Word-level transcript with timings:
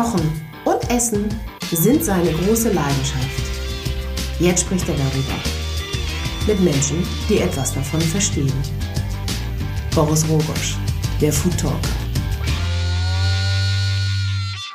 Kochen 0.00 0.32
und 0.64 0.90
Essen 0.90 1.28
sind 1.72 2.02
seine 2.02 2.32
große 2.32 2.72
Leidenschaft. 2.72 3.42
Jetzt 4.38 4.62
spricht 4.62 4.88
er 4.88 4.94
darüber. 4.94 5.34
Mit 6.46 6.58
Menschen, 6.60 7.06
die 7.28 7.40
etwas 7.40 7.74
davon 7.74 8.00
verstehen. 8.00 8.50
Boris 9.94 10.26
Rogosch, 10.26 10.78
der 11.20 11.30
Food 11.30 11.52
Talker. 11.58 11.76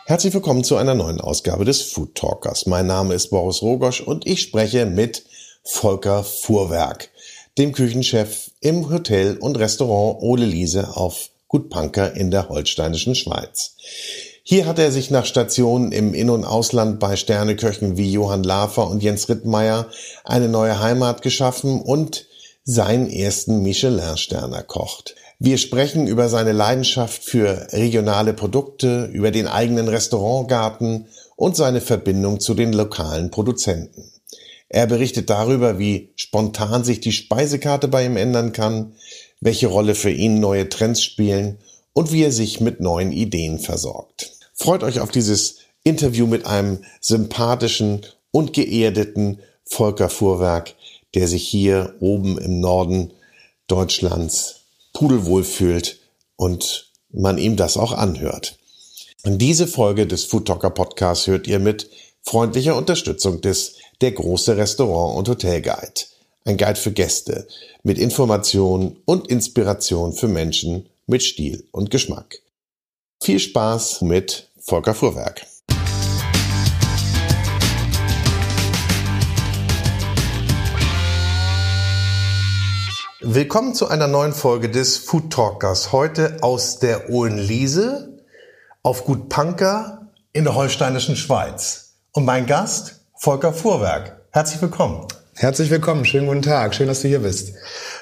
Herzlich 0.05 0.31
willkommen 0.31 0.63
zu 0.63 0.75
einer 0.75 0.93
neuen 0.93 1.19
Ausgabe 1.19 1.65
des 1.65 1.81
Food 1.81 2.13
Talkers. 2.13 2.67
Mein 2.67 2.85
Name 2.85 3.15
ist 3.15 3.31
Boris 3.31 3.63
Rogosch 3.63 4.01
und 4.01 4.27
ich 4.27 4.41
spreche 4.41 4.85
mit 4.85 5.25
Volker 5.63 6.23
Fuhrwerk, 6.23 7.09
dem 7.57 7.71
Küchenchef 7.71 8.51
im 8.59 8.91
Hotel 8.91 9.37
und 9.37 9.57
Restaurant 9.57 10.21
Ole 10.21 10.45
Liese 10.45 10.95
auf 10.95 11.31
Gut 11.47 11.71
Panker 11.71 12.13
in 12.15 12.29
der 12.29 12.47
holsteinischen 12.49 13.15
Schweiz. 13.15 13.75
Hier 14.48 14.67
hat 14.67 14.77
er 14.77 14.91
sich 14.91 15.09
nach 15.09 15.26
Stationen 15.26 15.91
im 15.91 16.13
In- 16.13 16.30
und 16.30 16.45
Ausland 16.45 16.99
bei 16.99 17.16
Sterneköchen 17.16 17.98
wie 17.98 18.12
Johann 18.12 18.44
Lafer 18.44 18.88
und 18.88 19.02
Jens 19.02 19.27
Rittmeier 19.27 19.88
eine 20.23 20.48
neue 20.48 20.80
Heimat 20.80 21.23
geschaffen 21.23 21.81
und 21.81 22.27
seinen 22.63 23.09
ersten 23.09 23.63
Michelin-Stern 23.63 24.53
erkocht. 24.53 25.16
Wir 25.39 25.58
sprechen 25.58 26.05
über 26.05 26.30
seine 26.30 26.52
Leidenschaft 26.52 27.23
für 27.23 27.70
regionale 27.72 28.34
Produkte, 28.34 29.09
über 29.12 29.31
den 29.31 29.48
eigenen 29.48 29.88
Restaurantgarten 29.88 31.08
und 31.36 31.55
seine 31.55 31.81
Verbindung 31.81 32.39
zu 32.39 32.53
den 32.53 32.72
lokalen 32.72 33.31
Produzenten. 33.31 34.12
Er 34.70 34.86
berichtet 34.86 35.31
darüber, 35.31 35.80
wie 35.80 36.12
spontan 36.17 36.84
sich 36.84 37.00
die 37.00 37.14
Speisekarte 37.14 37.88
bei 37.88 38.05
ihm 38.05 38.16
ändern 38.16 38.53
kann, 38.53 38.94
welche 39.41 39.66
Rolle 39.66 39.95
für 39.95 40.12
ihn 40.12 40.39
neue 40.39 40.70
Trends 40.70 41.02
spielen 41.03 41.58
und 41.94 42.12
wie 42.12 42.22
er 42.22 42.31
sich 42.31 42.62
mit 42.62 42.80
neuen 42.80 43.12
Ideen 43.12 43.58
versorgt. 43.58 44.34
Freut 44.55 44.84
euch 44.84 45.02
auf 45.02 45.12
dieses 45.12 45.58
Interview 45.84 46.26
mit 46.27 46.45
einem 46.45 46.80
sympathischen 47.02 48.06
und 48.31 48.53
geerdeten 48.53 49.39
Volker 49.66 50.09
Fuhrwerk, 50.09 50.75
der 51.14 51.28
sich 51.28 51.47
hier 51.47 51.95
oben 52.00 52.38
im 52.38 52.59
Norden 52.59 53.14
Deutschlands 53.67 54.62
pudelwohl 54.94 55.44
fühlt 55.44 56.00
und 56.38 56.92
man 57.12 57.38
ihm 57.38 57.58
das 57.58 57.78
auch 57.78 57.92
anhört. 57.92 58.58
In 59.23 59.38
diese 59.38 59.67
Folge 59.67 60.08
des 60.08 60.25
Food 60.25 60.47
Talker 60.47 60.69
Podcasts 60.69 61.28
hört 61.28 61.47
ihr 61.47 61.59
mit 61.59 61.90
freundlicher 62.22 62.75
Unterstützung 62.75 63.42
des 63.42 63.75
Der 64.02 64.12
große 64.12 64.56
Restaurant 64.56 65.17
und 65.17 65.30
Hotel 65.30 65.62
Guide. 65.62 66.02
Ein 66.45 66.58
Guide 66.58 66.75
für 66.75 66.92
Gäste 66.92 67.47
mit 67.84 67.97
Informationen 67.97 68.97
und 69.06 69.28
Inspiration 69.28 70.14
für 70.14 70.28
Menschen 70.28 70.90
mit 71.08 71.23
Stil 71.23 71.67
und 71.72 71.90
Geschmack. 71.90 72.42
Viel 73.23 73.39
Spaß 73.39 74.02
mit 74.02 74.52
Volker 74.61 74.94
Fuhrwerk. 74.94 75.41
Willkommen 83.22 83.73
zu 83.73 83.88
einer 83.88 84.07
neuen 84.07 84.33
Folge 84.33 84.69
des 84.69 84.97
Food 84.97 85.31
Talkers. 85.31 85.91
Heute 85.91 86.38
aus 86.41 86.80
der 86.80 87.09
Ohlenliese 87.09 88.22
auf 88.83 89.05
Gut 89.05 89.29
Panker 89.29 90.11
in 90.33 90.44
der 90.44 90.53
holsteinischen 90.53 91.16
Schweiz. 91.16 91.95
Und 92.11 92.25
mein 92.25 92.45
Gast, 92.45 93.00
Volker 93.16 93.53
Fuhrwerk. 93.53 94.22
Herzlich 94.31 94.61
willkommen. 94.61 95.07
Herzlich 95.38 95.69
willkommen, 95.69 96.05
schönen 96.05 96.27
guten 96.27 96.44
Tag, 96.44 96.75
schön, 96.75 96.88
dass 96.88 97.02
du 97.02 97.07
hier 97.07 97.19
bist. 97.19 97.55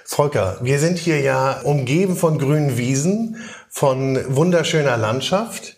Volker, 0.06 0.58
wir 0.62 0.80
sind 0.80 0.98
hier 0.98 1.22
ja 1.22 1.62
umgeben 1.62 2.16
von 2.16 2.38
grünen 2.38 2.78
Wiesen, 2.78 3.38
von 3.70 4.20
wunderschöner 4.28 4.98
Landschaft. 4.98 5.78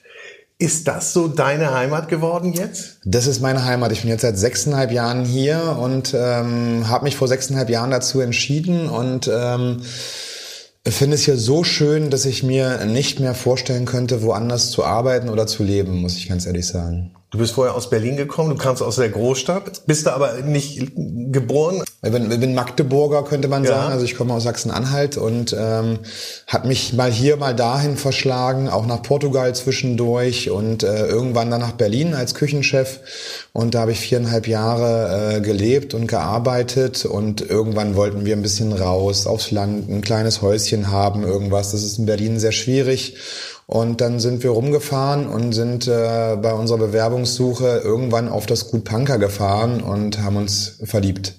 Ist 0.58 0.88
das 0.88 1.12
so 1.12 1.28
deine 1.28 1.74
Heimat 1.74 2.08
geworden 2.08 2.54
jetzt? 2.54 3.00
Das 3.04 3.28
ist 3.28 3.42
meine 3.42 3.66
Heimat. 3.66 3.92
Ich 3.92 4.02
bin 4.02 4.10
jetzt 4.10 4.22
seit 4.22 4.38
sechseinhalb 4.38 4.92
Jahren 4.92 5.26
hier 5.26 5.78
und 5.80 6.14
ähm, 6.18 6.88
habe 6.88 7.04
mich 7.04 7.18
vor 7.18 7.28
sechseinhalb 7.28 7.70
Jahren 7.70 7.92
dazu 7.92 8.22
entschieden 8.22 8.90
und 8.90 9.30
ähm, 9.34 9.82
finde 10.88 11.16
es 11.16 11.26
hier 11.26 11.38
so 11.38 11.64
schön, 11.64 12.10
dass 12.10 12.26
ich 12.26 12.42
mir 12.42 12.86
nicht 12.86 13.20
mehr 13.20 13.34
vorstellen 13.36 13.86
könnte, 13.86 14.22
woanders 14.22 14.72
zu 14.72 14.86
arbeiten 14.86 15.30
oder 15.30 15.46
zu 15.46 15.64
leben, 15.64 16.02
muss 16.02 16.16
ich 16.16 16.30
ganz 16.30 16.46
ehrlich 16.46 16.68
sagen. 16.68 17.12
Du 17.36 17.40
bist 17.40 17.56
vorher 17.56 17.76
aus 17.76 17.90
Berlin 17.90 18.16
gekommen, 18.16 18.52
du 18.52 18.56
kamst 18.56 18.82
aus 18.82 18.96
der 18.96 19.10
Großstadt, 19.10 19.86
bist 19.86 20.06
da 20.06 20.14
aber 20.14 20.36
nicht 20.44 20.94
geboren. 20.96 21.84
Ich 22.02 22.10
bin, 22.10 22.32
ich 22.32 22.40
bin 22.40 22.56
Magdeburger, 22.56 23.24
könnte 23.26 23.50
man 23.50 23.66
ja. 23.66 23.72
sagen. 23.72 23.92
Also 23.92 24.06
ich 24.06 24.16
komme 24.16 24.34
aus 24.34 24.44
Sachsen-Anhalt 24.44 25.18
und 25.18 25.54
ähm, 25.60 26.00
hat 26.48 26.64
mich 26.64 26.94
mal 26.94 27.12
hier, 27.12 27.36
mal 27.36 27.54
dahin 27.54 27.98
verschlagen, 27.98 28.70
auch 28.70 28.86
nach 28.86 29.02
Portugal 29.02 29.54
zwischendurch 29.54 30.50
und 30.50 30.84
äh, 30.84 31.08
irgendwann 31.08 31.52
dann 31.52 31.60
nach 31.60 31.74
Berlin 31.74 32.14
als 32.14 32.36
Küchenchef. 32.36 33.02
Und 33.52 33.76
da 33.76 33.82
habe 33.82 33.92
ich 33.92 34.00
viereinhalb 34.00 34.48
Jahre 34.48 35.36
äh, 35.36 35.42
gelebt 35.42 35.94
und 35.94 36.08
gearbeitet 36.08 37.04
und 37.04 37.42
irgendwann 37.42 37.98
wollten 37.98 38.24
wir 38.24 38.34
ein 38.34 38.44
bisschen 38.44 38.72
raus 38.72 39.28
aufs 39.28 39.52
Land, 39.52 39.90
ein 39.90 40.00
kleines 40.00 40.42
Häuschen 40.42 40.90
haben, 40.90 41.24
irgendwas. 41.24 41.74
Das 41.74 41.84
ist 41.84 42.00
in 42.00 42.06
Berlin 42.06 42.40
sehr 42.40 42.54
schwierig. 42.54 43.18
Und 43.68 44.00
dann 44.02 44.20
sind 44.20 44.44
wir 44.44 44.52
rumgefahren 44.52 45.28
und 45.28 45.54
sind 45.54 45.88
äh, 45.88 46.38
bei 46.40 46.54
unserer 46.54 46.78
Bewerbungssuche 46.78 47.82
irgendwann 47.84 48.30
auf 48.30 48.46
das 48.46 48.70
Gut 48.70 48.84
Panker 48.84 49.18
gefahren 49.18 49.82
und 49.82 50.22
haben 50.22 50.38
uns 50.38 50.80
verliebt. 50.84 51.34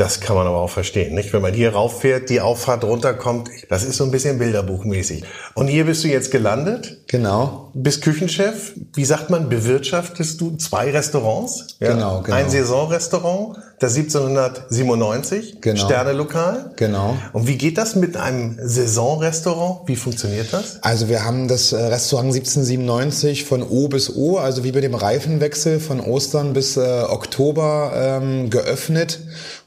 Das 0.00 0.18
kann 0.18 0.34
man 0.34 0.46
aber 0.46 0.56
auch 0.56 0.70
verstehen, 0.70 1.14
nicht? 1.14 1.30
Wenn 1.34 1.42
man 1.42 1.52
hier 1.52 1.74
rauffährt, 1.74 2.30
die 2.30 2.40
Auffahrt 2.40 2.84
runterkommt, 2.84 3.50
das 3.68 3.84
ist 3.84 3.98
so 3.98 4.04
ein 4.04 4.10
bisschen 4.10 4.38
Bilderbuchmäßig. 4.38 5.24
Und 5.52 5.66
hier 5.68 5.84
bist 5.84 6.02
du 6.04 6.08
jetzt 6.08 6.30
gelandet? 6.30 7.02
Genau. 7.06 7.70
Bist 7.74 8.00
Küchenchef. 8.00 8.72
Wie 8.94 9.04
sagt 9.04 9.28
man, 9.28 9.50
bewirtschaftest 9.50 10.40
du 10.40 10.56
zwei 10.56 10.90
Restaurants? 10.90 11.76
Ja? 11.80 11.92
Genau, 11.92 12.22
genau. 12.22 12.34
Ein 12.34 12.48
Saisonrestaurant, 12.48 13.58
das 13.78 13.94
1797, 13.94 15.60
genau. 15.60 15.84
Sternelokal. 15.84 16.72
Genau. 16.76 17.18
Und 17.34 17.46
wie 17.46 17.58
geht 17.58 17.76
das 17.76 17.94
mit 17.94 18.16
einem 18.16 18.58
Saisonrestaurant? 18.62 19.86
Wie 19.86 19.96
funktioniert 19.96 20.50
das? 20.50 20.82
Also 20.82 21.10
wir 21.10 21.26
haben 21.26 21.46
das 21.46 21.72
äh, 21.72 21.76
Restaurant 21.76 22.34
1797 22.34 23.44
von 23.44 23.62
O 23.62 23.88
bis 23.88 24.16
O, 24.16 24.38
also 24.38 24.64
wie 24.64 24.72
bei 24.72 24.80
dem 24.80 24.94
Reifenwechsel 24.94 25.78
von 25.78 26.00
Ostern 26.00 26.54
bis 26.54 26.78
äh, 26.78 27.02
Oktober 27.06 27.92
ähm, 27.94 28.48
geöffnet 28.48 29.20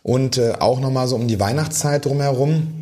und 0.03 0.37
äh, 0.37 0.53
auch 0.59 0.79
nochmal 0.79 1.07
so 1.07 1.15
um 1.15 1.27
die 1.27 1.39
Weihnachtszeit 1.39 2.05
drumherum. 2.05 2.79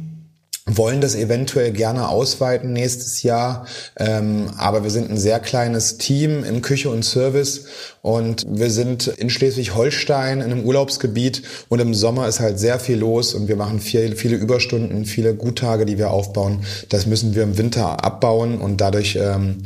Wollen 0.67 1.01
das 1.01 1.15
eventuell 1.15 1.71
gerne 1.71 2.07
ausweiten 2.07 2.71
nächstes 2.71 3.23
Jahr, 3.23 3.65
ähm, 3.97 4.51
aber 4.57 4.83
wir 4.83 4.91
sind 4.91 5.09
ein 5.09 5.17
sehr 5.17 5.39
kleines 5.39 5.97
Team 5.97 6.43
im 6.43 6.61
Küche 6.61 6.91
und 6.91 7.03
Service. 7.03 7.65
Und 8.03 8.45
wir 8.47 8.69
sind 8.69 9.07
in 9.07 9.31
Schleswig-Holstein 9.31 10.39
in 10.39 10.51
einem 10.51 10.63
Urlaubsgebiet. 10.63 11.41
Und 11.67 11.79
im 11.79 11.95
Sommer 11.95 12.27
ist 12.27 12.39
halt 12.39 12.59
sehr 12.59 12.79
viel 12.79 12.97
los. 12.97 13.33
Und 13.33 13.47
wir 13.47 13.55
machen 13.55 13.79
viel, 13.79 14.15
viele 14.15 14.35
Überstunden, 14.35 15.05
viele 15.05 15.33
Guttage, 15.33 15.87
die 15.87 15.97
wir 15.97 16.11
aufbauen. 16.11 16.63
Das 16.89 17.07
müssen 17.07 17.33
wir 17.33 17.41
im 17.41 17.57
Winter 17.57 18.03
abbauen. 18.03 18.61
Und 18.61 18.81
dadurch 18.81 19.17
ähm, 19.19 19.63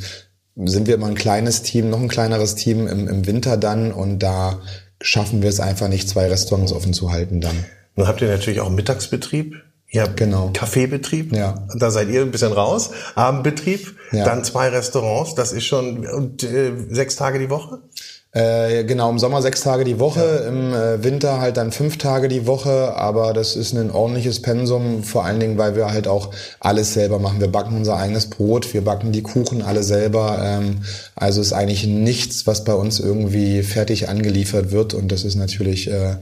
sind 0.55 0.87
wir 0.87 0.95
immer 0.95 1.07
ein 1.07 1.15
kleines 1.15 1.61
Team, 1.61 1.89
noch 1.89 1.99
ein 1.99 2.07
kleineres 2.07 2.55
Team 2.55 2.87
im, 2.87 3.09
im 3.09 3.27
Winter 3.27 3.57
dann. 3.57 3.91
Und 3.91 4.19
da 4.19 4.61
schaffen 5.05 5.41
wir 5.41 5.49
es 5.49 5.59
einfach 5.59 5.87
nicht, 5.87 6.09
zwei 6.09 6.27
Restaurants 6.27 6.73
offen 6.73 6.93
zu 6.93 7.11
halten 7.11 7.39
dann. 7.41 7.65
Nun 7.95 8.07
habt 8.07 8.21
ihr 8.21 8.27
natürlich 8.27 8.59
auch 8.59 8.69
Mittagsbetrieb. 8.69 9.55
Ihr 9.87 10.01
habt 10.01 10.17
genau. 10.17 10.49
Kaffeebetrieb, 10.51 11.31
ja. 11.33 11.67
da 11.77 11.91
seid 11.91 12.09
ihr 12.09 12.21
ein 12.21 12.31
bisschen 12.31 12.51
raus. 12.51 12.89
Abendbetrieb, 13.13 13.95
ja. 14.11 14.25
dann 14.25 14.43
zwei 14.43 14.67
Restaurants, 14.69 15.35
das 15.35 15.53
ist 15.53 15.65
schon 15.65 16.05
und, 16.05 16.43
äh, 16.43 16.73
sechs 16.89 17.15
Tage 17.15 17.39
die 17.39 17.49
Woche? 17.49 17.79
Äh, 18.35 18.83
genau, 18.83 19.09
im 19.09 19.17
Sommer 19.17 19.41
sechs 19.41 19.61
Tage 19.61 19.85
die 19.85 19.97
Woche, 19.97 20.41
ja. 20.43 20.49
im 20.49 20.73
äh, 20.73 21.01
Winter 21.01 21.39
halt 21.39 21.55
dann 21.55 21.71
fünf 21.71 21.97
Tage 21.97 22.27
die 22.27 22.45
Woche, 22.45 22.93
aber 22.93 23.31
das 23.31 23.55
ist 23.55 23.71
ein 23.71 23.89
ordentliches 23.89 24.41
Pensum, 24.41 25.03
vor 25.03 25.23
allen 25.23 25.39
Dingen, 25.39 25.57
weil 25.57 25.77
wir 25.77 25.93
halt 25.93 26.09
auch 26.09 26.31
alles 26.59 26.93
selber 26.93 27.17
machen. 27.17 27.39
Wir 27.39 27.47
backen 27.47 27.77
unser 27.77 27.95
eigenes 27.95 28.29
Brot, 28.29 28.73
wir 28.73 28.83
backen 28.83 29.13
die 29.13 29.21
Kuchen 29.21 29.61
alle 29.61 29.83
selber. 29.83 30.37
Ähm, 30.43 30.81
also 31.15 31.39
ist 31.39 31.53
eigentlich 31.53 31.87
nichts, 31.87 32.45
was 32.45 32.65
bei 32.65 32.73
uns 32.73 32.99
irgendwie 32.99 33.63
fertig 33.63 34.09
angeliefert 34.09 34.71
wird 34.71 34.93
und 34.93 35.13
das 35.13 35.23
ist 35.23 35.35
natürlich 35.35 35.89
äh, 35.89 36.17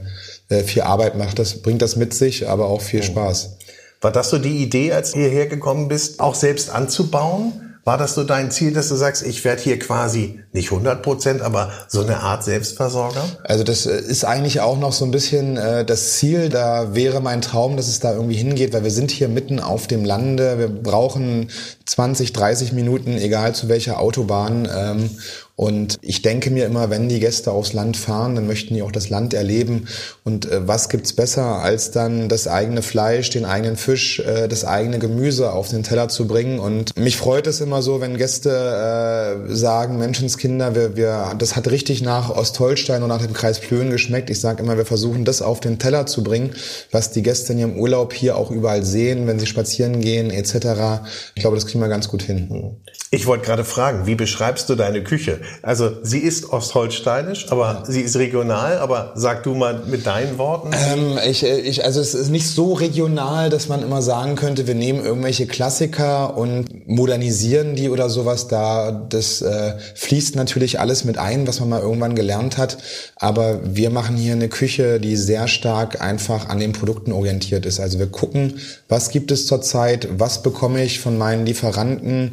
äh 0.50 0.62
viel 0.62 0.82
Arbeit 0.82 1.18
macht 1.18 1.40
das, 1.40 1.62
bringt 1.62 1.82
das 1.82 1.96
mit 1.96 2.14
sich, 2.14 2.48
aber 2.48 2.66
auch 2.66 2.80
viel. 2.80 3.02
Spaß. 3.02 3.56
War 4.00 4.12
das 4.12 4.30
so 4.30 4.38
die 4.38 4.62
Idee, 4.62 4.92
als 4.92 5.12
du 5.12 5.18
hierher 5.18 5.46
gekommen 5.46 5.88
bist, 5.88 6.20
auch 6.20 6.36
selbst 6.36 6.70
anzubauen? 6.70 7.73
War 7.84 7.98
das 7.98 8.14
so 8.14 8.24
dein 8.24 8.50
Ziel, 8.50 8.72
dass 8.72 8.88
du 8.88 8.94
sagst, 8.94 9.22
ich 9.22 9.44
werde 9.44 9.60
hier 9.60 9.78
quasi 9.78 10.40
nicht 10.52 10.70
100 10.70 11.02
Prozent, 11.02 11.42
aber 11.42 11.70
so 11.86 12.00
eine 12.00 12.20
Art 12.20 12.42
Selbstversorger? 12.42 13.22
Also 13.44 13.62
das 13.62 13.84
äh, 13.84 14.00
ist 14.00 14.24
eigentlich 14.24 14.60
auch 14.60 14.78
noch 14.78 14.94
so 14.94 15.04
ein 15.04 15.10
bisschen 15.10 15.58
äh, 15.58 15.84
das 15.84 16.14
Ziel. 16.14 16.48
Da 16.48 16.94
wäre 16.94 17.20
mein 17.20 17.42
Traum, 17.42 17.76
dass 17.76 17.88
es 17.88 18.00
da 18.00 18.14
irgendwie 18.14 18.36
hingeht, 18.36 18.72
weil 18.72 18.84
wir 18.84 18.90
sind 18.90 19.10
hier 19.10 19.28
mitten 19.28 19.60
auf 19.60 19.86
dem 19.86 20.06
Lande. 20.06 20.58
Wir 20.58 20.68
brauchen 20.68 21.50
20, 21.84 22.32
30 22.32 22.72
Minuten, 22.72 23.18
egal 23.18 23.54
zu 23.54 23.68
welcher 23.68 24.00
Autobahn. 24.00 24.66
Ähm, 24.74 25.10
Und 25.56 25.98
ich 26.02 26.20
denke 26.22 26.50
mir 26.50 26.66
immer, 26.66 26.90
wenn 26.90 27.08
die 27.08 27.20
Gäste 27.20 27.52
aufs 27.52 27.72
Land 27.72 27.96
fahren, 27.96 28.34
dann 28.34 28.48
möchten 28.48 28.74
die 28.74 28.82
auch 28.82 28.90
das 28.90 29.08
Land 29.08 29.34
erleben. 29.34 29.86
Und 30.24 30.50
äh, 30.50 30.66
was 30.66 30.88
gibt's 30.88 31.12
besser, 31.12 31.60
als 31.60 31.92
dann 31.92 32.28
das 32.28 32.48
eigene 32.48 32.82
Fleisch, 32.82 33.30
den 33.30 33.44
eigenen 33.44 33.76
Fisch, 33.76 34.18
äh, 34.18 34.48
das 34.48 34.64
eigene 34.64 34.98
Gemüse 34.98 35.52
auf 35.52 35.68
den 35.68 35.84
Teller 35.84 36.08
zu 36.08 36.26
bringen? 36.26 36.58
Und 36.58 36.96
mich 36.98 37.16
freut 37.16 37.46
es 37.46 37.60
immer 37.60 37.82
so, 37.82 38.00
wenn 38.00 38.18
Gäste 38.18 38.50
äh, 38.50 39.54
sagen, 39.54 39.96
Menschenskinder, 39.96 40.74
wir, 40.74 40.96
wir, 40.96 41.34
das 41.38 41.54
hat 41.54 41.68
richtig 41.70 42.02
nach 42.02 42.30
Ostholstein 42.30 43.04
und 43.04 43.08
nach 43.08 43.22
dem 43.22 43.32
Kreis 43.32 43.60
Plön 43.60 43.90
geschmeckt. 43.90 44.30
Ich 44.30 44.40
sage 44.40 44.60
immer, 44.60 44.76
wir 44.76 44.86
versuchen 44.86 45.24
das 45.24 45.40
auf 45.40 45.60
den 45.60 45.78
Teller 45.78 46.06
zu 46.06 46.24
bringen, 46.24 46.50
was 46.90 47.12
die 47.12 47.22
Gäste 47.22 47.52
in 47.52 47.60
ihrem 47.60 47.78
Urlaub 47.78 48.12
hier 48.12 48.36
auch 48.36 48.50
überall 48.50 48.84
sehen, 48.84 49.28
wenn 49.28 49.38
sie 49.38 49.46
spazieren 49.46 50.00
gehen 50.00 50.30
etc. 50.30 51.04
Ich 51.36 51.42
glaube, 51.42 51.54
das 51.54 51.66
kriegen 51.66 51.78
wir 51.78 51.88
ganz 51.88 52.08
gut 52.08 52.22
hin. 52.22 52.80
Ich 53.12 53.26
wollte 53.26 53.44
gerade 53.44 53.64
fragen, 53.64 54.06
wie 54.06 54.16
beschreibst 54.16 54.68
du 54.68 54.74
deine 54.74 55.04
Küche? 55.04 55.40
Also 55.62 55.92
sie 56.02 56.18
ist 56.18 56.52
ostholsteinisch, 56.52 57.46
aber 57.50 57.64
ja. 57.64 57.82
sie 57.86 58.00
ist 58.00 58.16
regional, 58.16 58.78
aber 58.78 59.12
sag 59.14 59.42
du 59.42 59.54
mal 59.54 59.82
mit 59.86 60.06
deinen 60.06 60.38
Worten. 60.38 60.70
Ähm, 60.72 61.18
ich, 61.28 61.44
ich, 61.44 61.84
also 61.84 62.00
es 62.00 62.14
ist 62.14 62.30
nicht 62.30 62.48
so 62.48 62.72
regional, 62.72 63.50
dass 63.50 63.68
man 63.68 63.82
immer 63.82 64.02
sagen 64.02 64.36
könnte, 64.36 64.66
wir 64.66 64.74
nehmen 64.74 65.04
irgendwelche 65.04 65.46
Klassiker 65.46 66.36
und 66.36 66.88
modernisieren 66.88 67.76
die 67.76 67.88
oder 67.88 68.08
sowas. 68.10 68.48
Da 68.48 68.90
das 68.90 69.42
äh, 69.42 69.74
fließt 69.94 70.36
natürlich 70.36 70.80
alles 70.80 71.04
mit 71.04 71.18
ein, 71.18 71.46
was 71.46 71.60
man 71.60 71.68
mal 71.68 71.80
irgendwann 71.80 72.14
gelernt 72.14 72.58
hat. 72.58 72.78
Aber 73.16 73.60
wir 73.64 73.90
machen 73.90 74.16
hier 74.16 74.32
eine 74.32 74.48
Küche, 74.48 75.00
die 75.00 75.16
sehr 75.16 75.48
stark 75.48 76.00
einfach 76.00 76.48
an 76.48 76.58
den 76.58 76.72
Produkten 76.72 77.12
orientiert 77.12 77.66
ist. 77.66 77.80
Also 77.80 77.98
wir 77.98 78.06
gucken, 78.06 78.60
was 78.88 79.10
gibt 79.10 79.30
es 79.30 79.46
zurzeit, 79.46 80.08
was 80.18 80.42
bekomme 80.42 80.82
ich 80.84 81.00
von 81.00 81.18
meinen 81.18 81.46
Lieferanten, 81.46 82.32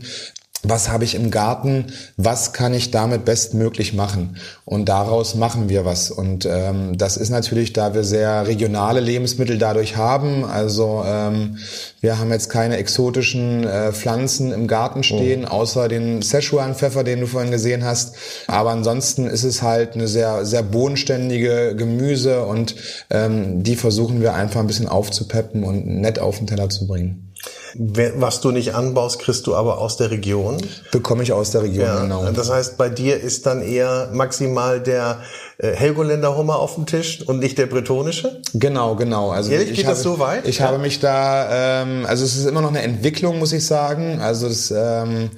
was 0.63 0.89
habe 0.89 1.03
ich 1.03 1.15
im 1.15 1.31
Garten, 1.31 1.87
was 2.17 2.53
kann 2.53 2.73
ich 2.73 2.91
damit 2.91 3.25
bestmöglich 3.25 3.93
machen. 3.93 4.37
Und 4.63 4.89
daraus 4.89 5.35
machen 5.35 5.69
wir 5.69 5.85
was. 5.85 6.11
Und 6.11 6.45
ähm, 6.45 6.97
das 6.97 7.17
ist 7.17 7.29
natürlich, 7.29 7.73
da 7.73 7.93
wir 7.93 8.03
sehr 8.03 8.47
regionale 8.47 8.99
Lebensmittel 8.99 9.57
dadurch 9.57 9.97
haben. 9.97 10.45
Also 10.45 11.03
ähm, 11.05 11.57
wir 11.99 12.19
haben 12.19 12.31
jetzt 12.31 12.49
keine 12.49 12.77
exotischen 12.77 13.65
äh, 13.65 13.91
Pflanzen 13.91 14.51
im 14.51 14.67
Garten 14.67 15.03
stehen, 15.03 15.45
oh. 15.45 15.49
außer 15.51 15.87
den 15.87 16.21
Szechuan-Pfeffer, 16.21 17.03
den 17.03 17.21
du 17.21 17.27
vorhin 17.27 17.51
gesehen 17.51 17.83
hast. 17.83 18.15
Aber 18.47 18.69
ansonsten 18.69 19.25
ist 19.25 19.43
es 19.43 19.63
halt 19.63 19.95
eine 19.95 20.07
sehr, 20.07 20.45
sehr 20.45 20.63
bodenständige 20.63 21.75
Gemüse 21.75 22.45
und 22.45 22.75
ähm, 23.09 23.63
die 23.63 23.75
versuchen 23.75 24.21
wir 24.21 24.35
einfach 24.35 24.59
ein 24.59 24.67
bisschen 24.67 24.87
aufzupeppen 24.87 25.63
und 25.63 25.87
nett 25.87 26.19
auf 26.19 26.37
den 26.37 26.47
Teller 26.47 26.69
zu 26.69 26.85
bringen. 26.85 27.31
Was 27.75 28.41
du 28.41 28.51
nicht 28.51 28.75
anbaust, 28.75 29.19
kriegst 29.19 29.47
du 29.47 29.55
aber 29.55 29.77
aus 29.77 29.97
der 29.97 30.11
Region? 30.11 30.57
Bekomme 30.91 31.23
ich 31.23 31.31
aus 31.31 31.51
der 31.51 31.63
Region, 31.63 31.85
ja, 31.85 32.01
genau. 32.01 32.29
Das 32.31 32.51
heißt, 32.51 32.77
bei 32.77 32.89
dir 32.89 33.19
ist 33.19 33.45
dann 33.45 33.61
eher 33.61 34.09
maximal 34.13 34.81
der 34.81 35.21
äh, 35.57 35.71
Helgoländer 35.71 36.38
Hummer 36.38 36.57
auf 36.57 36.75
dem 36.75 36.85
Tisch 36.85 37.21
und 37.25 37.39
nicht 37.39 37.57
der 37.57 37.67
bretonische? 37.67 38.41
Genau, 38.53 38.95
genau. 38.95 39.31
Also 39.31 39.51
Ehrlich, 39.51 39.73
geht 39.73 39.85
habe, 39.85 39.95
das 39.95 40.03
so 40.03 40.19
weit? 40.19 40.47
Ich 40.47 40.59
ja. 40.59 40.67
habe 40.67 40.79
mich 40.79 40.99
da, 40.99 41.81
ähm, 41.81 42.05
also 42.05 42.25
es 42.25 42.35
ist 42.35 42.45
immer 42.45 42.61
noch 42.61 42.69
eine 42.69 42.81
Entwicklung, 42.81 43.39
muss 43.39 43.53
ich 43.53 43.65
sagen. 43.65 44.19
Also 44.21 44.49
das 44.49 44.71
ähm, 44.75 45.31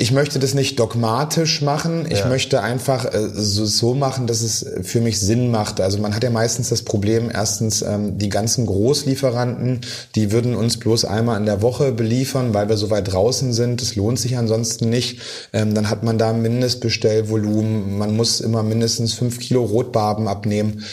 ich 0.00 0.12
möchte 0.12 0.38
das 0.38 0.54
nicht 0.54 0.78
dogmatisch 0.78 1.60
machen. 1.60 2.06
Ich 2.08 2.20
ja. 2.20 2.28
möchte 2.28 2.62
einfach 2.62 3.04
äh, 3.04 3.30
so, 3.34 3.66
so, 3.66 3.94
machen, 3.94 4.28
dass 4.28 4.42
es 4.42 4.64
für 4.82 5.00
mich 5.00 5.18
Sinn 5.18 5.50
macht. 5.50 5.80
Also 5.80 5.98
man 5.98 6.14
hat 6.14 6.22
ja 6.22 6.30
meistens 6.30 6.68
das 6.68 6.82
Problem, 6.82 7.32
erstens, 7.34 7.82
ähm, 7.82 8.16
die 8.16 8.28
ganzen 8.28 8.64
Großlieferanten, 8.64 9.80
die 10.14 10.30
würden 10.30 10.54
uns 10.54 10.76
bloß 10.76 11.04
einmal 11.04 11.36
in 11.40 11.46
der 11.46 11.62
Woche 11.62 11.90
beliefern, 11.90 12.54
weil 12.54 12.68
wir 12.68 12.76
so 12.76 12.90
weit 12.90 13.12
draußen 13.12 13.52
sind. 13.52 13.82
Das 13.82 13.96
lohnt 13.96 14.20
sich 14.20 14.38
ansonsten 14.38 14.88
nicht. 14.88 15.20
Ähm, 15.52 15.74
dann 15.74 15.90
hat 15.90 16.04
man 16.04 16.16
da 16.16 16.32
Mindestbestellvolumen. 16.32 17.98
Man 17.98 18.16
muss 18.16 18.40
immer 18.40 18.62
mindestens 18.62 19.14
fünf 19.14 19.40
Kilo 19.40 19.64
Rotbarben 19.64 20.28
abnehmen. 20.28 20.84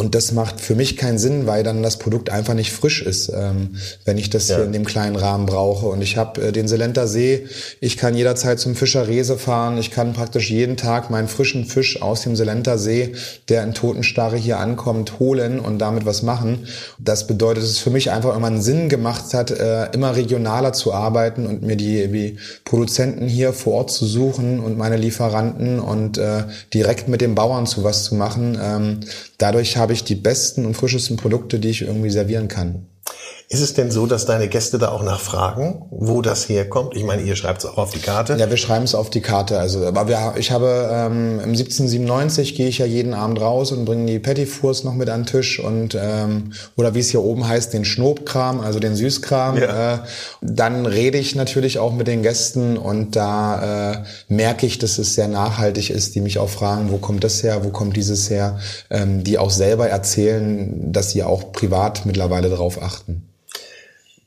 Und 0.00 0.14
das 0.14 0.32
macht 0.32 0.62
für 0.62 0.74
mich 0.74 0.96
keinen 0.96 1.18
Sinn, 1.18 1.46
weil 1.46 1.62
dann 1.62 1.82
das 1.82 1.98
Produkt 1.98 2.30
einfach 2.30 2.54
nicht 2.54 2.72
frisch 2.72 3.02
ist, 3.02 3.28
ähm, 3.28 3.76
wenn 4.06 4.16
ich 4.16 4.30
das 4.30 4.48
ja. 4.48 4.56
hier 4.56 4.64
in 4.64 4.72
dem 4.72 4.86
kleinen 4.86 5.14
Rahmen 5.14 5.44
brauche. 5.44 5.88
Und 5.88 6.00
ich 6.00 6.16
habe 6.16 6.40
äh, 6.40 6.52
den 6.52 6.68
Selenter 6.68 7.06
See, 7.06 7.46
ich 7.82 7.98
kann 7.98 8.14
jederzeit 8.14 8.58
zum 8.58 8.74
Fischer 8.74 9.08
Rese 9.08 9.36
fahren, 9.36 9.76
ich 9.76 9.90
kann 9.90 10.14
praktisch 10.14 10.50
jeden 10.50 10.78
Tag 10.78 11.10
meinen 11.10 11.28
frischen 11.28 11.66
Fisch 11.66 12.00
aus 12.00 12.22
dem 12.22 12.34
Selenter 12.34 12.78
See, 12.78 13.12
der 13.50 13.62
in 13.62 13.74
Totenstarre 13.74 14.38
hier 14.38 14.58
ankommt, 14.58 15.18
holen 15.18 15.60
und 15.60 15.78
damit 15.78 16.06
was 16.06 16.22
machen. 16.22 16.66
Das 16.98 17.26
bedeutet, 17.26 17.62
dass 17.62 17.68
es 17.68 17.78
für 17.78 17.90
mich 17.90 18.10
einfach 18.10 18.34
immer 18.34 18.46
einen 18.46 18.62
Sinn 18.62 18.88
gemacht 18.88 19.34
hat, 19.34 19.50
äh, 19.50 19.90
immer 19.92 20.16
regionaler 20.16 20.72
zu 20.72 20.94
arbeiten 20.94 21.44
und 21.44 21.60
mir 21.60 21.76
die, 21.76 22.08
die 22.08 22.38
Produzenten 22.64 23.28
hier 23.28 23.52
vor 23.52 23.74
Ort 23.74 23.90
zu 23.90 24.06
suchen 24.06 24.60
und 24.60 24.78
meine 24.78 24.96
Lieferanten 24.96 25.78
und 25.78 26.16
äh, 26.16 26.44
direkt 26.72 27.06
mit 27.08 27.20
den 27.20 27.34
Bauern 27.34 27.66
zu 27.66 27.84
was 27.84 28.04
zu 28.04 28.14
machen. 28.14 28.58
Ähm, 28.58 29.00
dadurch 29.36 29.76
habe 29.76 29.89
ich 29.92 30.04
die 30.04 30.14
besten 30.14 30.66
und 30.66 30.74
frischesten 30.74 31.16
Produkte, 31.16 31.58
die 31.58 31.70
ich 31.70 31.82
irgendwie 31.82 32.10
servieren 32.10 32.48
kann. 32.48 32.86
Ist 33.52 33.62
es 33.62 33.74
denn 33.74 33.90
so, 33.90 34.06
dass 34.06 34.26
deine 34.26 34.46
Gäste 34.46 34.78
da 34.78 34.90
auch 34.90 35.02
nachfragen, 35.02 35.82
wo 35.90 36.22
das 36.22 36.48
herkommt? 36.48 36.94
Ich 36.94 37.02
meine, 37.02 37.22
ihr 37.22 37.34
schreibt 37.34 37.64
es 37.64 37.68
auch 37.68 37.78
auf 37.78 37.90
die 37.90 37.98
Karte. 37.98 38.36
Ja, 38.38 38.48
wir 38.48 38.56
schreiben 38.56 38.84
es 38.84 38.94
auf 38.94 39.10
die 39.10 39.22
Karte. 39.22 39.58
Also, 39.58 39.84
aber 39.84 40.06
wir, 40.06 40.34
ich 40.38 40.52
habe 40.52 40.88
ähm, 40.88 41.40
im 41.40 41.50
1797 41.50 42.54
gehe 42.54 42.68
ich 42.68 42.78
ja 42.78 42.86
jeden 42.86 43.12
Abend 43.12 43.40
raus 43.40 43.72
und 43.72 43.86
bringe 43.86 44.06
die 44.06 44.20
Petit 44.20 44.48
Fours 44.48 44.84
noch 44.84 44.94
mit 44.94 45.08
an 45.08 45.22
den 45.22 45.26
Tisch 45.26 45.58
und 45.58 45.98
ähm, 46.00 46.52
oder 46.76 46.94
wie 46.94 47.00
es 47.00 47.10
hier 47.10 47.24
oben 47.24 47.48
heißt, 47.48 47.72
den 47.72 47.84
Schnobkram, 47.84 48.60
also 48.60 48.78
den 48.78 48.94
Süßkram. 48.94 49.58
Ja. 49.58 49.94
Äh, 49.94 49.98
dann 50.42 50.86
rede 50.86 51.18
ich 51.18 51.34
natürlich 51.34 51.80
auch 51.80 51.92
mit 51.92 52.06
den 52.06 52.22
Gästen 52.22 52.78
und 52.78 53.16
da 53.16 53.94
äh, 53.94 54.04
merke 54.28 54.64
ich, 54.64 54.78
dass 54.78 54.96
es 54.98 55.16
sehr 55.16 55.26
nachhaltig 55.26 55.90
ist, 55.90 56.14
die 56.14 56.20
mich 56.20 56.38
auch 56.38 56.50
fragen, 56.50 56.92
wo 56.92 56.98
kommt 56.98 57.24
das 57.24 57.42
her, 57.42 57.64
wo 57.64 57.70
kommt 57.70 57.96
dieses 57.96 58.30
her, 58.30 58.60
ähm, 58.90 59.24
die 59.24 59.38
auch 59.38 59.50
selber 59.50 59.88
erzählen, 59.88 60.92
dass 60.92 61.10
sie 61.10 61.24
auch 61.24 61.50
privat 61.50 62.06
mittlerweile 62.06 62.48
darauf 62.48 62.80
achten. 62.80 63.26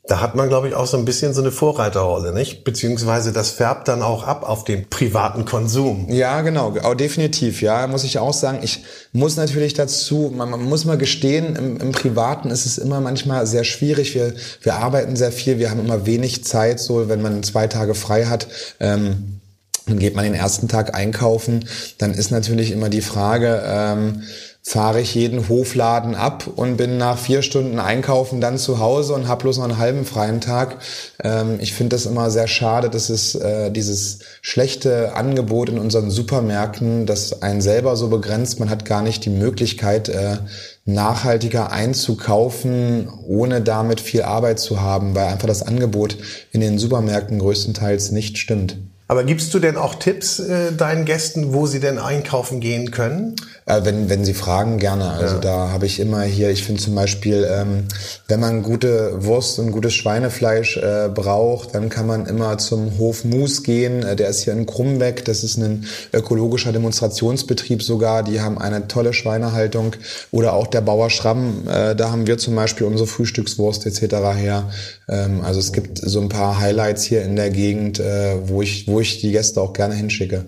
Da 0.06 0.20
hat 0.20 0.34
man, 0.34 0.50
glaube 0.50 0.68
ich, 0.68 0.74
auch 0.74 0.86
so 0.86 0.98
ein 0.98 1.06
bisschen 1.06 1.32
so 1.32 1.40
eine 1.40 1.50
Vorreiterrolle, 1.50 2.34
nicht? 2.34 2.62
Beziehungsweise 2.62 3.32
das 3.32 3.50
färbt 3.50 3.88
dann 3.88 4.02
auch 4.02 4.24
ab 4.24 4.46
auf 4.46 4.64
den 4.64 4.90
privaten 4.90 5.46
Konsum. 5.46 6.08
Ja, 6.10 6.42
genau, 6.42 6.76
auch 6.82 6.94
definitiv. 6.94 7.62
Ja, 7.62 7.86
muss 7.86 8.04
ich 8.04 8.18
auch 8.18 8.34
sagen. 8.34 8.58
Ich 8.62 8.84
muss 9.12 9.36
natürlich 9.36 9.72
dazu, 9.72 10.30
man, 10.36 10.50
man 10.50 10.62
muss 10.64 10.84
mal 10.84 10.98
gestehen, 10.98 11.56
im, 11.56 11.80
im, 11.80 11.92
Privaten 11.92 12.50
ist 12.50 12.66
es 12.66 12.76
immer 12.76 13.00
manchmal 13.00 13.46
sehr 13.46 13.64
schwierig. 13.64 14.14
Wir, 14.14 14.34
wir 14.60 14.74
arbeiten 14.74 15.16
sehr 15.16 15.32
viel, 15.32 15.58
wir 15.58 15.70
haben 15.70 15.80
immer 15.80 16.04
wenig 16.04 16.44
Zeit, 16.44 16.80
so 16.80 17.08
wenn 17.08 17.22
man 17.22 17.42
zwei 17.42 17.66
Tage 17.66 17.94
frei 17.94 18.26
hat. 18.26 18.46
Ähm, 18.80 19.40
dann 19.86 19.98
geht 19.98 20.14
man 20.16 20.24
den 20.24 20.34
ersten 20.34 20.68
Tag 20.68 20.94
einkaufen. 20.94 21.66
Dann 21.96 22.12
ist 22.12 22.30
natürlich 22.30 22.72
immer 22.72 22.90
die 22.90 23.02
Frage, 23.02 23.62
ähm, 23.66 24.22
fahre 24.66 25.02
ich 25.02 25.14
jeden 25.14 25.50
Hofladen 25.50 26.14
ab 26.14 26.48
und 26.56 26.78
bin 26.78 26.96
nach 26.96 27.18
vier 27.18 27.42
Stunden 27.42 27.78
einkaufen 27.78 28.40
dann 28.40 28.56
zu 28.56 28.78
Hause 28.78 29.12
und 29.12 29.28
habe 29.28 29.42
bloß 29.42 29.58
noch 29.58 29.64
einen 29.64 29.76
halben 29.76 30.06
freien 30.06 30.40
Tag. 30.40 30.78
Ähm, 31.22 31.58
ich 31.60 31.74
finde 31.74 31.94
das 31.94 32.06
immer 32.06 32.30
sehr 32.30 32.48
schade, 32.48 32.88
dass 32.88 33.10
es 33.10 33.34
äh, 33.34 33.70
dieses 33.70 34.20
schlechte 34.40 35.14
Angebot 35.14 35.68
in 35.68 35.78
unseren 35.78 36.10
Supermärkten, 36.10 37.04
das 37.04 37.42
einen 37.42 37.60
selber 37.60 37.94
so 37.94 38.08
begrenzt, 38.08 38.58
man 38.58 38.70
hat 38.70 38.86
gar 38.86 39.02
nicht 39.02 39.26
die 39.26 39.30
Möglichkeit, 39.30 40.08
äh, 40.08 40.38
nachhaltiger 40.86 41.70
einzukaufen, 41.70 43.10
ohne 43.26 43.60
damit 43.60 44.00
viel 44.00 44.22
Arbeit 44.22 44.60
zu 44.60 44.80
haben, 44.80 45.14
weil 45.14 45.26
einfach 45.26 45.48
das 45.48 45.62
Angebot 45.62 46.16
in 46.52 46.62
den 46.62 46.78
Supermärkten 46.78 47.38
größtenteils 47.38 48.12
nicht 48.12 48.38
stimmt. 48.38 48.78
Aber 49.06 49.24
gibst 49.24 49.52
du 49.52 49.58
denn 49.58 49.76
auch 49.76 49.96
Tipps 49.96 50.38
äh, 50.38 50.72
deinen 50.72 51.04
Gästen, 51.04 51.52
wo 51.52 51.66
sie 51.66 51.80
denn 51.80 51.98
einkaufen 51.98 52.60
gehen 52.60 52.90
können? 52.90 53.36
Äh, 53.66 53.80
wenn, 53.84 54.10
wenn 54.10 54.24
sie 54.24 54.34
fragen, 54.34 54.78
gerne. 54.78 55.10
Also 55.10 55.36
ja. 55.36 55.40
da 55.40 55.68
habe 55.70 55.86
ich 55.86 55.98
immer 55.98 56.22
hier, 56.22 56.50
ich 56.50 56.64
finde 56.64 56.82
zum 56.82 56.94
Beispiel, 56.94 57.48
ähm, 57.50 57.84
wenn 58.28 58.40
man 58.40 58.62
gute 58.62 59.24
Wurst 59.24 59.58
und 59.58 59.72
gutes 59.72 59.94
Schweinefleisch 59.94 60.76
äh, 60.76 61.08
braucht, 61.08 61.74
dann 61.74 61.88
kann 61.88 62.06
man 62.06 62.26
immer 62.26 62.58
zum 62.58 62.98
Hof 62.98 63.24
Mus 63.24 63.62
gehen. 63.62 64.02
Äh, 64.02 64.16
der 64.16 64.28
ist 64.28 64.42
hier 64.42 64.52
in 64.52 64.66
Krumbeck. 64.66 65.24
Das 65.24 65.44
ist 65.44 65.56
ein 65.56 65.86
ökologischer 66.12 66.72
Demonstrationsbetrieb 66.72 67.82
sogar. 67.82 68.22
Die 68.22 68.40
haben 68.42 68.58
eine 68.58 68.86
tolle 68.86 69.14
Schweinehaltung. 69.14 69.96
Oder 70.30 70.52
auch 70.52 70.66
der 70.66 70.82
Bauer 70.82 71.08
Schramm. 71.08 71.66
Äh, 71.66 71.96
da 71.96 72.10
haben 72.10 72.26
wir 72.26 72.36
zum 72.36 72.54
Beispiel 72.54 72.86
unsere 72.86 73.06
Frühstückswurst 73.06 73.86
etc. 73.86 74.14
her. 74.36 74.70
Ähm, 75.08 75.40
also 75.42 75.60
es 75.60 75.72
gibt 75.72 75.98
so 75.98 76.20
ein 76.20 76.28
paar 76.28 76.60
Highlights 76.60 77.04
hier 77.04 77.22
in 77.22 77.34
der 77.36 77.48
Gegend, 77.48 77.98
äh, 77.98 78.36
wo 78.46 78.60
ich, 78.60 78.86
wo 78.88 79.00
ich 79.00 79.20
die 79.20 79.32
Gäste 79.32 79.60
auch 79.60 79.72
gerne 79.72 79.94
hinschicke. 79.94 80.44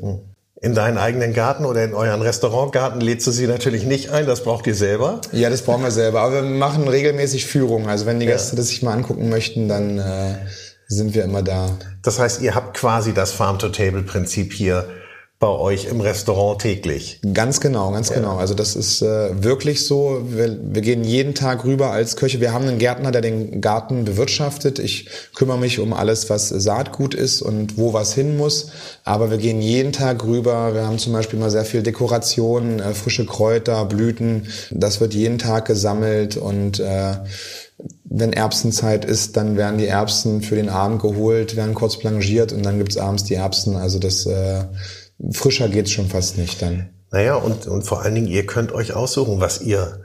In 0.62 0.75
deinen 0.75 0.96
eigenen 0.96 1.34
Garten 1.34 1.66
oder 1.66 1.84
in 1.84 1.92
euren 1.92 2.22
Restaurantgarten 2.22 3.00
lädst 3.02 3.26
du 3.26 3.30
sie 3.30 3.46
natürlich 3.46 3.84
nicht 3.84 4.10
ein, 4.10 4.26
das 4.26 4.42
braucht 4.42 4.66
ihr 4.66 4.75
selber. 4.75 5.20
Ja, 5.32 5.50
das 5.50 5.60
brauchen 5.60 5.82
wir 5.82 5.90
selber. 5.90 6.22
Aber 6.22 6.36
wir 6.36 6.42
machen 6.42 6.88
regelmäßig 6.88 7.44
Führungen. 7.44 7.88
Also 7.88 8.06
wenn 8.06 8.20
die 8.20 8.26
Gäste 8.26 8.52
ja. 8.52 8.56
das 8.56 8.68
sich 8.68 8.82
mal 8.82 8.92
angucken 8.92 9.28
möchten, 9.28 9.68
dann 9.68 9.98
äh, 9.98 10.36
sind 10.88 11.14
wir 11.14 11.25
immer 11.25 11.42
da. 11.42 11.76
Das 12.02 12.18
heißt, 12.18 12.40
ihr 12.40 12.54
habt 12.54 12.75
quasi 12.75 13.12
das 13.12 13.32
Farm-to-Table-Prinzip 13.32 14.54
hier 14.54 14.88
bei 15.38 15.48
euch 15.48 15.84
im 15.84 16.00
Restaurant 16.00 16.62
täglich. 16.62 17.20
Ganz 17.34 17.60
genau, 17.60 17.90
ganz 17.90 18.08
ja. 18.08 18.16
genau. 18.16 18.36
Also 18.36 18.54
das 18.54 18.74
ist 18.74 19.02
äh, 19.02 19.44
wirklich 19.44 19.84
so. 19.84 20.22
Wir, 20.30 20.56
wir 20.62 20.80
gehen 20.80 21.04
jeden 21.04 21.34
Tag 21.34 21.64
rüber 21.64 21.90
als 21.90 22.16
Köche. 22.16 22.40
Wir 22.40 22.54
haben 22.54 22.66
einen 22.66 22.78
Gärtner, 22.78 23.12
der 23.12 23.20
den 23.20 23.60
Garten 23.60 24.06
bewirtschaftet. 24.06 24.78
Ich 24.78 25.10
kümmere 25.34 25.58
mich 25.58 25.78
um 25.78 25.92
alles, 25.92 26.30
was 26.30 26.48
Saatgut 26.48 27.14
ist 27.14 27.42
und 27.42 27.76
wo 27.76 27.92
was 27.92 28.14
hin 28.14 28.38
muss. 28.38 28.70
Aber 29.04 29.30
wir 29.30 29.36
gehen 29.36 29.60
jeden 29.60 29.92
Tag 29.92 30.24
rüber. 30.24 30.72
Wir 30.72 30.86
haben 30.86 30.98
zum 30.98 31.12
Beispiel 31.12 31.38
mal 31.38 31.50
sehr 31.50 31.66
viel 31.66 31.82
Dekoration, 31.82 32.80
äh, 32.80 32.94
frische 32.94 33.26
Kräuter, 33.26 33.84
Blüten. 33.84 34.48
Das 34.70 35.00
wird 35.00 35.12
jeden 35.12 35.36
Tag 35.36 35.66
gesammelt 35.66 36.38
und 36.38 36.80
äh, 36.80 37.16
wenn 38.04 38.32
Erbsenzeit 38.32 39.04
ist, 39.04 39.36
dann 39.36 39.58
werden 39.58 39.76
die 39.76 39.86
Erbsen 39.86 40.40
für 40.40 40.54
den 40.54 40.70
Abend 40.70 41.02
geholt, 41.02 41.56
werden 41.56 41.74
kurz 41.74 41.98
blanchiert 41.98 42.52
und 42.52 42.64
dann 42.64 42.78
gibt's 42.78 42.96
abends 42.96 43.24
die 43.24 43.34
Erbsen. 43.34 43.76
Also 43.76 43.98
das 43.98 44.24
äh, 44.24 44.64
frischer 45.32 45.68
geht's 45.68 45.90
schon 45.90 46.08
fast 46.08 46.38
nicht 46.38 46.62
dann. 46.62 46.90
Naja, 47.11 47.37
und, 47.37 47.66
und 47.66 47.82
vor 47.82 48.02
allen 48.02 48.14
Dingen, 48.14 48.26
ihr 48.26 48.46
könnt 48.46 48.73
euch 48.73 48.94
aussuchen, 48.94 49.40
was 49.40 49.61
ihr 49.61 50.04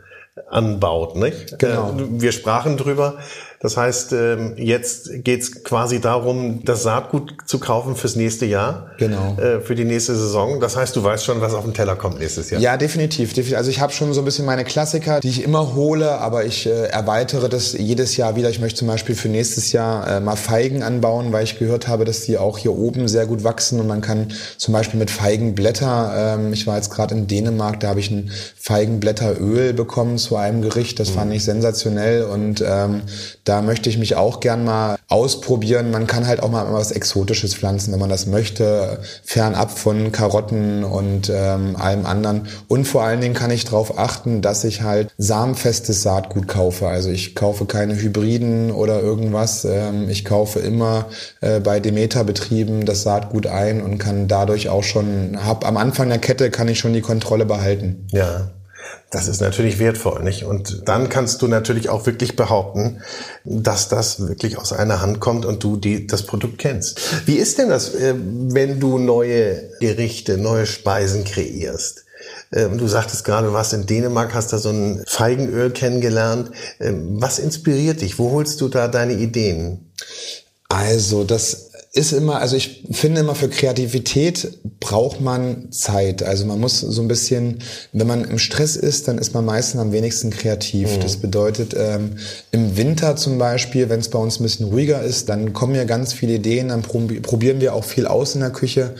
anbaut, 0.50 1.15
nicht? 1.15 1.60
Genau. 1.60 1.91
Äh, 1.91 2.22
wir 2.22 2.32
sprachen 2.32 2.77
drüber. 2.77 3.18
Das 3.62 3.77
heißt, 3.77 4.13
ähm, 4.13 4.53
jetzt 4.58 5.24
geht's 5.24 5.63
quasi 5.63 6.01
darum, 6.01 6.65
das 6.65 6.82
Saatgut 6.82 7.36
zu 7.46 7.60
kaufen 7.60 7.96
fürs 7.96 8.15
nächste 8.15 8.48
Jahr. 8.48 8.89
Genau. 8.98 9.38
Äh, 9.39 9.62
für 9.62 9.75
die 9.75 9.86
nächste 9.86 10.15
Saison. 10.15 10.60
Das 10.60 10.75
heißt, 10.75 10.96
du 10.96 11.03
weißt 11.03 11.24
schon, 11.24 11.41
was 11.41 11.53
auf 11.53 11.63
den 11.63 11.75
Teller 11.75 11.96
kommt 11.96 12.20
nächstes 12.20 12.50
Jahr. 12.50 12.60
Ja, 12.60 12.75
definitiv. 12.77 13.34
Also 13.56 13.70
ich 13.70 13.80
habe 13.80 13.94
schon 13.94 14.13
so 14.13 14.22
ein 14.22 14.25
bisschen 14.25 14.46
meine 14.46 14.63
Klassiker, 14.63 15.20
die 15.20 15.30
ich 15.30 15.44
immer 15.44 15.75
hole, 15.75 16.18
aber 16.20 16.44
ich 16.44 16.65
äh, 16.65 16.88
erweitere 16.88 17.50
das 17.50 17.74
jedes 17.74 18.18
Jahr 18.18 18.36
wieder. 18.36 18.50
Ich 18.50 18.60
möchte 18.60 18.80
zum 18.80 18.88
Beispiel 18.88 19.15
für 19.15 19.30
nächstes 19.30 19.72
Jahr 19.72 20.08
äh, 20.08 20.20
mal 20.20 20.36
Feigen 20.36 20.82
anbauen, 20.82 21.32
weil 21.32 21.44
ich 21.44 21.60
gehört 21.60 21.88
habe, 21.88 22.03
dass 22.03 22.22
die 22.22 22.39
auch 22.39 22.58
hier 22.58 22.74
oben 22.74 23.08
sehr 23.08 23.27
gut 23.27 23.44
wachsen 23.44 23.80
und 23.80 23.86
man 23.86 24.01
kann 24.01 24.34
zum 24.58 24.74
Beispiel 24.74 25.00
mit 25.00 25.12
Feigenblätter, 25.12 26.36
ähm, 26.36 26.53
ich 26.53 26.65
war 26.65 26.77
jetzt 26.77 26.89
gerade 26.89 27.13
in 27.13 27.27
Dänemark, 27.27 27.80
da 27.80 27.89
habe 27.89 28.00
ich 28.00 28.10
ein 28.10 28.32
Feigenblätteröl 28.58 29.74
bekommen 29.74 30.18
zu 30.18 30.36
einem 30.36 30.63
Gericht. 30.63 31.00
Das 31.00 31.12
mhm. 31.12 31.13
fand 31.13 31.34
ich 31.34 31.44
sensationell 31.44 32.24
und 32.24 32.63
ähm, 32.65 33.03
da 33.51 33.62
möchte 33.62 33.89
ich 33.89 33.98
mich 33.98 34.15
auch 34.15 34.39
gern 34.39 34.63
mal 34.63 34.96
ausprobieren. 35.10 35.91
Man 35.91 36.08
kann 36.08 36.25
halt 36.25 36.41
auch 36.41 36.50
mal 36.50 36.72
was 36.72 36.93
Exotisches 36.93 37.53
pflanzen, 37.53 37.91
wenn 37.91 38.00
man 38.00 38.10
das 38.10 38.25
möchte, 38.25 39.00
fernab 39.25 39.77
von 39.77 40.13
Karotten 40.13 40.86
und 40.86 41.29
ähm, 41.29 41.75
allem 41.75 42.05
anderen. 42.05 42.48
Und 42.70 42.86
vor 42.86 43.03
allen 43.03 43.20
Dingen 43.20 43.34
kann 43.34 43.51
ich 43.51 43.65
darauf 43.65 44.00
achten, 44.00 44.41
dass 44.41 44.63
ich 44.63 44.84
halt 44.84 45.13
samenfestes 45.17 46.01
Saatgut 46.01 46.48
kaufe. 46.48 46.88
Also 46.88 47.10
ich 47.10 47.36
kaufe 47.36 47.65
keine 47.65 47.98
Hybriden 47.98 48.72
oder 48.72 49.01
irgendwas. 49.01 49.65
Ähm, 49.65 50.08
ich 50.08 50.24
kaufe 50.24 50.60
immer 50.60 51.08
äh, 51.41 51.60
bei 51.60 51.81
Demeter-Betrieben 51.81 52.86
das 52.86 53.03
Saatgut 53.03 53.48
ein 53.48 53.81
und 53.81 53.98
kann 53.98 54.29
dadurch 54.29 54.70
auch 54.70 54.84
schon, 54.84 55.38
hab 55.43 55.67
am 55.67 55.75
Anfang 55.75 56.08
der 56.08 56.20
Kette 56.20 56.51
kann 56.51 56.70
ich 56.70 56.79
schon 56.79 56.93
die 56.93 57.01
Kontrolle 57.01 57.46
behalten. 57.46 58.08
Ja. 58.12 58.51
Das 59.10 59.27
ist 59.27 59.41
natürlich 59.41 59.77
wertvoll, 59.77 60.24
nicht? 60.24 60.45
Und 60.45 60.88
dann 60.88 61.10
kannst 61.10 61.41
du 61.41 61.48
natürlich 61.48 61.89
auch 61.89 62.05
wirklich 62.05 62.38
behaupten, 62.38 63.01
dass 63.43 63.89
das 63.89 64.25
wirklich 64.25 64.57
aus 64.57 64.71
einer 64.71 65.01
Hand 65.01 65.19
kommt 65.19 65.45
und 65.45 65.63
du 65.63 65.75
die, 65.75 66.07
das 66.07 66.24
Produkt 66.24 66.60
kennst. 66.60 67.27
Wie 67.27 67.36
ist 67.36 67.57
denn 67.57 67.69
das, 67.69 67.93
äh, 67.93 68.15
wenn 68.15 68.79
du 68.79 69.00
neue 69.00 69.69
Gerichte, 69.81 70.38
neue 70.38 70.65
Speisen 70.65 71.25
kreierst? 71.25 72.05
Ähm, 72.53 72.77
du 72.77 72.88
sagtest 72.88 73.25
gerade, 73.25 73.53
warst 73.53 73.74
in 73.74 73.86
Dänemark, 73.86 74.33
hast 74.33 74.53
da 74.53 74.57
so 74.57 74.69
ein 74.69 75.03
Feigenöl 75.07 75.71
kennengelernt. 75.71 76.51
Ähm, 76.79 77.21
was 77.21 77.39
inspiriert 77.39 78.01
dich? 78.01 78.19
Wo 78.19 78.31
holst 78.31 78.62
du 78.62 78.69
da 78.69 78.88
deine 78.88 79.13
Ideen? 79.13 79.91
Also, 80.69 81.25
das 81.25 81.71
ist 81.93 82.13
immer, 82.13 82.39
also 82.39 82.55
ich 82.55 82.86
finde 82.91 83.19
immer 83.19 83.36
für 83.36 83.50
Kreativität 83.50 84.60
braucht 84.79 85.19
man 85.19 85.71
Zeit. 85.74 86.24
Also 86.24 86.45
man 86.45 86.57
muss 86.57 86.79
so 86.79 87.01
ein 87.01 87.10
bisschen, 87.10 87.60
wenn 87.91 88.07
man 88.07 88.24
im 88.24 88.39
Stress 88.39 88.77
ist, 88.77 89.10
dann 89.10 89.17
ist 89.17 89.33
man 89.33 89.43
meistens 89.43 89.81
am 89.81 89.91
wenigsten 89.91 90.29
kreativ. 90.29 90.95
Mhm. 90.95 91.01
Das 91.01 91.17
bedeutet, 91.17 91.75
ähm, 91.77 92.15
im 92.51 92.77
Winter 92.77 93.17
zum 93.17 93.38
Beispiel, 93.38 93.89
wenn 93.89 94.00
es 94.00 94.10
bei 94.10 94.19
uns 94.19 94.39
ein 94.39 94.43
bisschen 94.43 94.67
ruhiger 94.67 95.01
ist, 95.01 95.27
dann 95.27 95.51
kommen 95.51 95.75
ja 95.75 95.83
ganz 95.83 96.13
viele 96.13 96.36
Ideen, 96.36 96.69
dann 96.69 96.81
probieren 96.81 97.60
wir 97.60 97.75
auch 97.75 97.83
viel 97.83 98.07
aus 98.07 98.36
in 98.36 98.41
der 98.41 98.51
Küche. 98.51 98.95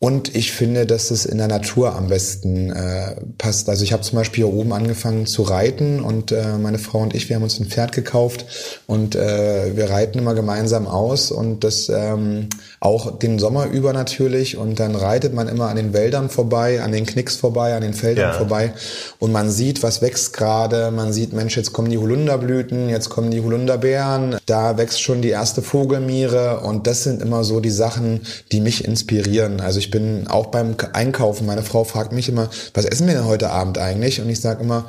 Und 0.00 0.36
ich 0.36 0.52
finde, 0.52 0.86
dass 0.86 1.10
es 1.10 1.26
in 1.26 1.38
der 1.38 1.48
Natur 1.48 1.96
am 1.96 2.06
besten 2.06 2.70
äh, 2.70 3.16
passt. 3.36 3.68
Also 3.68 3.82
ich 3.82 3.92
habe 3.92 4.04
zum 4.04 4.16
Beispiel 4.16 4.44
hier 4.44 4.54
oben 4.54 4.72
angefangen 4.72 5.26
zu 5.26 5.42
reiten 5.42 6.00
und 6.04 6.30
äh, 6.30 6.56
meine 6.56 6.78
Frau 6.78 7.00
und 7.00 7.16
ich, 7.16 7.28
wir 7.28 7.34
haben 7.34 7.42
uns 7.42 7.58
ein 7.58 7.66
Pferd 7.66 7.90
gekauft 7.90 8.46
und 8.86 9.16
äh, 9.16 9.76
wir 9.76 9.90
reiten 9.90 10.20
immer 10.20 10.34
gemeinsam 10.34 10.86
aus 10.86 11.32
und 11.32 11.64
das 11.64 11.88
ähm, 11.88 12.48
auch 12.78 13.18
den 13.18 13.40
Sommer 13.40 13.66
über 13.66 13.92
natürlich. 13.92 14.56
Und 14.56 14.78
dann 14.78 14.94
reitet 14.94 15.34
man 15.34 15.48
immer 15.48 15.68
an 15.68 15.74
den 15.74 15.92
Wäldern 15.92 16.30
vorbei, 16.30 16.80
an 16.80 16.92
den 16.92 17.04
Knicks 17.04 17.34
vorbei, 17.34 17.74
an 17.74 17.82
den 17.82 17.94
Feldern 17.94 18.30
ja. 18.30 18.38
vorbei 18.38 18.74
und 19.18 19.32
man 19.32 19.50
sieht, 19.50 19.82
was 19.82 20.00
wächst 20.00 20.32
gerade. 20.32 20.92
Man 20.92 21.12
sieht, 21.12 21.32
Mensch, 21.32 21.56
jetzt 21.56 21.72
kommen 21.72 21.90
die 21.90 21.98
Holunderblüten, 21.98 22.88
jetzt 22.88 23.08
kommen 23.08 23.32
die 23.32 23.40
Holunderbeeren, 23.40 24.36
da 24.46 24.78
wächst 24.78 25.02
schon 25.02 25.22
die 25.22 25.30
erste 25.30 25.60
Vogelmiere 25.60 26.60
und 26.60 26.86
das 26.86 27.02
sind 27.02 27.20
immer 27.20 27.42
so 27.42 27.58
die 27.58 27.70
Sachen, 27.70 28.20
die 28.52 28.60
mich 28.60 28.84
inspirieren. 28.84 29.60
Also 29.60 29.80
ich 29.80 29.87
ich 29.88 29.90
bin 29.90 30.26
auch 30.28 30.48
beim 30.48 30.76
Einkaufen, 30.92 31.46
meine 31.46 31.62
Frau 31.62 31.82
fragt 31.82 32.12
mich 32.12 32.28
immer, 32.28 32.50
was 32.74 32.84
essen 32.84 33.06
wir 33.06 33.14
denn 33.14 33.24
heute 33.24 33.48
Abend 33.48 33.78
eigentlich? 33.78 34.20
Und 34.20 34.28
ich 34.28 34.38
sage 34.38 34.62
immer, 34.62 34.84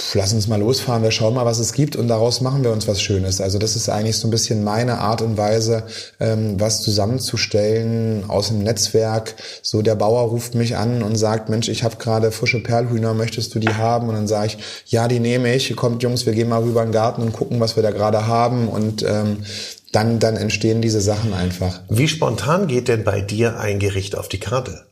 pff, 0.00 0.16
lass 0.16 0.32
uns 0.32 0.48
mal 0.48 0.58
losfahren, 0.58 1.04
wir 1.04 1.12
schauen 1.12 1.34
mal, 1.34 1.46
was 1.46 1.60
es 1.60 1.72
gibt 1.72 1.94
und 1.94 2.08
daraus 2.08 2.40
machen 2.40 2.64
wir 2.64 2.72
uns 2.72 2.88
was 2.88 3.00
Schönes. 3.00 3.40
Also 3.40 3.60
das 3.60 3.76
ist 3.76 3.88
eigentlich 3.88 4.16
so 4.16 4.26
ein 4.26 4.32
bisschen 4.32 4.64
meine 4.64 4.98
Art 4.98 5.22
und 5.22 5.36
Weise, 5.36 5.84
ähm, 6.18 6.58
was 6.58 6.82
zusammenzustellen 6.82 8.24
aus 8.26 8.48
dem 8.48 8.64
Netzwerk. 8.64 9.36
So 9.62 9.80
der 9.80 9.94
Bauer 9.94 10.22
ruft 10.22 10.56
mich 10.56 10.76
an 10.76 11.04
und 11.04 11.14
sagt, 11.14 11.48
Mensch, 11.48 11.68
ich 11.68 11.84
habe 11.84 11.94
gerade 11.94 12.32
frische 12.32 12.60
Perlhühner, 12.60 13.14
möchtest 13.14 13.54
du 13.54 13.60
die 13.60 13.72
haben? 13.72 14.08
Und 14.08 14.16
dann 14.16 14.26
sage 14.26 14.48
ich, 14.48 14.58
ja, 14.86 15.06
die 15.06 15.20
nehme 15.20 15.54
ich. 15.54 15.76
Kommt 15.76 16.02
Jungs, 16.02 16.26
wir 16.26 16.32
gehen 16.32 16.48
mal 16.48 16.64
rüber 16.64 16.82
in 16.82 16.88
den 16.88 16.94
Garten 16.94 17.22
und 17.22 17.32
gucken, 17.32 17.60
was 17.60 17.76
wir 17.76 17.84
da 17.84 17.92
gerade 17.92 18.26
haben. 18.26 18.66
Und 18.66 19.04
ähm, 19.04 19.44
dann, 19.92 20.18
dann 20.18 20.36
entstehen 20.36 20.82
diese 20.82 21.00
Sachen 21.00 21.34
einfach. 21.34 21.80
Wie 21.88 22.08
spontan 22.08 22.66
geht 22.66 22.88
denn 22.88 23.04
bei 23.04 23.20
dir 23.20 23.60
ein 23.60 23.78
Gericht 23.78 24.16
auf 24.16 24.28
die 24.28 24.40
Karte? 24.40 24.84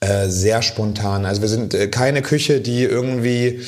Äh, 0.00 0.28
sehr 0.28 0.62
spontan. 0.62 1.24
Also 1.24 1.40
wir 1.40 1.48
sind 1.48 1.74
äh, 1.74 1.88
keine 1.88 2.22
Küche, 2.22 2.60
die 2.60 2.82
irgendwie 2.84 3.60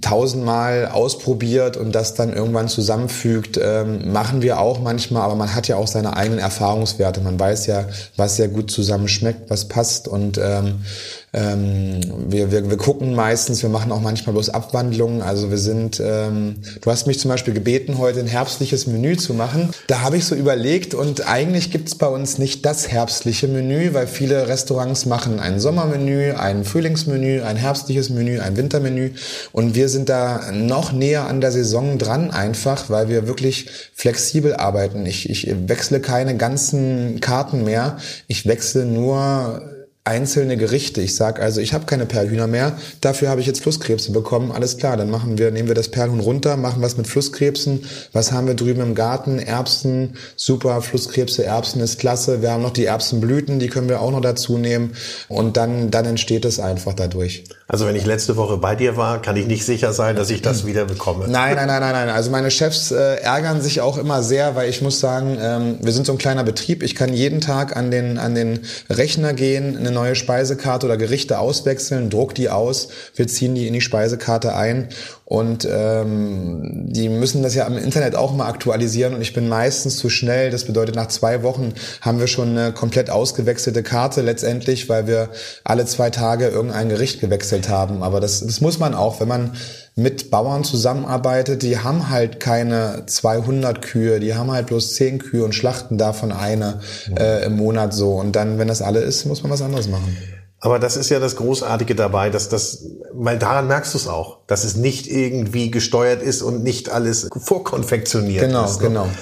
tausendmal 0.00 0.86
ausprobiert 0.86 1.76
und 1.76 1.92
das 1.92 2.14
dann 2.14 2.32
irgendwann 2.32 2.68
zusammenfügt, 2.68 3.58
ähm, 3.60 4.12
machen 4.12 4.42
wir 4.42 4.60
auch 4.60 4.78
manchmal, 4.80 5.22
aber 5.22 5.34
man 5.34 5.54
hat 5.54 5.66
ja 5.68 5.76
auch 5.76 5.88
seine 5.88 6.16
eigenen 6.16 6.38
Erfahrungswerte. 6.38 7.20
Man 7.22 7.40
weiß 7.40 7.66
ja, 7.66 7.86
was 8.16 8.36
sehr 8.36 8.48
gut 8.48 8.70
zusammen 8.70 9.08
schmeckt, 9.08 9.50
was 9.50 9.66
passt 9.66 10.06
und 10.06 10.38
ähm, 10.38 10.82
ähm, 11.32 12.00
wir, 12.28 12.50
wir, 12.50 12.68
wir 12.68 12.76
gucken 12.76 13.14
meistens, 13.14 13.62
wir 13.62 13.70
machen 13.70 13.92
auch 13.92 14.00
manchmal 14.00 14.32
bloß 14.32 14.50
Abwandlungen. 14.50 15.22
Also 15.22 15.50
wir 15.50 15.58
sind, 15.58 16.02
ähm, 16.04 16.56
du 16.80 16.90
hast 16.90 17.06
mich 17.06 17.20
zum 17.20 17.28
Beispiel 17.28 17.54
gebeten, 17.54 17.98
heute 17.98 18.20
ein 18.20 18.26
herbstliches 18.26 18.88
Menü 18.88 19.16
zu 19.16 19.34
machen. 19.34 19.70
Da 19.86 20.00
habe 20.00 20.16
ich 20.16 20.24
so 20.24 20.34
überlegt 20.34 20.92
und 20.92 21.28
eigentlich 21.28 21.70
gibt's 21.70 21.94
bei 21.94 22.08
uns 22.08 22.38
nicht 22.38 22.66
das 22.66 22.88
herbstliche 22.88 23.46
Menü, 23.46 23.94
weil 23.94 24.08
viele 24.08 24.48
Restaurants 24.48 25.06
machen 25.06 25.38
ein 25.38 25.60
Sommermenü, 25.60 26.32
ein 26.32 26.64
Frühlingsmenü, 26.64 27.42
ein 27.42 27.56
herbstliches 27.56 28.10
Menü, 28.10 28.40
ein 28.40 28.56
Wintermenü 28.56 29.12
und 29.52 29.76
wir 29.76 29.88
sind 29.88 30.08
da 30.08 30.50
noch 30.52 30.90
näher 30.92 31.26
an 31.26 31.40
der 31.40 31.52
Saison 31.52 31.98
dran 31.98 32.32
einfach, 32.32 32.90
weil 32.90 33.08
wir 33.08 33.28
wirklich 33.28 33.68
flexibel 33.94 34.54
arbeiten. 34.54 35.06
Ich, 35.06 35.30
ich 35.30 35.54
wechsle 35.68 36.00
keine 36.00 36.36
ganzen 36.36 37.20
Karten 37.20 37.64
mehr. 37.64 37.98
Ich 38.26 38.46
wechsle 38.46 38.84
nur 38.84 39.79
einzelne 40.10 40.56
Gerichte. 40.56 41.00
Ich 41.00 41.14
sage 41.14 41.40
also, 41.40 41.60
ich 41.60 41.72
habe 41.72 41.86
keine 41.86 42.04
Perlhühner 42.04 42.48
mehr, 42.48 42.76
dafür 43.00 43.28
habe 43.28 43.40
ich 43.40 43.46
jetzt 43.46 43.62
Flusskrebse 43.62 44.10
bekommen. 44.10 44.50
Alles 44.50 44.76
klar, 44.76 44.96
dann 44.96 45.08
machen 45.08 45.38
wir, 45.38 45.52
nehmen 45.52 45.68
wir 45.68 45.76
das 45.76 45.88
Perlhuhn 45.88 46.18
runter, 46.18 46.56
machen 46.56 46.82
was 46.82 46.96
mit 46.96 47.06
Flusskrebsen. 47.06 47.84
Was 48.12 48.32
haben 48.32 48.48
wir 48.48 48.54
drüben 48.54 48.80
im 48.80 48.96
Garten? 48.96 49.38
Erbsen, 49.38 50.16
super, 50.34 50.82
Flusskrebse, 50.82 51.44
Erbsen 51.44 51.80
ist 51.80 52.00
klasse. 52.00 52.42
Wir 52.42 52.50
haben 52.50 52.62
noch 52.62 52.72
die 52.72 52.86
Erbsenblüten, 52.86 53.60
die 53.60 53.68
können 53.68 53.88
wir 53.88 54.00
auch 54.00 54.10
noch 54.10 54.20
dazu 54.20 54.58
nehmen. 54.58 54.94
Und 55.28 55.56
dann, 55.56 55.92
dann 55.92 56.06
entsteht 56.06 56.44
es 56.44 56.58
einfach 56.58 56.94
dadurch. 56.94 57.44
Also 57.72 57.86
wenn 57.86 57.94
ich 57.94 58.04
letzte 58.04 58.36
Woche 58.36 58.56
bei 58.56 58.74
dir 58.74 58.96
war, 58.96 59.22
kann 59.22 59.36
ich 59.36 59.46
nicht 59.46 59.64
sicher 59.64 59.92
sein, 59.92 60.16
dass 60.16 60.28
ich 60.30 60.42
das 60.42 60.66
wieder 60.66 60.86
bekomme. 60.86 61.28
Nein, 61.28 61.54
nein, 61.54 61.68
nein, 61.68 61.80
nein, 61.80 61.92
nein. 61.92 62.08
Also 62.08 62.32
meine 62.32 62.50
Chefs 62.50 62.90
äh, 62.90 63.20
ärgern 63.20 63.62
sich 63.62 63.80
auch 63.80 63.96
immer 63.96 64.24
sehr, 64.24 64.56
weil 64.56 64.68
ich 64.68 64.82
muss 64.82 64.98
sagen, 64.98 65.38
ähm, 65.40 65.78
wir 65.80 65.92
sind 65.92 66.04
so 66.04 66.10
ein 66.10 66.18
kleiner 66.18 66.42
Betrieb. 66.42 66.82
Ich 66.82 66.96
kann 66.96 67.12
jeden 67.12 67.40
Tag 67.40 67.76
an 67.76 67.92
den, 67.92 68.18
an 68.18 68.34
den 68.34 68.58
Rechner 68.88 69.34
gehen, 69.34 69.76
eine 69.76 69.92
neue 69.92 70.16
Speisekarte 70.16 70.84
oder 70.84 70.96
Gerichte 70.96 71.38
auswechseln, 71.38 72.10
druck 72.10 72.34
die 72.34 72.50
aus, 72.50 72.88
wir 73.14 73.28
ziehen 73.28 73.54
die 73.54 73.68
in 73.68 73.72
die 73.72 73.80
Speisekarte 73.80 74.56
ein 74.56 74.88
und 75.30 75.64
ähm, 75.70 76.88
die 76.88 77.08
müssen 77.08 77.44
das 77.44 77.54
ja 77.54 77.64
im 77.64 77.78
Internet 77.78 78.16
auch 78.16 78.34
mal 78.34 78.48
aktualisieren 78.48 79.14
und 79.14 79.22
ich 79.22 79.32
bin 79.32 79.48
meistens 79.48 79.96
zu 79.96 80.10
schnell. 80.10 80.50
Das 80.50 80.64
bedeutet, 80.64 80.96
nach 80.96 81.06
zwei 81.06 81.44
Wochen 81.44 81.72
haben 82.00 82.18
wir 82.18 82.26
schon 82.26 82.48
eine 82.58 82.72
komplett 82.72 83.10
ausgewechselte 83.10 83.84
Karte 83.84 84.22
letztendlich, 84.22 84.88
weil 84.88 85.06
wir 85.06 85.28
alle 85.62 85.86
zwei 85.86 86.10
Tage 86.10 86.48
irgendein 86.48 86.88
Gericht 86.88 87.20
gewechselt 87.20 87.59
haben. 87.68 88.02
Aber 88.02 88.20
das, 88.20 88.40
das 88.40 88.60
muss 88.60 88.78
man 88.78 88.94
auch, 88.94 89.20
wenn 89.20 89.28
man 89.28 89.52
mit 89.96 90.30
Bauern 90.30 90.64
zusammenarbeitet, 90.64 91.62
die 91.62 91.78
haben 91.78 92.08
halt 92.08 92.40
keine 92.40 93.04
200 93.06 93.82
Kühe, 93.82 94.20
die 94.20 94.34
haben 94.34 94.50
halt 94.50 94.66
bloß 94.66 94.94
10 94.94 95.18
Kühe 95.18 95.44
und 95.44 95.54
schlachten 95.54 95.98
davon 95.98 96.32
eine 96.32 96.80
äh, 97.16 97.44
im 97.44 97.56
Monat 97.56 97.92
so. 97.92 98.14
Und 98.14 98.36
dann, 98.36 98.58
wenn 98.58 98.68
das 98.68 98.82
alle 98.82 99.00
ist, 99.00 99.26
muss 99.26 99.42
man 99.42 99.52
was 99.52 99.62
anderes 99.62 99.88
machen. 99.88 100.16
Aber 100.60 100.78
das 100.78 100.96
ist 100.96 101.08
ja 101.08 101.18
das 101.18 101.36
Großartige 101.36 101.94
dabei, 101.94 102.28
dass 102.28 102.50
das, 102.50 102.84
weil 103.12 103.38
daran 103.38 103.66
merkst 103.66 103.94
du 103.94 103.98
es 103.98 104.06
auch, 104.06 104.38
dass 104.46 104.64
es 104.64 104.76
nicht 104.76 105.10
irgendwie 105.10 105.70
gesteuert 105.70 106.22
ist 106.22 106.42
und 106.42 106.62
nicht 106.62 106.90
alles 106.90 107.28
vorkonfektioniert 107.34 108.46
genau, 108.46 108.66
ist. 108.66 108.78
Genau, 108.78 109.04
genau. 109.04 109.14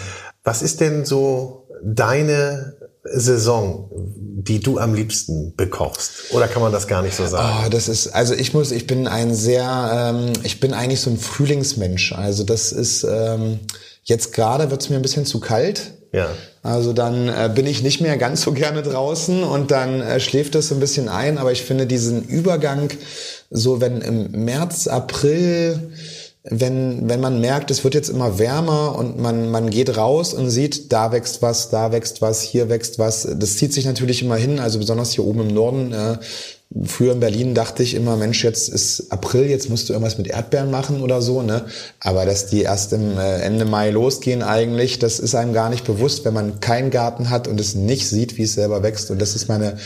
Was 0.42 0.62
ist 0.62 0.80
denn 0.80 1.04
so 1.04 1.68
deine 1.84 2.77
Saison, 3.12 3.90
die 3.92 4.60
du 4.60 4.78
am 4.78 4.94
liebsten 4.94 5.54
bekochst? 5.56 6.32
Oder 6.32 6.48
kann 6.48 6.62
man 6.62 6.72
das 6.72 6.86
gar 6.86 7.02
nicht 7.02 7.14
so 7.14 7.26
sagen? 7.26 7.64
Oh, 7.66 7.68
das 7.70 7.88
ist, 7.88 8.08
also 8.08 8.34
ich 8.34 8.54
muss, 8.54 8.70
ich 8.70 8.86
bin 8.86 9.06
ein 9.06 9.34
sehr, 9.34 10.12
ähm, 10.14 10.32
ich 10.42 10.60
bin 10.60 10.74
eigentlich 10.74 11.00
so 11.00 11.10
ein 11.10 11.18
Frühlingsmensch. 11.18 12.12
Also 12.12 12.44
das 12.44 12.72
ist, 12.72 13.04
ähm, 13.04 13.60
jetzt 14.04 14.32
gerade 14.32 14.70
wird 14.70 14.82
es 14.82 14.90
mir 14.90 14.96
ein 14.96 15.02
bisschen 15.02 15.26
zu 15.26 15.40
kalt. 15.40 15.92
Ja. 16.12 16.28
Also 16.62 16.92
dann 16.92 17.28
äh, 17.28 17.50
bin 17.54 17.66
ich 17.66 17.82
nicht 17.82 18.00
mehr 18.00 18.16
ganz 18.16 18.42
so 18.42 18.52
gerne 18.52 18.82
draußen 18.82 19.42
und 19.42 19.70
dann 19.70 20.00
äh, 20.00 20.20
schläft 20.20 20.54
es 20.54 20.68
so 20.68 20.74
ein 20.74 20.80
bisschen 20.80 21.08
ein. 21.08 21.38
Aber 21.38 21.52
ich 21.52 21.62
finde 21.62 21.86
diesen 21.86 22.24
Übergang, 22.24 22.90
so 23.50 23.80
wenn 23.80 24.00
im 24.00 24.44
März, 24.44 24.86
April, 24.86 25.92
wenn, 26.44 27.08
wenn 27.08 27.20
man 27.20 27.40
merkt, 27.40 27.70
es 27.70 27.84
wird 27.84 27.94
jetzt 27.94 28.08
immer 28.08 28.38
wärmer 28.38 28.96
und 28.96 29.18
man, 29.18 29.50
man 29.50 29.70
geht 29.70 29.96
raus 29.96 30.34
und 30.34 30.50
sieht, 30.50 30.92
da 30.92 31.12
wächst 31.12 31.42
was, 31.42 31.70
da 31.70 31.92
wächst 31.92 32.22
was, 32.22 32.42
hier 32.42 32.68
wächst 32.68 32.98
was. 32.98 33.28
Das 33.36 33.56
zieht 33.56 33.72
sich 33.72 33.84
natürlich 33.84 34.22
immer 34.22 34.36
hin, 34.36 34.58
also 34.58 34.78
besonders 34.78 35.12
hier 35.12 35.24
oben 35.24 35.40
im 35.40 35.48
Norden. 35.48 35.92
Äh, 35.92 36.18
früher 36.84 37.12
in 37.12 37.20
Berlin 37.20 37.54
dachte 37.54 37.82
ich 37.82 37.94
immer, 37.94 38.16
Mensch, 38.16 38.44
jetzt 38.44 38.68
ist 38.68 39.10
April, 39.10 39.46
jetzt 39.46 39.68
musst 39.68 39.88
du 39.88 39.94
irgendwas 39.94 40.18
mit 40.18 40.28
Erdbeeren 40.28 40.70
machen 40.70 41.02
oder 41.02 41.22
so, 41.22 41.42
ne? 41.42 41.64
Aber 42.00 42.24
dass 42.24 42.46
die 42.46 42.62
erst 42.62 42.92
im 42.92 43.18
äh, 43.18 43.40
Ende 43.40 43.64
Mai 43.64 43.90
losgehen 43.90 44.42
eigentlich, 44.42 44.98
das 44.98 45.18
ist 45.18 45.34
einem 45.34 45.52
gar 45.52 45.70
nicht 45.70 45.84
bewusst, 45.84 46.24
wenn 46.24 46.34
man 46.34 46.60
keinen 46.60 46.90
Garten 46.90 47.30
hat 47.30 47.48
und 47.48 47.60
es 47.60 47.74
nicht 47.74 48.08
sieht, 48.08 48.38
wie 48.38 48.44
es 48.44 48.54
selber 48.54 48.82
wächst. 48.82 49.10
Und 49.10 49.20
das 49.20 49.34
ist 49.34 49.48
meine 49.48 49.76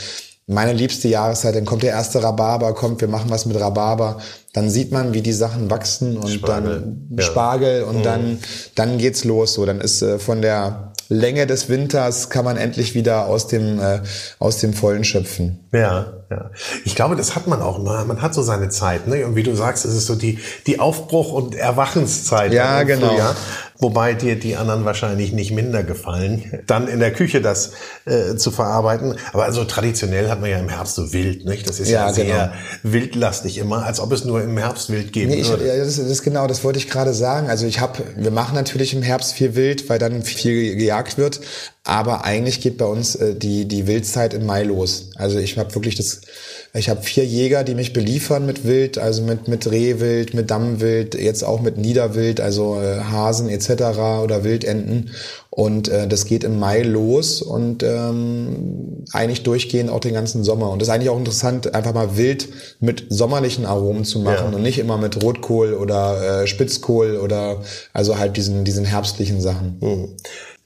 meine 0.47 0.73
liebste 0.73 1.09
Jahreszeit, 1.09 1.55
dann 1.55 1.65
kommt 1.65 1.83
der 1.83 1.91
erste 1.91 2.23
Rhabarber, 2.23 2.75
kommt, 2.75 3.01
wir 3.01 3.09
machen 3.09 3.31
was 3.31 3.47
mit 3.47 3.59
Rhabarber, 3.59 4.21
dann 4.53 4.71
sieht 4.71 4.93
man, 4.93 5.15
wie 5.15 5.23
die 5.23 5.33
Sachen 5.33 5.71
wachsen 5.71 6.17
und 6.17 6.31
Spargel. 6.31 6.81
dann 6.81 7.09
ja. 7.19 7.25
Spargel 7.25 7.83
und 7.85 7.99
mhm. 7.99 8.03
dann, 8.03 8.39
dann 8.75 8.99
geht's 8.99 9.25
los, 9.25 9.55
so, 9.55 9.65
dann 9.65 9.81
ist 9.81 10.03
äh, 10.03 10.19
von 10.19 10.43
der 10.43 10.93
Länge 11.09 11.47
des 11.47 11.69
Winters 11.69 12.31
kann 12.31 12.45
man 12.45 12.57
endlich 12.57 12.95
wieder 12.95 13.27
aus 13.27 13.47
dem, 13.47 13.81
äh, 13.81 14.01
aus 14.39 14.59
dem 14.59 14.73
Vollen 14.73 15.05
schöpfen. 15.05 15.61
Ja, 15.73 16.22
ja. 16.33 16.51
Ich 16.85 16.95
glaube, 16.95 17.17
das 17.17 17.37
hat 17.37 17.47
man 17.47 17.63
auch 17.63 17.79
immer. 17.79 18.05
Man 18.05 18.23
hat 18.23 18.35
so 18.35 18.43
seine 18.43 18.69
Zeit, 18.69 19.07
ne? 19.07 19.27
Und 19.27 19.37
wie 19.37 19.43
du 19.43 19.55
sagst, 19.55 19.85
es 19.85 19.95
ist 19.95 20.07
so 20.07 20.15
die, 20.15 20.39
die 20.67 20.81
Aufbruch- 20.81 21.33
und 21.33 21.55
Erwachenszeit. 21.55 22.53
Ja, 22.53 22.83
genau. 22.83 23.09
Frühjahr 23.09 23.37
wobei 23.83 24.15
dir 24.15 24.39
die 24.39 24.57
anderen 24.57 24.85
wahrscheinlich 24.85 25.33
nicht 25.33 25.51
minder 25.51 25.83
gefallen, 25.83 26.63
dann 26.67 26.89
in 26.89 27.01
der 27.01 27.13
Küche 27.13 27.43
das 27.43 27.73
äh, 28.05 28.37
zu 28.37 28.51
verarbeiten. 28.51 29.17
Aber 29.33 29.45
also 29.45 29.65
traditionell 29.65 30.31
hat 30.31 30.41
man 30.41 30.49
ja 30.49 30.59
im 30.59 30.69
Herbst 30.69 30.95
so 30.95 31.13
wild, 31.13 31.45
nicht? 31.45 31.69
Das 31.69 31.81
ist 31.81 31.91
ja, 31.91 32.07
ja 32.07 32.13
sehr 32.13 32.25
genau. 32.25 32.49
wildlastig 32.85 33.59
immer, 33.59 33.85
als 33.85 34.01
ob 34.01 34.13
es 34.13 34.25
nur 34.25 34.43
im 34.43 34.57
Herbst 34.57 34.91
wild 34.91 35.13
geben 35.13 35.31
nee, 35.31 35.41
ich, 35.41 35.49
würde. 35.49 35.67
Ja, 35.67 35.77
das, 35.77 35.97
das 35.97 36.07
ist 36.07 36.23
genau, 36.23 36.47
das 36.47 36.65
wollte 36.65 36.79
ich 36.79 36.89
gerade 36.89 37.13
sagen. 37.13 37.51
Also 37.51 37.67
ich 37.67 37.81
habe, 37.81 38.03
wir 38.17 38.31
machen 38.31 38.55
natürlich 38.55 38.95
im 38.95 39.03
Herbst 39.03 39.35
viel 39.35 39.55
Wild, 39.57 39.91
weil 39.91 39.99
dann 39.99 40.23
viel 40.23 40.77
gejagt 40.77 41.19
wird. 41.19 41.41
Aber 41.85 42.25
eigentlich 42.25 42.61
geht 42.61 42.79
bei 42.79 42.85
uns 42.85 43.17
äh, 43.17 43.35
die 43.35 43.67
die 43.67 43.87
Wildzeit 43.87 44.35
im 44.35 44.47
Mai 44.47 44.63
los. 44.63 45.11
Also 45.17 45.39
ich 45.39 45.59
habe 45.59 45.75
wirklich 45.75 45.97
das 45.97 46.21
ich 46.75 46.89
habe 46.89 47.03
vier 47.03 47.27
Jäger, 47.27 47.65
die 47.65 47.75
mich 47.75 47.93
beliefern 47.93 48.47
mit 48.47 48.65
Wild, 48.65 48.97
also 48.97 49.23
mit, 49.23 49.47
mit 49.47 49.71
Rehwild, 49.71 50.33
mit 50.33 50.51
Dammwild, 50.51 51.15
jetzt 51.15 51.43
auch 51.45 51.61
mit 51.61 51.77
Niederwild, 51.77 52.41
also 52.41 52.81
äh, 52.81 53.01
Hasen 53.01 53.51
etc. 53.51 53.99
oder 54.23 54.43
Wildenten. 54.43 55.11
Und 55.51 55.89
äh, 55.89 56.09
das 56.09 56.25
geht 56.25 56.45
im 56.45 56.59
Mai 56.59 56.81
los 56.81 57.43
und 57.43 57.83
ähm, 57.83 59.05
eigentlich 59.13 59.43
durchgehend 59.43 59.91
auch 59.91 60.01
den 60.01 60.15
ganzen 60.15 60.45
Sommer. 60.45 60.71
Und 60.71 60.81
das 60.81 60.89
ist 60.89 60.95
eigentlich 60.95 61.11
auch 61.11 61.19
interessant, 61.19 61.75
einfach 61.75 61.93
mal 61.93 62.17
Wild 62.17 62.49
mit 62.81 63.05
sommerlichen 63.11 63.67
Aromen 63.67 64.07
zu 64.07 64.21
machen 64.21 64.49
ja. 64.53 64.57
und 64.57 64.63
nicht 64.63 64.79
immer 64.79 64.97
mit 64.97 65.23
Rotkohl 65.23 65.75
oder 65.75 66.43
äh, 66.43 66.47
Spitzkohl 66.47 67.17
oder 67.17 67.61
also 67.93 68.17
halt 68.17 68.39
diesen, 68.39 68.65
diesen 68.65 68.87
herbstlichen 68.87 69.43
Sachen. 69.43 69.77
Mhm. 69.81 70.09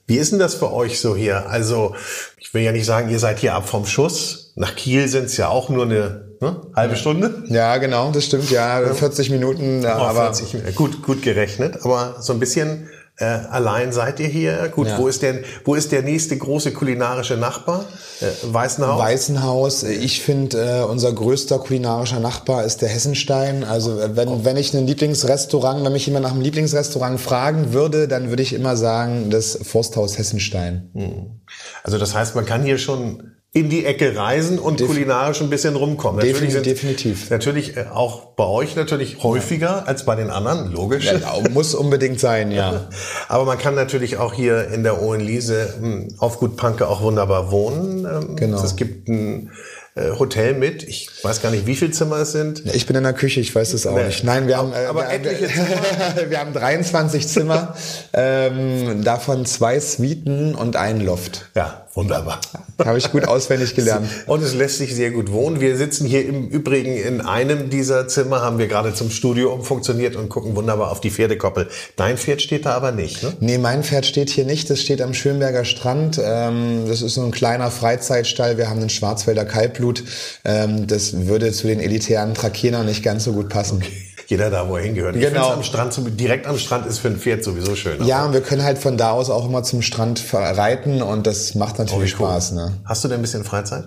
Wie 0.07 0.17
ist 0.17 0.31
denn 0.31 0.39
das 0.39 0.55
für 0.55 0.71
euch 0.71 1.01
so 1.01 1.17
hier? 1.17 1.49
Also, 1.49 1.93
ich 2.37 2.53
will 2.53 2.61
ja 2.61 2.71
nicht 2.71 2.85
sagen, 2.85 3.09
ihr 3.09 3.19
seid 3.19 3.39
hier 3.39 3.53
ab 3.53 3.67
vom 3.67 3.85
Schuss. 3.85 4.53
Nach 4.55 4.73
Kiel 4.73 5.09
sind 5.09 5.25
es 5.25 5.35
ja 5.35 5.49
auch 5.49 5.69
nur 5.69 5.83
eine 5.83 6.29
ne, 6.39 6.61
halbe 6.73 6.95
Stunde. 6.95 7.43
Ja, 7.47 7.75
genau, 7.75 8.11
das 8.11 8.25
stimmt, 8.25 8.49
ja. 8.49 8.93
40 8.93 9.29
Minuten. 9.31 9.81
Ja, 9.81 9.99
oh, 9.99 10.03
aber 10.03 10.33
40, 10.33 10.75
gut, 10.75 11.03
gut 11.03 11.23
gerechnet. 11.23 11.83
Aber 11.83 12.15
so 12.21 12.31
ein 12.31 12.39
bisschen 12.39 12.87
äh, 13.19 13.25
allein 13.25 13.91
seid 13.93 14.19
ihr 14.19 14.27
hier. 14.27 14.69
Gut, 14.69 14.87
ja. 14.87 14.99
wo 14.99 15.07
ist 15.07 15.23
denn, 15.23 15.43
wo 15.65 15.73
ist 15.73 15.91
der 15.91 16.03
nächste 16.03 16.37
große 16.37 16.71
kulinarische 16.71 17.35
Nachbar? 17.35 17.85
Äh, 18.21 18.25
Weißenhaus? 18.43 18.99
Weißenhaus. 18.99 19.83
Ich 19.83 20.21
finde, 20.21 20.81
äh, 20.81 20.83
unser 20.83 21.13
größter 21.13 21.57
kulinarischer 21.57 22.19
Nachbar 22.19 22.63
ist 22.63 22.83
der 22.83 22.89
Hessenstein. 22.89 23.63
Also 23.63 23.99
äh, 23.99 24.15
wenn, 24.15 24.27
oh. 24.27 24.39
wenn 24.43 24.55
ich 24.55 24.71
ein 24.75 24.85
Lieblingsrestaurant, 24.85 25.83
wenn 25.83 25.93
mich 25.93 26.05
jemand 26.05 26.25
nach 26.25 26.31
einem 26.31 26.41
Lieblingsrestaurant 26.41 27.19
fragen 27.19 27.73
würde, 27.73 28.07
dann 28.07 28.29
würde 28.29 28.43
ich 28.43 28.53
immer 28.53 28.77
sagen, 28.77 29.31
das 29.31 29.57
Forsthaus 29.63 30.19
Hessenstein. 30.19 30.91
Hm. 30.93 31.41
Also 31.83 31.97
das 31.97 32.13
heißt, 32.13 32.35
man 32.35 32.45
kann 32.45 32.63
hier 32.63 32.77
schon 32.77 33.36
in 33.57 33.69
die 33.69 33.85
Ecke 33.85 34.15
reisen 34.15 34.59
und 34.59 34.79
Def 34.79 34.87
kulinarisch 34.87 35.41
ein 35.41 35.49
bisschen 35.49 35.75
rumkommen. 35.75 36.17
Natürlich 36.17 36.53
definitiv. 36.53 36.81
definitiv. 36.81 37.29
Natürlich 37.31 37.75
äh, 37.75 37.85
auch 37.91 38.27
bei 38.35 38.45
euch 38.45 38.75
natürlich 38.75 39.23
häufiger 39.23 39.67
ja. 39.67 39.83
als 39.83 40.05
bei 40.05 40.15
den 40.15 40.29
anderen, 40.29 40.71
logisch. 40.71 41.05
Ja, 41.05 41.19
muss 41.51 41.73
unbedingt 41.73 42.19
sein, 42.19 42.51
ja. 42.51 42.87
Aber 43.27 43.45
man 43.45 43.57
kann 43.57 43.73
natürlich 43.73 44.17
auch 44.17 44.35
hier 44.35 44.67
in 44.67 44.83
der 44.83 45.01
Ohenliese 45.01 45.73
hm, 45.79 46.09
auf 46.19 46.37
Gut 46.37 46.55
Panke 46.55 46.87
auch 46.87 47.01
wunderbar 47.01 47.49
wohnen. 47.49 48.05
Ähm, 48.05 48.35
genau. 48.35 48.63
Es 48.63 48.75
gibt 48.75 49.07
ein 49.07 49.49
äh, 49.95 50.11
Hotel 50.19 50.53
mit. 50.53 50.83
Ich 50.83 51.09
weiß 51.23 51.41
gar 51.41 51.49
nicht, 51.49 51.65
wie 51.65 51.75
viele 51.75 51.89
Zimmer 51.89 52.17
es 52.17 52.33
sind. 52.33 52.63
Ich 52.75 52.85
bin 52.85 52.95
in 52.95 53.03
der 53.03 53.13
Küche, 53.13 53.39
ich 53.39 53.55
weiß 53.55 53.71
das 53.71 53.87
auch 53.87 53.95
nee. 53.95 54.05
nicht. 54.05 54.23
Nein, 54.23 54.47
wir 54.47 54.57
haben, 54.57 54.71
äh, 54.71 54.85
aber 54.85 55.01
wir, 55.01 55.09
etliche 55.09 55.47
Zimmer. 55.51 56.29
wir 56.29 56.39
haben 56.39 56.53
23 56.53 57.27
Zimmer, 57.27 57.75
ähm, 58.13 59.03
davon 59.03 59.47
zwei 59.47 59.79
Suiten 59.79 60.53
und 60.53 60.75
einen 60.75 61.01
Loft. 61.01 61.49
Ja, 61.55 61.86
Wunderbar. 61.97 62.39
Habe 62.77 62.99
ich 62.99 63.11
gut 63.11 63.27
auswendig 63.27 63.73
gelernt. 63.73 64.07
Und 64.27 64.43
es 64.43 64.53
lässt 64.53 64.77
sich 64.77 64.93
sehr 64.93 65.09
gut 65.09 65.31
wohnen. 65.31 65.59
Wir 65.59 65.75
sitzen 65.77 66.05
hier 66.05 66.23
im 66.27 66.47
Übrigen 66.47 66.95
in 66.95 67.21
einem 67.21 67.71
dieser 67.71 68.07
Zimmer, 68.07 68.41
haben 68.43 68.59
wir 68.59 68.67
gerade 68.67 68.93
zum 68.93 69.09
Studio 69.09 69.51
umfunktioniert 69.51 70.15
und 70.15 70.29
gucken 70.29 70.55
wunderbar 70.55 70.91
auf 70.91 71.01
die 71.01 71.09
Pferdekoppel. 71.09 71.69
Dein 71.95 72.19
Pferd 72.19 72.43
steht 72.43 72.67
da 72.67 72.75
aber 72.75 72.91
nicht, 72.91 73.23
ne? 73.23 73.33
Nee, 73.39 73.57
mein 73.57 73.83
Pferd 73.83 74.05
steht 74.05 74.29
hier 74.29 74.45
nicht. 74.45 74.69
Das 74.69 74.79
steht 74.79 75.01
am 75.01 75.15
Schönberger 75.15 75.65
Strand. 75.65 76.21
Ähm, 76.23 76.83
das 76.87 77.01
ist 77.01 77.15
so 77.15 77.23
ein 77.23 77.31
kleiner 77.31 77.71
Freizeitstall. 77.71 78.59
Wir 78.59 78.69
haben 78.69 78.79
einen 78.79 78.91
Schwarzwälder 78.91 79.45
Kalbblut. 79.45 80.03
Ähm, 80.45 80.85
das 80.85 81.25
würde 81.25 81.51
zu 81.51 81.65
den 81.65 81.79
elitären 81.79 82.35
Trakenern 82.35 82.85
nicht 82.85 83.01
ganz 83.01 83.23
so 83.23 83.33
gut 83.33 83.49
passen. 83.49 83.77
Okay 83.77 84.16
jeder 84.27 84.49
da, 84.49 84.67
wo 84.67 84.75
er 84.75 84.83
hingehört. 84.83 85.15
Genau. 85.15 85.51
am 85.51 85.63
Strand, 85.63 85.97
direkt 86.19 86.47
am 86.47 86.57
Strand 86.57 86.85
ist 86.85 86.99
für 86.99 87.07
ein 87.07 87.17
Pferd 87.17 87.43
sowieso 87.43 87.75
schön. 87.75 88.05
Ja, 88.05 88.25
und 88.25 88.33
wir 88.33 88.41
können 88.41 88.63
halt 88.63 88.77
von 88.77 88.97
da 88.97 89.11
aus 89.11 89.29
auch 89.29 89.45
immer 89.45 89.63
zum 89.63 89.81
Strand 89.81 90.21
reiten 90.33 91.01
und 91.01 91.25
das 91.25 91.55
macht 91.55 91.79
natürlich 91.79 92.13
oh, 92.15 92.17
Spaß. 92.17 92.51
Ne? 92.51 92.73
Hast 92.85 93.03
du 93.03 93.07
denn 93.07 93.19
ein 93.19 93.21
bisschen 93.21 93.45
Freizeit? 93.45 93.85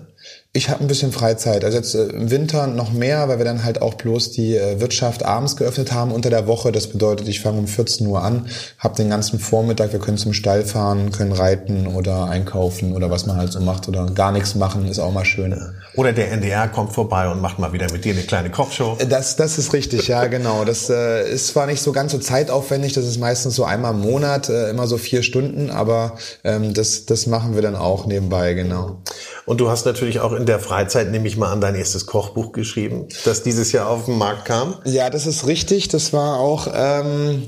Ich 0.53 0.69
habe 0.69 0.81
ein 0.81 0.87
bisschen 0.87 1.13
Freizeit. 1.13 1.63
Also 1.63 1.77
jetzt 1.77 1.95
äh, 1.95 2.07
im 2.07 2.29
Winter 2.29 2.67
noch 2.67 2.91
mehr, 2.91 3.29
weil 3.29 3.37
wir 3.37 3.45
dann 3.45 3.63
halt 3.63 3.81
auch 3.81 3.93
bloß 3.93 4.31
die 4.31 4.57
äh, 4.57 4.81
Wirtschaft 4.81 5.23
abends 5.23 5.55
geöffnet 5.55 5.93
haben 5.93 6.11
unter 6.11 6.29
der 6.29 6.45
Woche. 6.45 6.73
Das 6.73 6.87
bedeutet, 6.87 7.29
ich 7.29 7.39
fange 7.39 7.57
um 7.57 7.67
14 7.67 8.05
Uhr 8.05 8.21
an, 8.21 8.47
habe 8.77 8.97
den 8.97 9.09
ganzen 9.09 9.39
Vormittag, 9.39 9.93
wir 9.93 9.99
können 9.99 10.17
zum 10.17 10.33
Stall 10.33 10.65
fahren, 10.65 11.13
können 11.13 11.31
reiten 11.31 11.87
oder 11.87 12.25
einkaufen 12.25 12.93
oder 12.93 13.09
was 13.09 13.25
man 13.25 13.37
halt 13.37 13.53
so 13.53 13.61
macht 13.61 13.87
oder 13.87 14.07
gar 14.07 14.33
nichts 14.33 14.53
machen, 14.55 14.89
ist 14.89 14.99
auch 14.99 15.13
mal 15.13 15.23
schön. 15.23 15.55
Oder 15.95 16.11
der 16.11 16.33
NDR 16.33 16.67
kommt 16.67 16.91
vorbei 16.91 17.29
und 17.29 17.39
macht 17.39 17.57
mal 17.57 17.71
wieder 17.71 17.89
mit 17.89 18.03
dir 18.03 18.13
eine 18.13 18.23
kleine 18.23 18.49
Kochshow. 18.49 18.97
Das, 19.07 19.37
das 19.37 19.57
ist 19.57 19.71
richtig, 19.71 20.09
ja 20.09 20.27
genau. 20.27 20.65
Das 20.65 20.89
äh, 20.89 21.31
ist 21.31 21.47
zwar 21.47 21.65
nicht 21.65 21.81
so 21.81 21.93
ganz 21.93 22.11
so 22.11 22.17
zeitaufwendig, 22.17 22.91
das 22.91 23.05
ist 23.05 23.21
meistens 23.21 23.55
so 23.55 23.63
einmal 23.63 23.93
im 23.93 24.01
Monat, 24.01 24.49
äh, 24.49 24.69
immer 24.69 24.85
so 24.87 24.97
vier 24.97 25.23
Stunden, 25.23 25.69
aber 25.69 26.17
ähm, 26.43 26.73
das, 26.73 27.05
das 27.05 27.25
machen 27.25 27.55
wir 27.55 27.61
dann 27.61 27.77
auch 27.77 28.05
nebenbei, 28.05 28.53
genau. 28.53 28.97
Und 29.45 29.61
du 29.61 29.69
hast 29.69 29.85
natürlich 29.85 30.19
auch 30.19 30.33
in 30.33 30.40
der 30.45 30.59
Freizeit, 30.59 31.11
nehme 31.11 31.27
ich 31.27 31.37
mal 31.37 31.51
an, 31.51 31.61
dein 31.61 31.75
erstes 31.75 32.05
Kochbuch 32.05 32.51
geschrieben, 32.51 33.07
das 33.25 33.43
dieses 33.43 33.71
Jahr 33.71 33.89
auf 33.89 34.05
den 34.05 34.17
Markt 34.17 34.45
kam. 34.45 34.75
Ja, 34.85 35.09
das 35.09 35.25
ist 35.25 35.47
richtig. 35.47 35.87
Das 35.87 36.13
war 36.13 36.39
auch... 36.39 36.67
Ähm, 36.73 37.43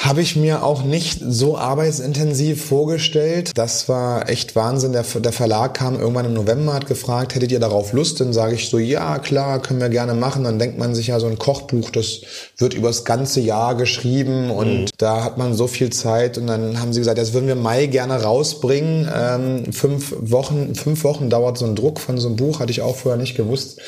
Habe 0.00 0.22
ich 0.22 0.34
mir 0.34 0.62
auch 0.62 0.82
nicht 0.82 1.20
so 1.22 1.58
arbeitsintensiv 1.58 2.64
vorgestellt. 2.64 3.50
Das 3.54 3.86
war 3.86 4.30
echt 4.30 4.56
Wahnsinn. 4.56 4.92
Der, 4.92 5.02
der, 5.02 5.32
Verlag 5.32 5.74
kam 5.74 6.00
irgendwann 6.00 6.24
im 6.24 6.32
November, 6.32 6.72
hat 6.72 6.86
gefragt, 6.86 7.34
hättet 7.34 7.52
ihr 7.52 7.60
darauf 7.60 7.92
Lust? 7.92 8.18
Dann 8.18 8.32
sage 8.32 8.54
ich 8.54 8.70
so, 8.70 8.78
ja, 8.78 9.18
klar, 9.18 9.60
können 9.60 9.78
wir 9.78 9.90
gerne 9.90 10.14
machen. 10.14 10.44
Dann 10.44 10.58
denkt 10.58 10.78
man 10.78 10.94
sich 10.94 11.08
ja, 11.08 11.20
so 11.20 11.26
ein 11.26 11.38
Kochbuch, 11.38 11.90
das 11.90 12.22
wird 12.56 12.72
übers 12.72 13.04
ganze 13.04 13.40
Jahr 13.40 13.74
geschrieben 13.74 14.50
und 14.50 14.84
mhm. 14.84 14.86
da 14.96 15.22
hat 15.22 15.36
man 15.36 15.52
so 15.52 15.66
viel 15.66 15.90
Zeit. 15.90 16.38
Und 16.38 16.46
dann 16.46 16.80
haben 16.80 16.94
sie 16.94 17.00
gesagt, 17.00 17.18
das 17.18 17.34
würden 17.34 17.46
wir 17.46 17.54
Mai 17.54 17.84
gerne 17.84 18.22
rausbringen. 18.22 19.06
Ähm, 19.14 19.70
fünf 19.70 20.14
Wochen, 20.18 20.74
fünf 20.76 21.04
Wochen 21.04 21.28
dauert 21.28 21.58
so 21.58 21.66
ein 21.66 21.76
Druck 21.76 22.00
von 22.00 22.16
so 22.16 22.28
einem 22.28 22.36
Buch, 22.36 22.60
hatte 22.60 22.70
ich 22.70 22.80
auch 22.80 22.96
vorher 22.96 23.20
nicht 23.20 23.36
gewusst. 23.36 23.78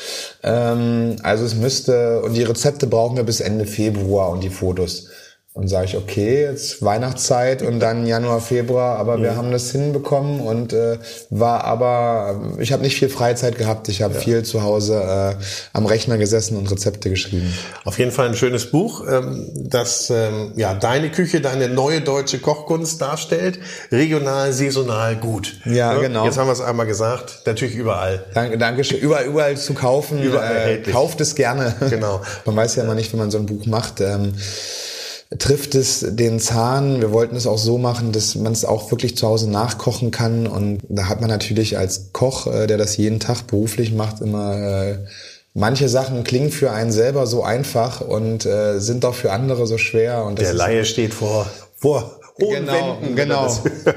Ähm, 0.43 1.15
also 1.23 1.43
es 1.43 1.55
müsste, 1.55 2.21
und 2.21 2.35
die 2.35 2.43
Rezepte 2.43 2.85
brauchen 2.85 3.17
wir 3.17 3.23
bis 3.23 3.39
Ende 3.39 3.65
Februar 3.65 4.29
und 4.29 4.43
die 4.43 4.51
Fotos. 4.51 5.07
Und 5.55 5.67
sage 5.67 5.85
ich, 5.85 5.95
okay, 5.95 6.45
jetzt 6.45 6.83
Weihnachtszeit 6.83 7.61
und 7.61 7.79
dann 7.79 8.07
Januar, 8.07 8.41
Februar, 8.41 8.97
aber 8.97 9.21
wir 9.21 9.35
haben 9.35 9.51
das 9.51 9.69
hinbekommen 9.69 10.39
und 10.39 10.73
äh, 10.73 10.97
war 11.29 11.63
aber, 11.63 12.55
ich 12.57 12.73
habe 12.73 12.81
nicht 12.81 12.97
viel 12.97 13.09
Freizeit 13.09 13.59
gehabt, 13.59 13.87
ich 13.87 14.01
habe 14.01 14.15
ja. 14.15 14.19
viel 14.19 14.43
zu 14.43 14.63
Hause 14.63 14.95
äh, 14.95 15.43
am 15.73 15.85
Rechner 15.85 16.17
gesessen 16.17 16.57
und 16.57 16.71
Rezepte 16.71 17.11
geschrieben. 17.11 17.53
Auf 17.85 17.99
jeden 17.99 18.09
Fall 18.09 18.29
ein 18.29 18.35
schönes 18.35 18.71
Buch, 18.71 19.05
ähm, 19.07 19.47
das 19.53 20.09
ähm, 20.09 20.53
ja 20.55 20.73
deine 20.73 21.11
Küche, 21.11 21.39
deine 21.39 21.69
neue 21.69 22.01
deutsche 22.01 22.39
Kochkunst 22.39 22.99
darstellt, 22.99 23.59
regional, 23.91 24.53
saisonal, 24.53 25.17
gut. 25.17 25.59
Ja, 25.65 25.93
ja? 25.93 25.99
genau. 25.99 26.25
Jetzt 26.25 26.39
haben 26.39 26.47
wir 26.47 26.53
es 26.53 26.61
einmal 26.61 26.87
gesagt, 26.87 27.43
natürlich 27.45 27.75
überall. 27.75 28.25
Danke, 28.33 28.57
danke 28.57 28.83
schön. 28.83 28.97
Überall, 28.97 29.25
überall 29.25 29.55
zu 29.55 29.75
kaufen, 29.75 30.19
überall 30.23 30.81
äh, 30.83 30.91
kauft 30.91 31.21
es 31.21 31.35
gerne. 31.35 31.75
Genau. 31.91 32.21
man 32.45 32.55
weiß 32.55 32.77
ja 32.77 32.83
immer 32.83 32.95
nicht, 32.95 33.13
wenn 33.13 33.19
man 33.19 33.29
so 33.29 33.37
ein 33.37 33.45
Buch 33.45 33.67
macht. 33.67 34.01
Ähm, 34.01 34.33
trifft 35.39 35.75
es 35.75 36.05
den 36.07 36.39
Zahn. 36.39 37.01
Wir 37.01 37.11
wollten 37.11 37.35
es 37.35 37.47
auch 37.47 37.57
so 37.57 37.77
machen, 37.77 38.11
dass 38.11 38.35
man 38.35 38.53
es 38.53 38.65
auch 38.65 38.91
wirklich 38.91 39.17
zu 39.17 39.27
Hause 39.27 39.49
nachkochen 39.49 40.11
kann. 40.11 40.47
Und 40.47 40.79
da 40.89 41.09
hat 41.09 41.21
man 41.21 41.29
natürlich 41.29 41.77
als 41.77 42.11
Koch, 42.13 42.47
äh, 42.47 42.67
der 42.67 42.77
das 42.77 42.97
jeden 42.97 43.19
Tag 43.19 43.47
beruflich 43.47 43.93
macht, 43.93 44.21
immer 44.21 44.55
äh, 44.55 44.97
manche 45.53 45.89
Sachen 45.89 46.23
klingen 46.23 46.51
für 46.51 46.71
einen 46.71 46.91
selber 46.91 47.27
so 47.27 47.43
einfach 47.43 48.01
und 48.01 48.45
äh, 48.45 48.79
sind 48.79 49.03
doch 49.03 49.15
für 49.15 49.31
andere 49.31 49.67
so 49.67 49.77
schwer. 49.77 50.25
Und 50.25 50.39
der 50.39 50.53
Laie 50.53 50.85
steht 50.85 51.13
vor 51.13 51.47
vor 51.75 52.19
hohen 52.39 52.65
genau, 52.65 52.97
Wänden, 53.01 53.15
genau. 53.15 53.47
ja. 53.85 53.93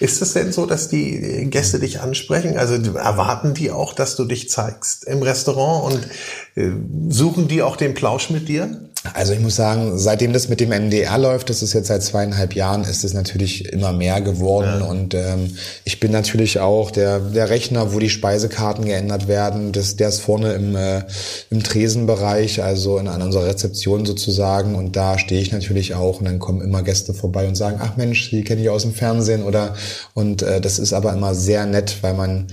Ist 0.00 0.22
es 0.22 0.32
denn 0.34 0.52
so, 0.52 0.66
dass 0.66 0.88
die 0.88 1.48
Gäste 1.50 1.78
dich 1.78 2.00
ansprechen? 2.00 2.56
Also 2.56 2.74
erwarten 2.74 3.54
die 3.54 3.70
auch, 3.70 3.92
dass 3.92 4.16
du 4.16 4.24
dich 4.24 4.50
zeigst 4.50 5.04
im 5.04 5.22
Restaurant 5.22 5.94
und 5.94 6.62
äh, 6.62 6.72
suchen 7.08 7.48
die 7.48 7.62
auch 7.62 7.76
den 7.76 7.94
Plausch 7.94 8.30
mit 8.30 8.48
dir? 8.48 8.90
Also 9.12 9.34
ich 9.34 9.40
muss 9.40 9.54
sagen, 9.54 9.98
seitdem 9.98 10.32
das 10.32 10.48
mit 10.48 10.60
dem 10.60 10.70
MDR 10.70 11.18
läuft, 11.18 11.50
das 11.50 11.62
ist 11.62 11.74
jetzt 11.74 11.88
seit 11.88 12.02
zweieinhalb 12.02 12.54
Jahren, 12.54 12.84
ist 12.84 13.04
es 13.04 13.12
natürlich 13.12 13.70
immer 13.70 13.92
mehr 13.92 14.22
geworden. 14.22 14.80
Ja. 14.80 14.86
Und 14.86 15.12
ähm, 15.12 15.56
ich 15.84 16.00
bin 16.00 16.10
natürlich 16.10 16.58
auch 16.58 16.90
der, 16.90 17.20
der 17.20 17.50
Rechner, 17.50 17.92
wo 17.92 17.98
die 17.98 18.08
Speisekarten 18.08 18.86
geändert 18.86 19.28
werden. 19.28 19.72
Das, 19.72 19.96
der 19.96 20.08
ist 20.08 20.20
vorne 20.20 20.54
im, 20.54 20.74
äh, 20.74 21.02
im 21.50 21.62
Tresenbereich, 21.62 22.62
also 22.62 22.96
in, 22.96 23.06
an 23.08 23.20
unserer 23.20 23.46
Rezeption 23.46 24.06
sozusagen. 24.06 24.74
Und 24.74 24.96
da 24.96 25.18
stehe 25.18 25.40
ich 25.42 25.52
natürlich 25.52 25.94
auch. 25.94 26.20
Und 26.20 26.24
dann 26.24 26.38
kommen 26.38 26.62
immer 26.62 26.82
Gäste 26.82 27.12
vorbei 27.12 27.46
und 27.46 27.56
sagen, 27.56 27.80
ach 27.82 27.98
Mensch, 27.98 28.30
die 28.30 28.42
kenne 28.42 28.62
ich 28.62 28.70
aus 28.70 28.82
dem 28.82 28.94
Fernsehen. 28.94 29.44
Oder 29.44 29.74
und 30.14 30.40
äh, 30.40 30.62
das 30.62 30.78
ist 30.78 30.94
aber 30.94 31.12
immer 31.12 31.34
sehr 31.34 31.66
nett, 31.66 31.98
weil 32.00 32.14
man 32.14 32.46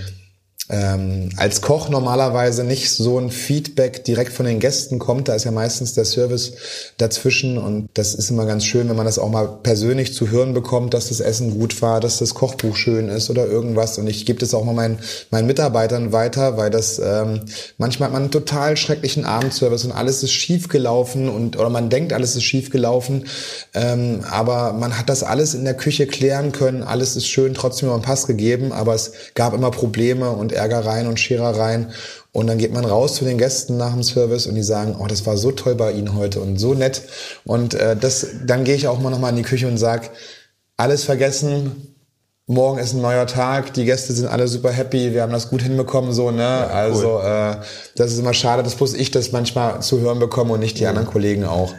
ähm, 0.71 1.29
als 1.35 1.61
Koch 1.61 1.89
normalerweise 1.89 2.63
nicht 2.63 2.89
so 2.91 3.19
ein 3.19 3.29
Feedback 3.29 4.05
direkt 4.05 4.31
von 4.31 4.45
den 4.45 4.59
Gästen 4.59 4.99
kommt. 4.99 5.27
Da 5.27 5.35
ist 5.35 5.43
ja 5.43 5.51
meistens 5.51 5.93
der 5.93 6.05
Service 6.05 6.53
dazwischen 6.97 7.57
und 7.57 7.89
das 7.93 8.15
ist 8.15 8.31
immer 8.31 8.45
ganz 8.45 8.63
schön, 8.63 8.87
wenn 8.87 8.95
man 8.95 9.05
das 9.05 9.19
auch 9.19 9.29
mal 9.29 9.47
persönlich 9.63 10.13
zu 10.13 10.29
hören 10.29 10.53
bekommt, 10.53 10.93
dass 10.93 11.09
das 11.09 11.19
Essen 11.19 11.59
gut 11.59 11.81
war, 11.81 11.99
dass 11.99 12.19
das 12.19 12.33
Kochbuch 12.33 12.77
schön 12.77 13.09
ist 13.09 13.29
oder 13.29 13.45
irgendwas. 13.47 13.97
Und 13.97 14.07
ich 14.07 14.25
gebe 14.25 14.39
das 14.39 14.53
auch 14.53 14.63
mal 14.63 14.73
meinen, 14.73 14.99
meinen 15.29 15.45
Mitarbeitern 15.45 16.13
weiter, 16.13 16.55
weil 16.55 16.69
das 16.69 16.99
ähm, 16.99 17.41
manchmal 17.77 18.07
hat 18.07 18.13
man 18.13 18.23
einen 18.23 18.31
total 18.31 18.77
schrecklichen 18.77 19.25
Abendservice 19.25 19.83
und 19.83 19.91
alles 19.91 20.23
ist 20.23 20.31
schief 20.31 20.69
gelaufen 20.69 21.27
und 21.27 21.57
oder 21.57 21.69
man 21.69 21.89
denkt, 21.89 22.13
alles 22.13 22.37
ist 22.37 22.43
schief 22.43 22.69
gelaufen, 22.69 23.25
ähm, 23.73 24.21
aber 24.29 24.71
man 24.71 24.97
hat 24.97 25.09
das 25.09 25.23
alles 25.23 25.53
in 25.53 25.65
der 25.65 25.73
Küche 25.73 26.07
klären 26.07 26.53
können, 26.53 26.81
alles 26.83 27.17
ist 27.17 27.27
schön, 27.27 27.53
trotzdem 27.53 27.87
immer 27.89 27.95
einen 27.95 28.03
Pass 28.03 28.25
gegeben, 28.25 28.71
aber 28.71 28.93
es 28.95 29.11
gab 29.35 29.53
immer 29.53 29.71
Probleme 29.71 30.31
und 30.31 30.53
Ärgereien 30.61 31.07
und 31.07 31.19
Scherereien. 31.19 31.91
Und 32.31 32.47
dann 32.47 32.57
geht 32.57 32.73
man 32.73 32.85
raus 32.85 33.15
zu 33.15 33.25
den 33.25 33.37
Gästen 33.37 33.77
nach 33.77 33.91
dem 33.91 34.03
Service 34.03 34.47
und 34.47 34.55
die 34.55 34.63
sagen, 34.63 34.95
oh, 34.97 35.07
das 35.07 35.25
war 35.25 35.35
so 35.37 35.51
toll 35.51 35.75
bei 35.75 35.91
Ihnen 35.91 36.15
heute 36.15 36.39
und 36.39 36.57
so 36.57 36.73
nett. 36.73 37.01
Und 37.45 37.73
äh, 37.73 37.95
das, 37.95 38.27
dann 38.45 38.63
gehe 38.63 38.75
ich 38.75 38.87
auch 38.87 38.99
mal 38.99 39.09
nochmal 39.09 39.31
in 39.31 39.37
die 39.37 39.43
Küche 39.43 39.67
und 39.67 39.77
sag, 39.77 40.11
alles 40.77 41.03
vergessen, 41.03 41.95
morgen 42.47 42.79
ist 42.79 42.93
ein 42.93 43.01
neuer 43.01 43.27
Tag, 43.27 43.73
die 43.73 43.85
Gäste 43.85 44.13
sind 44.13 44.27
alle 44.27 44.47
super 44.47 44.71
happy, 44.71 45.13
wir 45.13 45.21
haben 45.21 45.31
das 45.31 45.49
gut 45.49 45.61
hinbekommen, 45.61 46.11
so, 46.11 46.31
ne? 46.31 46.41
Ja, 46.41 46.67
also 46.67 47.19
äh, 47.19 47.57
das 47.95 48.11
ist 48.11 48.19
immer 48.19 48.33
schade, 48.33 48.63
dass 48.63 48.75
bloß 48.75 48.93
ich 48.95 49.11
das 49.11 49.31
manchmal 49.31 49.81
zu 49.81 49.99
hören 49.99 50.19
bekomme 50.19 50.53
und 50.53 50.59
nicht 50.59 50.77
die 50.79 50.83
mhm. 50.83 50.89
anderen 50.89 51.07
Kollegen 51.07 51.45
auch. 51.45 51.73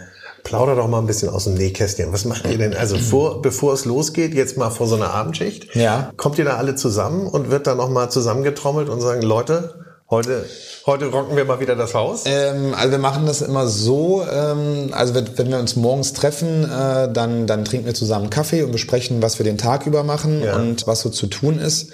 Plauder 0.44 0.74
doch 0.74 0.88
mal 0.88 0.98
ein 0.98 1.06
bisschen 1.06 1.28
aus 1.28 1.44
dem 1.44 1.54
Nähkästchen. 1.54 2.12
Was 2.12 2.24
macht 2.24 2.46
ihr 2.46 2.58
denn? 2.58 2.74
Also 2.74 2.98
vor, 2.98 3.42
bevor 3.42 3.72
es 3.74 3.84
losgeht, 3.84 4.34
jetzt 4.34 4.56
mal 4.56 4.70
vor 4.70 4.86
so 4.86 4.96
einer 4.96 5.14
Abendschicht, 5.14 5.74
ja. 5.74 6.12
kommt 6.16 6.38
ihr 6.38 6.44
da 6.44 6.56
alle 6.56 6.74
zusammen 6.74 7.26
und 7.26 7.50
wird 7.50 7.66
dann 7.66 7.76
nochmal 7.78 8.10
zusammengetrommelt 8.10 8.88
und 8.88 9.00
sagen, 9.00 9.22
Leute, 9.22 9.74
Heute, 10.12 10.44
heute 10.84 11.06
rocken 11.06 11.38
wir 11.38 11.46
mal 11.46 11.58
wieder 11.58 11.74
das 11.74 11.94
Haus? 11.94 12.24
Ähm, 12.26 12.74
also 12.76 12.90
wir 12.90 12.98
machen 12.98 13.24
das 13.24 13.40
immer 13.40 13.66
so, 13.66 14.22
ähm, 14.30 14.90
also 14.92 15.14
wenn, 15.14 15.38
wenn, 15.38 15.48
wir 15.48 15.58
uns 15.58 15.74
morgens 15.74 16.12
treffen, 16.12 16.64
äh, 16.64 17.10
dann, 17.10 17.46
dann 17.46 17.64
trinken 17.64 17.86
wir 17.86 17.94
zusammen 17.94 18.28
Kaffee 18.28 18.62
und 18.62 18.72
besprechen, 18.72 19.22
was 19.22 19.38
wir 19.38 19.44
den 19.44 19.56
Tag 19.56 19.86
über 19.86 20.02
machen 20.02 20.42
ja. 20.42 20.56
und 20.56 20.86
was 20.86 21.00
so 21.00 21.08
zu 21.08 21.28
tun 21.28 21.58
ist. 21.58 21.92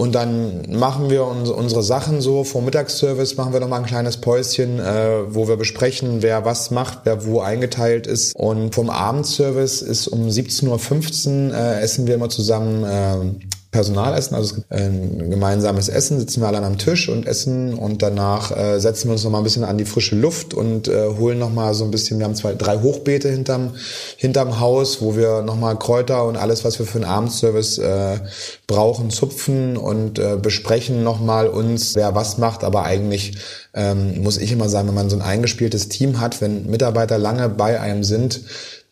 Und 0.00 0.14
dann 0.14 0.62
machen 0.70 1.10
wir 1.10 1.26
uns, 1.26 1.50
unsere 1.50 1.82
Sachen 1.82 2.22
so. 2.22 2.42
Vor 2.42 2.62
Mittagsservice 2.62 3.36
machen 3.36 3.52
wir 3.52 3.60
nochmal 3.60 3.80
ein 3.80 3.86
kleines 3.86 4.16
Päuschen, 4.16 4.80
äh, 4.80 5.34
wo 5.34 5.46
wir 5.46 5.58
besprechen, 5.58 6.22
wer 6.22 6.46
was 6.46 6.70
macht, 6.70 7.00
wer 7.04 7.26
wo 7.26 7.40
eingeteilt 7.40 8.06
ist. 8.06 8.34
Und 8.34 8.74
vom 8.74 8.88
Abendservice 8.88 9.82
ist 9.82 10.08
um 10.08 10.26
17.15 10.26 11.50
Uhr 11.50 11.54
äh, 11.54 11.82
essen 11.82 12.06
wir 12.06 12.14
immer 12.14 12.30
zusammen 12.30 12.84
äh, 12.84 13.59
Personalessen, 13.70 14.34
also 14.34 14.48
es 14.48 14.54
gibt 14.56 14.72
ein 14.72 15.30
gemeinsames 15.30 15.88
Essen, 15.88 16.18
sitzen 16.18 16.40
wir 16.40 16.48
alle 16.48 16.58
an 16.58 16.64
einem 16.64 16.78
Tisch 16.78 17.08
und 17.08 17.24
essen 17.24 17.74
und 17.74 18.02
danach 18.02 18.50
äh, 18.50 18.80
setzen 18.80 19.08
wir 19.08 19.12
uns 19.12 19.22
noch 19.22 19.30
mal 19.30 19.38
ein 19.38 19.44
bisschen 19.44 19.62
an 19.62 19.78
die 19.78 19.84
frische 19.84 20.16
Luft 20.16 20.54
und 20.54 20.88
äh, 20.88 21.06
holen 21.16 21.38
noch 21.38 21.52
mal 21.52 21.72
so 21.74 21.84
ein 21.84 21.92
bisschen, 21.92 22.18
wir 22.18 22.26
haben 22.26 22.34
zwei, 22.34 22.54
drei 22.54 22.78
Hochbeete 22.78 23.28
hinterm, 23.28 23.74
hinterm 24.16 24.58
Haus, 24.58 25.00
wo 25.00 25.16
wir 25.16 25.42
noch 25.42 25.56
mal 25.56 25.76
Kräuter 25.76 26.24
und 26.26 26.36
alles, 26.36 26.64
was 26.64 26.80
wir 26.80 26.86
für 26.86 26.98
einen 26.98 27.04
Abendservice 27.04 27.78
äh, 27.78 28.18
brauchen, 28.66 29.10
zupfen 29.10 29.76
und 29.76 30.18
äh, 30.18 30.36
besprechen 30.36 31.04
noch 31.04 31.20
mal 31.20 31.46
uns, 31.46 31.94
wer 31.94 32.16
was 32.16 32.38
macht, 32.38 32.64
aber 32.64 32.82
eigentlich 32.82 33.38
ähm, 33.72 34.22
muss 34.22 34.38
ich 34.38 34.50
immer 34.50 34.68
sagen, 34.68 34.88
wenn 34.88 34.96
man 34.96 35.10
so 35.10 35.16
ein 35.16 35.22
eingespieltes 35.22 35.88
Team 35.88 36.20
hat, 36.20 36.40
wenn 36.40 36.68
Mitarbeiter 36.68 37.18
lange 37.18 37.48
bei 37.48 37.80
einem 37.80 38.02
sind, 38.02 38.40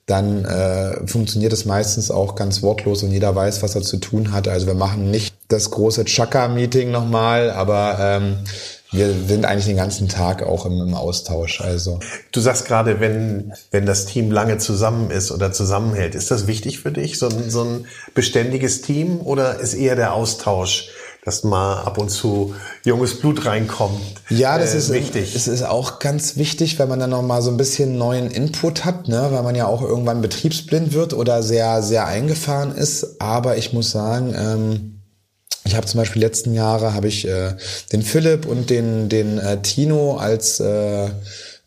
dann 0.09 0.47
äh, 0.47 1.07
funktioniert 1.07 1.53
es 1.53 1.67
meistens 1.67 2.11
auch 2.11 2.35
ganz 2.35 2.63
wortlos 2.63 3.03
und 3.03 3.13
jeder 3.13 3.35
weiß, 3.35 3.63
was 3.63 3.75
er 3.75 3.83
zu 3.83 3.99
tun 3.99 4.33
hat. 4.33 4.49
Also 4.49 4.67
wir 4.67 4.75
machen 4.75 5.11
nicht 5.11 5.35
das 5.49 5.71
große 5.71 6.07
Chaka-Meeting 6.07 6.91
nochmal, 6.91 7.51
aber 7.51 7.99
ähm, 8.01 8.39
wir 8.91 9.13
sind 9.13 9.45
eigentlich 9.45 9.67
den 9.67 9.77
ganzen 9.77 10.09
Tag 10.09 10.43
auch 10.43 10.65
im, 10.65 10.81
im, 10.81 10.95
Austausch. 10.95 11.61
Also 11.61 12.01
du 12.33 12.41
sagst 12.41 12.65
gerade, 12.65 13.01
wenn 13.01 13.53
wenn 13.71 13.85
das 13.85 14.07
Team 14.07 14.31
lange 14.31 14.57
zusammen 14.57 15.11
ist 15.11 15.31
oder 15.31 15.53
zusammenhält, 15.53 16.15
ist 16.15 16.31
das 16.31 16.47
wichtig 16.47 16.81
für 16.81 16.91
dich, 16.91 17.19
so 17.19 17.29
ein, 17.29 17.51
so 17.51 17.65
ein 17.65 17.87
beständiges 18.15 18.81
Team 18.81 19.21
oder 19.21 19.61
ist 19.61 19.75
eher 19.75 19.95
der 19.95 20.15
Austausch 20.15 20.89
dass 21.29 21.45
mal 21.45 21.83
ab 21.83 21.99
und 21.99 22.09
zu 22.09 22.55
junges 22.85 23.21
Blut 23.21 23.45
reinkommt. 23.45 24.01
Ja, 24.31 24.57
das 24.57 24.73
äh, 24.73 24.79
ist 24.79 24.91
wichtig. 24.91 25.37
Es 25.37 25.47
ist 25.47 25.63
auch 25.63 25.99
ganz 25.99 26.39
wichtig, 26.39 26.79
wenn 26.79 26.89
man 26.89 26.99
dann 27.01 27.11
noch 27.11 27.21
mal 27.21 27.43
so 27.43 27.51
ein 27.51 27.59
bisschen 27.59 27.99
neuen 27.99 28.31
Input 28.31 28.87
hat, 28.87 29.09
ne, 29.09 29.29
weil 29.31 29.43
man 29.43 29.55
ja 29.55 29.67
auch 29.67 29.83
irgendwann 29.83 30.23
betriebsblind 30.23 30.95
wird 30.95 31.13
oder 31.13 31.43
sehr 31.43 31.83
sehr 31.83 32.07
eingefahren 32.07 32.75
ist. 32.75 33.21
Aber 33.21 33.59
ich 33.59 33.73
muss 33.73 33.91
sagen. 33.91 34.35
Ähm, 34.35 34.95
ich 35.65 35.75
habe 35.75 35.87
zum 35.87 35.99
Beispiel 35.99 36.23
letzten 36.23 36.55
Jahre 36.55 36.95
habe 36.95 37.09
ich 37.09 37.29
äh, 37.29 37.55
den 37.93 38.01
Philipp 38.01 38.47
und 38.47 38.71
den 38.71 39.11
den 39.11 39.37
äh, 39.37 39.61
Tino 39.61 40.17
als 40.17 40.61
äh, 40.61 41.11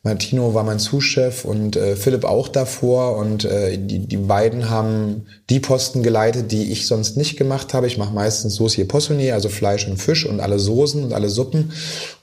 Martino 0.04 0.56
war 0.56 0.64
mein 0.64 0.80
Zuschef 0.80 1.46
und 1.46 1.76
äh, 1.76 1.96
Philipp 1.96 2.24
auch 2.24 2.48
davor 2.48 3.18
und 3.18 3.46
äh, 3.46 3.78
die, 3.78 4.00
die 4.00 4.18
beiden 4.18 4.72
haben 4.72 5.28
die 5.52 5.60
Posten 5.60 6.02
geleitet, 6.02 6.52
die 6.52 6.72
ich 6.72 6.88
sonst 6.88 7.18
nicht 7.18 7.38
gemacht 7.38 7.76
habe. 7.76 7.86
Ich 7.86 8.00
mache 8.00 8.12
meistens 8.12 8.56
Saucier 8.56 8.88
Poissonnier, 8.88 9.36
also 9.36 9.50
Fleisch 9.50 9.88
und 9.88 9.98
Fisch 9.98 10.26
und 10.26 10.40
alle 10.40 10.58
Soßen 10.58 11.04
und 11.04 11.14
alle 11.14 11.30
Suppen 11.30 11.72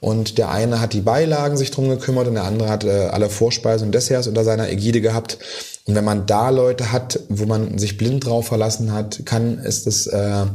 und 0.01 0.37
der 0.37 0.51
eine 0.51 0.81
hat 0.81 0.91
die 0.91 0.99
Beilagen 0.99 1.55
sich 1.55 1.71
drum 1.71 1.87
gekümmert 1.87 2.27
und 2.27 2.33
der 2.33 2.43
andere 2.43 2.67
hat 2.67 2.83
äh, 2.83 3.07
alle 3.11 3.29
Vorspeisen 3.29 3.87
und 3.87 3.95
Desserts 3.95 4.27
unter 4.27 4.43
seiner 4.43 4.69
Ägide 4.69 4.99
gehabt. 4.99 5.37
Und 5.85 5.95
wenn 5.95 6.03
man 6.03 6.25
da 6.25 6.49
Leute 6.49 6.91
hat, 6.91 7.21
wo 7.29 7.45
man 7.45 7.77
sich 7.77 7.97
blind 7.97 8.25
drauf 8.25 8.47
verlassen 8.47 8.91
hat, 8.91 9.21
kann 9.25 9.57
ist 9.57 9.87
es 9.87 10.05
äh, 10.05 10.45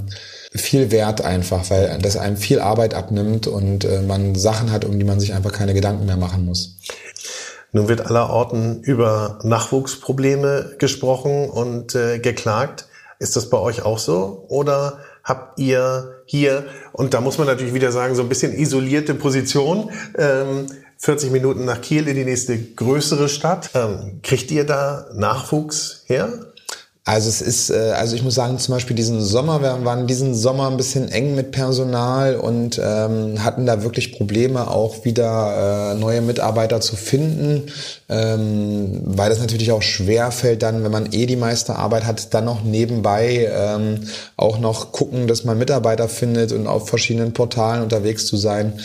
viel 0.54 0.90
wert 0.92 1.22
einfach, 1.22 1.70
weil 1.70 1.98
das 2.00 2.16
einem 2.16 2.36
viel 2.36 2.60
Arbeit 2.60 2.94
abnimmt 2.94 3.46
und 3.46 3.84
äh, 3.84 4.02
man 4.02 4.34
Sachen 4.34 4.70
hat, 4.70 4.84
um 4.84 4.98
die 4.98 5.04
man 5.04 5.18
sich 5.18 5.34
einfach 5.34 5.52
keine 5.52 5.74
Gedanken 5.74 6.06
mehr 6.06 6.16
machen 6.16 6.44
muss. 6.44 6.76
Nun 7.74 7.88
wird 7.88 8.06
allerorten 8.06 8.82
über 8.82 9.40
Nachwuchsprobleme 9.42 10.76
gesprochen 10.78 11.50
und 11.50 11.96
äh, 11.96 12.20
geklagt. 12.20 12.86
Ist 13.18 13.34
das 13.34 13.50
bei 13.50 13.58
euch 13.58 13.82
auch 13.84 13.98
so? 13.98 14.44
Oder 14.48 15.00
habt 15.24 15.58
ihr 15.58 16.22
hier, 16.24 16.66
und 16.92 17.14
da 17.14 17.20
muss 17.20 17.36
man 17.36 17.48
natürlich 17.48 17.74
wieder 17.74 17.90
sagen, 17.90 18.14
so 18.14 18.22
ein 18.22 18.28
bisschen 18.28 18.52
isolierte 18.52 19.14
Position, 19.14 19.90
ähm, 20.16 20.66
40 20.98 21.32
Minuten 21.32 21.64
nach 21.64 21.80
Kiel 21.80 22.06
in 22.06 22.14
die 22.14 22.24
nächste 22.24 22.56
größere 22.56 23.28
Stadt. 23.28 23.70
Ähm, 23.74 24.20
kriegt 24.22 24.52
ihr 24.52 24.64
da 24.64 25.08
Nachwuchs 25.12 26.04
her? 26.06 26.28
Also 27.06 27.28
es 27.28 27.42
ist, 27.42 27.68
äh, 27.68 27.92
also 27.94 28.16
ich 28.16 28.22
muss 28.22 28.34
sagen, 28.34 28.58
zum 28.58 28.74
Beispiel 28.74 28.96
diesen 28.96 29.20
Sommer, 29.20 29.60
wir 29.60 29.84
waren 29.84 30.06
diesen 30.06 30.34
Sommer 30.34 30.70
ein 30.70 30.78
bisschen 30.78 31.10
eng 31.10 31.34
mit 31.34 31.52
Personal 31.52 32.36
und 32.36 32.80
ähm, 32.82 33.44
hatten 33.44 33.66
da 33.66 33.82
wirklich 33.82 34.16
Probleme, 34.16 34.70
auch 34.70 35.04
wieder 35.04 35.92
äh, 35.92 35.98
neue 35.98 36.22
Mitarbeiter 36.22 36.80
zu 36.80 36.96
finden, 36.96 37.64
ähm, 38.08 39.02
weil 39.04 39.28
das 39.28 39.38
natürlich 39.38 39.70
auch 39.70 39.82
schwer 39.82 40.30
fällt 40.30 40.62
dann, 40.62 40.82
wenn 40.82 40.90
man 40.90 41.12
eh 41.12 41.26
die 41.26 41.36
meiste 41.36 41.76
Arbeit 41.76 42.06
hat, 42.06 42.32
dann 42.32 42.46
noch 42.46 42.64
nebenbei 42.64 43.50
ähm, 43.52 44.00
auch 44.38 44.58
noch 44.58 44.92
gucken, 44.92 45.26
dass 45.26 45.44
man 45.44 45.58
Mitarbeiter 45.58 46.08
findet 46.08 46.52
und 46.52 46.66
auf 46.66 46.88
verschiedenen 46.88 47.34
Portalen 47.34 47.82
unterwegs 47.82 48.24
zu 48.24 48.38
sein. 48.38 48.80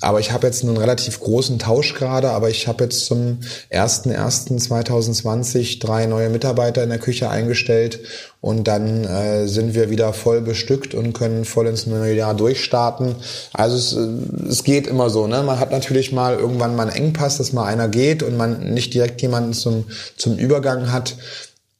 Aber 0.00 0.20
ich 0.20 0.32
habe 0.32 0.46
jetzt 0.46 0.64
einen 0.64 0.78
relativ 0.78 1.20
großen 1.20 1.58
Tausch 1.58 1.94
gerade, 1.94 2.30
aber 2.30 2.48
ich 2.48 2.66
habe 2.66 2.84
jetzt 2.84 3.04
zum 3.04 3.40
01.01.2020 3.70 5.80
drei 5.80 6.06
neue 6.06 6.30
Mitarbeiter 6.30 6.82
in 6.82 6.88
der 6.88 6.98
Küche 6.98 7.28
eingestellt 7.28 8.00
und 8.40 8.66
dann 8.68 9.04
äh, 9.04 9.46
sind 9.48 9.74
wir 9.74 9.90
wieder 9.90 10.14
voll 10.14 10.40
bestückt 10.40 10.94
und 10.94 11.12
können 11.12 11.44
voll 11.44 11.66
ins 11.66 11.84
neue 11.86 12.14
Jahr 12.14 12.32
durchstarten. 12.34 13.16
Also 13.52 13.76
es, 13.76 13.92
äh, 13.92 14.08
es 14.48 14.64
geht 14.64 14.86
immer 14.86 15.10
so. 15.10 15.26
Ne? 15.26 15.42
Man 15.42 15.58
hat 15.58 15.72
natürlich 15.72 16.10
mal 16.10 16.36
irgendwann 16.36 16.74
mal 16.74 16.88
einen 16.88 16.96
Engpass, 16.96 17.36
dass 17.36 17.52
mal 17.52 17.66
einer 17.66 17.88
geht 17.88 18.22
und 18.22 18.34
man 18.36 18.72
nicht 18.72 18.94
direkt 18.94 19.20
jemanden 19.20 19.52
zum, 19.52 19.84
zum 20.16 20.38
Übergang 20.38 20.90
hat. 20.90 21.16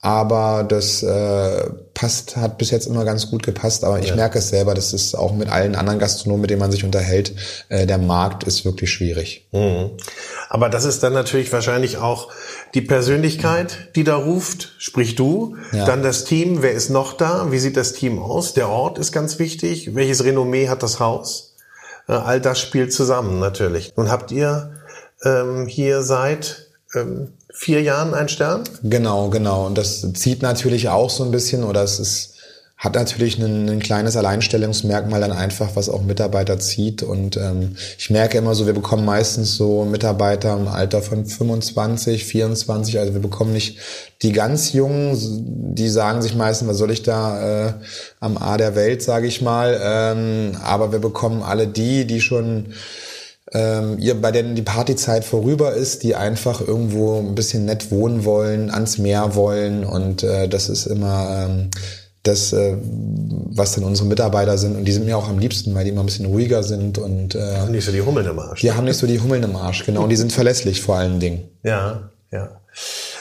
Aber 0.03 0.65
das 0.69 1.03
äh, 1.03 1.71
passt, 1.95 2.37
hat 2.37 2.59
bis 2.59 2.71
jetzt 2.71 2.87
immer 2.87 3.05
ganz 3.05 3.31
gut 3.31 3.43
gepasst. 3.43 3.83
Aber 3.83 3.99
ich 3.99 4.11
ja. 4.11 4.17
merke 4.17 4.39
es 4.39 4.51
selber, 4.51 4.75
das 4.75 4.93
ist 4.93 5.15
auch 5.15 5.33
mit 5.33 5.49
allen 5.49 5.75
anderen 5.75 5.99
Gastronomen, 5.99 6.43
mit 6.43 6.51
denen 6.51 6.61
man 6.61 6.71
sich 6.71 6.85
unterhält, 6.85 7.35
äh, 7.71 7.87
der 7.87 7.99
Markt 7.99 8.45
ist 8.45 8.65
wirklich 8.65 8.91
schwierig. 8.91 9.49
Mhm. 9.53 9.93
Aber 10.49 10.69
das 10.69 10.85
ist 10.85 11.03
dann 11.03 11.15
natürlich 11.15 11.53
wahrscheinlich 11.53 11.97
auch 11.97 12.31
die 12.75 12.83
Persönlichkeit, 12.83 13.97
die 13.97 14.05
da 14.05 14.17
ruft, 14.17 14.75
sprich 14.79 15.15
du, 15.15 15.57
ja. 15.73 15.87
dann 15.87 16.03
das 16.03 16.25
Team, 16.25 16.63
wer 16.63 16.73
ist 16.73 16.91
noch 16.91 17.15
da, 17.15 17.51
wie 17.51 17.59
sieht 17.59 17.77
das 17.77 17.95
Team 17.95 18.19
aus, 18.19 18.53
der 18.53 18.69
Ort 18.69 18.99
ist 18.99 19.13
ganz 19.13 19.39
wichtig, 19.39 19.95
welches 19.95 20.25
Renommee 20.25 20.69
hat 20.69 20.83
das 20.83 21.01
Haus, 21.01 21.57
äh, 22.07 22.13
all 22.13 22.41
das 22.41 22.61
spielt 22.61 22.93
zusammen 22.93 23.41
natürlich. 23.41 23.95
Nun 23.97 24.11
habt 24.11 24.31
ihr 24.31 24.75
ähm, 25.25 25.67
hier 25.67 26.03
seit 26.03 26.69
ähm, 26.95 27.33
vier 27.57 27.81
Jahren 27.81 28.13
ein 28.13 28.29
Stern? 28.29 28.65
Genau, 28.83 29.31
genau. 29.31 29.67
Und 29.67 29.79
das 29.79 30.07
zieht 30.13 30.43
natürlich 30.43 30.91
auch 30.91 31.09
so 31.09 31.25
ein 31.25 31.31
bisschen, 31.31 31.65
oder 31.65 31.83
es 31.83 31.99
ist, 31.99 32.35
hat 32.77 32.95
natürlich 32.95 33.39
ein, 33.39 33.67
ein 33.69 33.81
kleines 33.81 34.15
Alleinstellungsmerkmal 34.15 35.23
dann 35.23 35.33
einfach, 35.33 35.71
was 35.75 35.89
auch 35.89 36.03
Mitarbeiter 36.03 36.59
zieht. 36.59 37.03
Und 37.03 37.39
ähm, 37.39 37.77
ich 37.97 38.11
merke 38.11 38.37
immer 38.37 38.55
so, 38.55 38.67
wir 38.67 38.75
bekommen 38.75 39.07
meistens 39.07 39.57
so 39.57 39.87
Mitarbeiter 39.87 40.55
im 40.55 40.69
Alter 40.69 41.01
von 41.01 41.25
25, 41.25 42.27
24. 42.27 42.99
Also 42.99 43.15
wir 43.15 43.23
bekommen 43.23 43.55
nicht 43.55 43.79
die 44.21 44.33
ganz 44.33 44.75
Jungen, 44.75 45.75
die 45.75 45.89
sagen 45.89 46.21
sich 46.21 46.35
meistens, 46.35 46.69
was 46.69 46.77
soll 46.77 46.91
ich 46.91 47.03
da 47.03 47.69
äh, 47.69 47.73
am 48.21 48.37
A 48.37 48.59
der 48.59 48.75
Welt, 48.75 49.03
sage 49.03 49.27
ich 49.27 49.41
mal. 49.41 49.81
Ähm, 49.83 50.59
aber 50.63 50.93
wir 50.93 50.99
bekommen 50.99 51.43
alle 51.43 51.67
die, 51.67 52.07
die 52.07 52.21
schon 52.21 52.75
ähm, 53.53 53.99
ihr, 53.99 54.21
bei 54.21 54.33
denen 54.33 54.55
die 54.55 54.63
Partyzeit 54.63 55.25
vorüber 55.25 55.73
ist, 55.73 56.03
die 56.03 56.15
einfach 56.15 56.61
irgendwo 56.61 57.19
ein 57.19 57.35
bisschen 57.35 57.65
nett 57.65 57.91
wohnen 57.91 58.25
wollen, 58.25 58.71
ans 58.71 58.99
Meer 58.99 59.35
wollen 59.35 59.85
und 59.85 60.23
äh, 60.23 60.49
das 60.49 60.69
ist 60.69 60.87
immer 60.87 61.47
ähm, 61.49 61.71
das, 62.25 62.53
äh, 62.53 62.77
was 62.81 63.75
dann 63.75 63.85
unsere 63.85 64.09
Mitarbeiter 64.09 64.59
sind 64.59 64.77
und 64.77 64.85
die 64.85 64.93
sind 64.93 65.07
mir 65.07 65.17
auch 65.17 65.29
am 65.29 65.39
liebsten, 65.39 65.75
weil 65.75 65.85
die 65.85 65.91
immer 65.91 66.03
ein 66.03 66.07
bisschen 66.07 66.27
ruhiger 66.27 66.65
sind 66.65 66.99
und 66.99 67.37
äh, 67.37 67.59
haben 67.59 67.71
nicht 67.71 67.85
so 67.85 67.93
die 67.93 68.03
Hummeln 68.03 68.27
im 68.27 68.39
Arsch. 68.39 68.61
Die 68.61 68.73
haben 68.73 68.85
nicht 68.85 68.99
so 68.99 69.07
die 69.07 69.21
Hummeln 69.21 69.45
im 69.45 69.55
Arsch, 69.55 69.85
genau, 69.87 70.03
und 70.03 70.09
die 70.09 70.17
sind 70.17 70.33
verlässlich 70.33 70.81
vor 70.83 70.97
allen 70.97 71.21
Dingen. 71.21 71.45
Ja, 71.63 72.11
ja. 72.33 72.61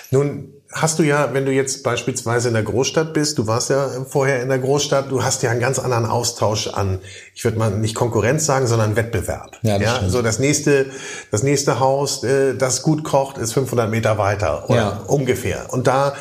Nun 0.09 0.54
hast 0.75 0.99
du 0.99 1.03
ja, 1.03 1.33
wenn 1.33 1.45
du 1.45 1.53
jetzt 1.53 1.83
beispielsweise 1.83 2.49
in 2.49 2.53
der 2.53 2.63
Großstadt 2.63 3.13
bist, 3.13 3.37
du 3.37 3.47
warst 3.47 3.69
ja 3.69 3.89
vorher 4.07 4.41
in 4.41 4.49
der 4.49 4.59
Großstadt, 4.59 5.09
du 5.09 5.23
hast 5.23 5.41
ja 5.41 5.49
einen 5.49 5.61
ganz 5.61 5.79
anderen 5.79 6.05
Austausch 6.05 6.67
an, 6.67 6.99
ich 7.33 7.45
würde 7.45 7.57
mal 7.57 7.71
nicht 7.71 7.95
Konkurrenz 7.95 8.45
sagen, 8.45 8.67
sondern 8.67 8.97
Wettbewerb. 8.97 9.57
Ja, 9.61 9.79
das 9.79 10.01
ja 10.01 10.09
so 10.09 10.21
das 10.21 10.37
nächste, 10.37 10.87
das 11.31 11.43
nächste 11.43 11.79
Haus, 11.79 12.23
äh, 12.25 12.55
das 12.55 12.83
gut 12.83 13.05
kocht, 13.05 13.37
ist 13.37 13.53
500 13.53 13.89
Meter 13.89 14.17
weiter 14.17 14.69
oder 14.69 14.75
ja. 14.75 15.03
ungefähr. 15.07 15.73
Und 15.73 15.87
da 15.87 16.13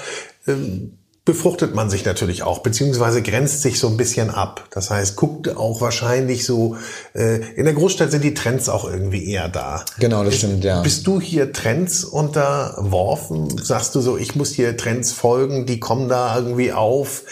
ähm, 0.46 0.98
befruchtet 1.24 1.74
man 1.74 1.88
sich 1.88 2.04
natürlich 2.04 2.42
auch, 2.42 2.58
beziehungsweise 2.58 3.22
grenzt 3.22 3.62
sich 3.62 3.78
so 3.78 3.88
ein 3.88 3.96
bisschen 3.96 4.28
ab. 4.28 4.66
Das 4.70 4.90
heißt, 4.90 5.16
guckt 5.16 5.56
auch 5.56 5.80
wahrscheinlich 5.80 6.44
so, 6.44 6.76
äh, 7.14 7.36
in 7.54 7.64
der 7.64 7.72
Großstadt 7.72 8.10
sind 8.10 8.22
die 8.22 8.34
Trends 8.34 8.68
auch 8.68 8.84
irgendwie 8.84 9.30
eher 9.30 9.48
da. 9.48 9.84
Genau, 9.98 10.22
das 10.22 10.36
stimmt, 10.36 10.64
ja. 10.64 10.82
Bist 10.82 11.06
du 11.06 11.20
hier 11.20 11.52
Trends 11.52 12.04
unterworfen? 12.04 13.56
Sagst 13.56 13.94
du 13.94 14.00
so, 14.00 14.18
ich 14.18 14.34
muss 14.34 14.52
hier 14.52 14.76
Trends 14.76 15.12
folgen, 15.12 15.64
die 15.64 15.80
kommen 15.80 16.10
da 16.10 16.36
irgendwie 16.36 16.72
auf? 16.72 17.22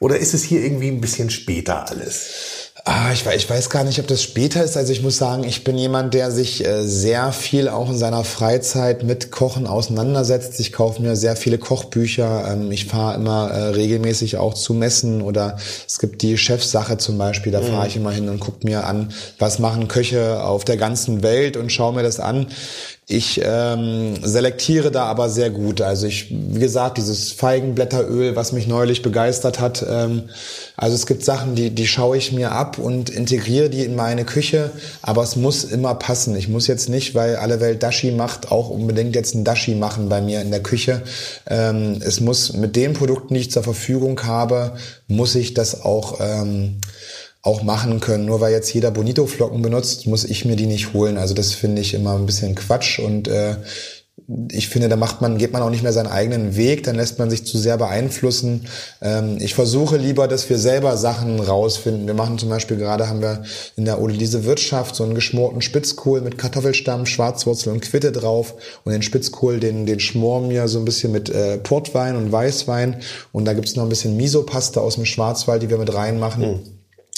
Oder 0.00 0.18
ist 0.18 0.32
es 0.32 0.42
hier 0.42 0.62
irgendwie 0.62 0.88
ein 0.88 1.00
bisschen 1.00 1.28
später 1.28 1.88
alles? 1.88 2.63
Ah, 2.86 3.12
ich, 3.14 3.24
weiß, 3.24 3.36
ich 3.36 3.48
weiß 3.48 3.70
gar 3.70 3.82
nicht, 3.82 3.98
ob 3.98 4.06
das 4.08 4.22
später 4.22 4.62
ist. 4.62 4.76
Also 4.76 4.92
ich 4.92 5.00
muss 5.00 5.16
sagen, 5.16 5.44
ich 5.44 5.64
bin 5.64 5.78
jemand, 5.78 6.12
der 6.12 6.30
sich 6.30 6.66
äh, 6.66 6.82
sehr 6.82 7.32
viel 7.32 7.70
auch 7.70 7.88
in 7.88 7.96
seiner 7.96 8.24
Freizeit 8.24 9.04
mit 9.04 9.30
Kochen 9.30 9.66
auseinandersetzt. 9.66 10.60
Ich 10.60 10.70
kaufe 10.70 11.00
mir 11.00 11.16
sehr 11.16 11.34
viele 11.34 11.56
Kochbücher. 11.56 12.46
Ähm, 12.46 12.70
ich 12.70 12.84
fahre 12.84 13.14
immer 13.14 13.50
äh, 13.50 13.68
regelmäßig 13.68 14.36
auch 14.36 14.52
zu 14.52 14.74
Messen 14.74 15.22
oder 15.22 15.56
es 15.86 15.98
gibt 15.98 16.20
die 16.20 16.36
Chefsache 16.36 16.98
zum 16.98 17.16
Beispiel. 17.16 17.52
Da 17.52 17.62
fahre 17.62 17.84
mhm. 17.84 17.86
ich 17.86 17.96
immer 17.96 18.10
hin 18.10 18.28
und 18.28 18.38
gucke 18.38 18.66
mir 18.66 18.86
an, 18.86 19.14
was 19.38 19.58
machen 19.58 19.88
Köche 19.88 20.44
auf 20.44 20.66
der 20.66 20.76
ganzen 20.76 21.22
Welt 21.22 21.56
und 21.56 21.72
schaue 21.72 21.94
mir 21.94 22.02
das 22.02 22.20
an. 22.20 22.48
Ich 23.06 23.38
ähm, 23.44 24.14
selektiere 24.22 24.90
da 24.90 25.04
aber 25.04 25.28
sehr 25.28 25.50
gut. 25.50 25.82
Also 25.82 26.06
ich, 26.06 26.30
wie 26.30 26.58
gesagt, 26.58 26.96
dieses 26.96 27.32
Feigenblätteröl, 27.32 28.34
was 28.34 28.52
mich 28.52 28.66
neulich 28.66 29.02
begeistert 29.02 29.60
hat. 29.60 29.84
Ähm, 29.86 30.30
also 30.74 30.94
es 30.94 31.04
gibt 31.04 31.22
Sachen, 31.22 31.54
die, 31.54 31.68
die 31.68 31.86
schaue 31.86 32.16
ich 32.16 32.32
mir 32.32 32.52
ab 32.52 32.78
und 32.78 33.10
integriere 33.10 33.68
die 33.68 33.84
in 33.84 33.94
meine 33.94 34.24
Küche, 34.24 34.70
aber 35.02 35.22
es 35.22 35.36
muss 35.36 35.64
immer 35.64 35.94
passen. 35.96 36.34
Ich 36.34 36.48
muss 36.48 36.66
jetzt 36.66 36.88
nicht, 36.88 37.14
weil 37.14 37.36
alle 37.36 37.60
Welt 37.60 37.82
Dashi 37.82 38.10
macht, 38.10 38.50
auch 38.50 38.70
unbedingt 38.70 39.14
jetzt 39.14 39.34
ein 39.34 39.44
Dashi 39.44 39.74
machen 39.74 40.08
bei 40.08 40.22
mir 40.22 40.40
in 40.40 40.50
der 40.50 40.62
Küche. 40.62 41.02
Ähm, 41.46 42.00
es 42.02 42.20
muss 42.20 42.54
mit 42.54 42.74
den 42.74 42.94
Produkten, 42.94 43.34
die 43.34 43.40
ich 43.40 43.50
zur 43.50 43.64
Verfügung 43.64 44.22
habe, 44.22 44.76
muss 45.08 45.34
ich 45.34 45.52
das 45.52 45.82
auch 45.82 46.20
ähm, 46.20 46.76
auch 47.44 47.62
machen 47.62 48.00
können. 48.00 48.24
Nur 48.24 48.40
weil 48.40 48.52
jetzt 48.52 48.72
jeder 48.72 48.90
Bonito-Flocken 48.90 49.62
benutzt, 49.62 50.06
muss 50.06 50.24
ich 50.24 50.44
mir 50.44 50.56
die 50.56 50.66
nicht 50.66 50.94
holen. 50.94 51.18
Also 51.18 51.34
das 51.34 51.52
finde 51.52 51.82
ich 51.82 51.94
immer 51.94 52.16
ein 52.16 52.26
bisschen 52.26 52.54
Quatsch 52.54 52.98
und 52.98 53.28
äh, 53.28 53.56
ich 54.50 54.68
finde, 54.68 54.88
da 54.88 54.96
macht 54.96 55.20
man, 55.20 55.36
geht 55.36 55.52
man 55.52 55.60
auch 55.60 55.68
nicht 55.68 55.82
mehr 55.82 55.92
seinen 55.92 56.06
eigenen 56.06 56.56
Weg, 56.56 56.84
dann 56.84 56.96
lässt 56.96 57.18
man 57.18 57.28
sich 57.28 57.44
zu 57.44 57.58
sehr 57.58 57.76
beeinflussen. 57.76 58.66
Ähm, 59.02 59.36
ich 59.40 59.54
versuche 59.54 59.98
lieber, 59.98 60.28
dass 60.28 60.48
wir 60.48 60.56
selber 60.56 60.96
Sachen 60.96 61.38
rausfinden. 61.40 62.06
Wir 62.06 62.14
machen 62.14 62.38
zum 62.38 62.48
Beispiel 62.48 62.78
gerade 62.78 63.08
haben 63.08 63.20
wir 63.20 63.42
in 63.76 63.84
der 63.84 64.00
Odeliese 64.00 64.44
Wirtschaft 64.44 64.96
so 64.96 65.04
einen 65.04 65.14
geschmorten 65.14 65.60
Spitzkohl 65.60 66.22
mit 66.22 66.38
Kartoffelstamm, 66.38 67.04
Schwarzwurzel 67.04 67.72
und 67.72 67.82
Quitte 67.82 68.12
drauf. 68.12 68.54
Und 68.84 68.92
den 68.92 69.02
Spitzkohl, 69.02 69.60
den, 69.60 69.84
den 69.84 70.00
schmoren 70.00 70.48
wir 70.48 70.68
so 70.68 70.78
ein 70.78 70.86
bisschen 70.86 71.12
mit 71.12 71.28
äh, 71.28 71.58
Portwein 71.58 72.16
und 72.16 72.32
Weißwein. 72.32 73.02
Und 73.32 73.44
da 73.44 73.52
gibt's 73.52 73.76
noch 73.76 73.82
ein 73.82 73.90
bisschen 73.90 74.16
Miso-Paste 74.16 74.80
aus 74.80 74.94
dem 74.94 75.04
Schwarzwald, 75.04 75.62
die 75.62 75.68
wir 75.68 75.78
mit 75.78 75.92
reinmachen. 75.92 76.52
Mhm. 76.52 76.73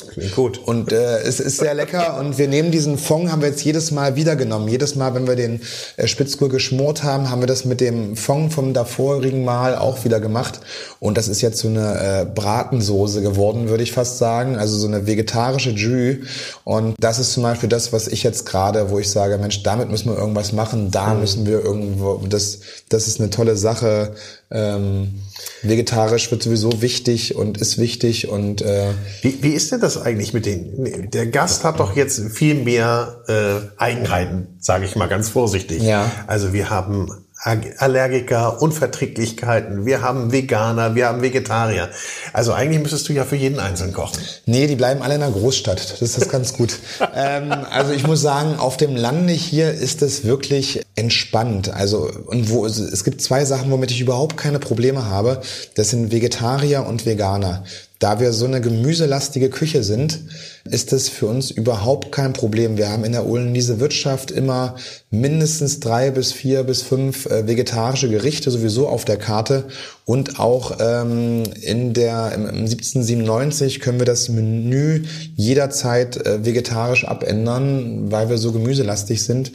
Klingt 0.08 0.34
gut. 0.34 0.58
Und 0.58 0.92
äh, 0.92 1.20
es 1.20 1.40
ist 1.40 1.56
sehr 1.56 1.72
lecker 1.72 2.18
und 2.20 2.36
wir 2.36 2.48
nehmen 2.48 2.70
diesen 2.70 2.98
Fond, 2.98 3.32
haben 3.32 3.40
wir 3.40 3.48
jetzt 3.48 3.64
jedes 3.64 3.92
Mal 3.92 4.14
wieder 4.14 4.36
genommen. 4.36 4.68
Jedes 4.68 4.94
Mal, 4.94 5.14
wenn 5.14 5.26
wir 5.26 5.36
den 5.36 5.62
äh, 5.96 6.06
Spitzkohl 6.06 6.50
geschmort 6.50 7.02
haben, 7.02 7.30
haben 7.30 7.40
wir 7.40 7.46
das 7.46 7.64
mit 7.64 7.80
dem 7.80 8.14
Fond 8.14 8.52
vom 8.52 8.74
davorigen 8.74 9.42
Mal 9.42 9.74
auch 9.74 10.04
wieder 10.04 10.20
gemacht. 10.20 10.60
Und 11.00 11.16
das 11.16 11.28
ist 11.28 11.40
jetzt 11.40 11.60
so 11.60 11.68
eine 11.68 11.94
äh, 11.98 12.26
Bratensoße 12.26 13.22
geworden, 13.22 13.70
würde 13.70 13.84
ich 13.84 13.92
fast 13.92 14.18
sagen. 14.18 14.58
Also 14.58 14.76
so 14.76 14.86
eine 14.86 15.06
vegetarische 15.06 15.70
Jus. 15.70 16.26
Und 16.64 16.94
das 16.98 17.18
ist 17.18 17.32
zum 17.32 17.44
Beispiel 17.44 17.70
das, 17.70 17.94
was 17.94 18.06
ich 18.06 18.22
jetzt 18.22 18.44
gerade, 18.44 18.90
wo 18.90 18.98
ich 18.98 19.10
sage, 19.10 19.38
Mensch, 19.38 19.62
damit 19.62 19.88
müssen 19.88 20.10
wir 20.10 20.18
irgendwas 20.18 20.52
machen, 20.52 20.90
da 20.90 21.14
mhm. 21.14 21.20
müssen 21.20 21.46
wir 21.46 21.64
irgendwo, 21.64 22.18
das, 22.28 22.58
das 22.90 23.08
ist 23.08 23.18
eine 23.18 23.30
tolle 23.30 23.56
Sache. 23.56 24.14
Ähm, 24.48 25.22
vegetarisch 25.62 26.30
wird 26.30 26.42
sowieso 26.42 26.80
wichtig 26.80 27.34
und 27.34 27.58
ist 27.58 27.78
wichtig 27.78 28.28
und 28.28 28.62
äh, 28.62 28.90
wie, 29.22 29.42
wie 29.42 29.50
ist 29.50 29.72
denn 29.72 29.80
das 29.80 30.00
eigentlich 30.00 30.32
mit 30.32 30.46
den? 30.46 31.10
Der 31.10 31.26
Gast 31.26 31.64
hat 31.64 31.80
doch 31.80 31.96
jetzt 31.96 32.20
viel 32.30 32.54
mehr 32.54 33.24
äh, 33.26 33.80
Eigenheiten, 33.80 34.56
sage 34.60 34.84
ich 34.84 34.94
mal 34.94 35.08
ganz 35.08 35.30
vorsichtig. 35.30 35.82
Ja. 35.82 36.10
Also 36.28 36.52
wir 36.52 36.70
haben 36.70 37.25
Allergiker, 37.38 38.62
Unverträglichkeiten, 38.62 39.84
wir 39.84 40.00
haben 40.00 40.32
Veganer, 40.32 40.94
wir 40.94 41.06
haben 41.06 41.20
Vegetarier. 41.20 41.90
Also 42.32 42.52
eigentlich 42.52 42.80
müsstest 42.80 43.08
du 43.08 43.12
ja 43.12 43.24
für 43.24 43.36
jeden 43.36 43.60
einzeln 43.60 43.92
kochen. 43.92 44.22
Nee, 44.46 44.66
die 44.66 44.74
bleiben 44.74 45.02
alle 45.02 45.14
in 45.14 45.20
der 45.20 45.30
Großstadt. 45.30 45.92
Das 45.92 46.02
ist 46.02 46.16
das 46.16 46.28
ganz 46.28 46.54
gut. 46.54 46.78
ähm, 47.14 47.52
also 47.70 47.92
ich 47.92 48.06
muss 48.06 48.22
sagen, 48.22 48.56
auf 48.58 48.78
dem 48.78 48.96
Lande 48.96 49.34
hier 49.34 49.70
ist 49.70 50.02
es 50.02 50.24
wirklich 50.24 50.82
entspannt. 50.96 51.72
Also 51.72 52.10
und 52.26 52.48
wo 52.48 52.64
es 52.64 53.04
gibt 53.04 53.20
zwei 53.20 53.44
Sachen, 53.44 53.70
womit 53.70 53.90
ich 53.90 54.00
überhaupt 54.00 54.36
keine 54.36 54.58
Probleme 54.58 55.04
habe. 55.04 55.42
Das 55.74 55.90
sind 55.90 56.10
Vegetarier 56.10 56.86
und 56.86 57.04
Veganer. 57.04 57.64
Da 57.98 58.20
wir 58.20 58.32
so 58.32 58.44
eine 58.44 58.60
gemüselastige 58.60 59.48
Küche 59.48 59.82
sind, 59.82 60.20
ist 60.64 60.92
es 60.92 61.08
für 61.08 61.26
uns 61.26 61.50
überhaupt 61.50 62.12
kein 62.12 62.34
Problem. 62.34 62.76
Wir 62.76 62.90
haben 62.90 63.04
in 63.04 63.12
der 63.12 63.26
Uhlenwiese 63.26 63.80
Wirtschaft 63.80 64.30
immer 64.30 64.74
mindestens 65.10 65.80
drei 65.80 66.10
bis 66.10 66.32
vier 66.32 66.64
bis 66.64 66.82
fünf 66.82 67.24
äh, 67.26 67.46
vegetarische 67.46 68.10
Gerichte 68.10 68.50
sowieso 68.50 68.88
auf 68.88 69.06
der 69.06 69.16
Karte 69.16 69.64
und 70.04 70.38
auch 70.38 70.76
ähm, 70.78 71.44
in 71.62 71.94
der 71.94 72.32
im, 72.34 72.42
im 72.42 72.64
1797 72.66 73.80
können 73.80 73.98
wir 73.98 74.06
das 74.06 74.28
Menü 74.28 75.04
jederzeit 75.34 76.16
äh, 76.18 76.44
vegetarisch 76.44 77.06
abändern, 77.06 78.12
weil 78.12 78.28
wir 78.28 78.36
so 78.36 78.52
gemüselastig 78.52 79.22
sind. 79.22 79.52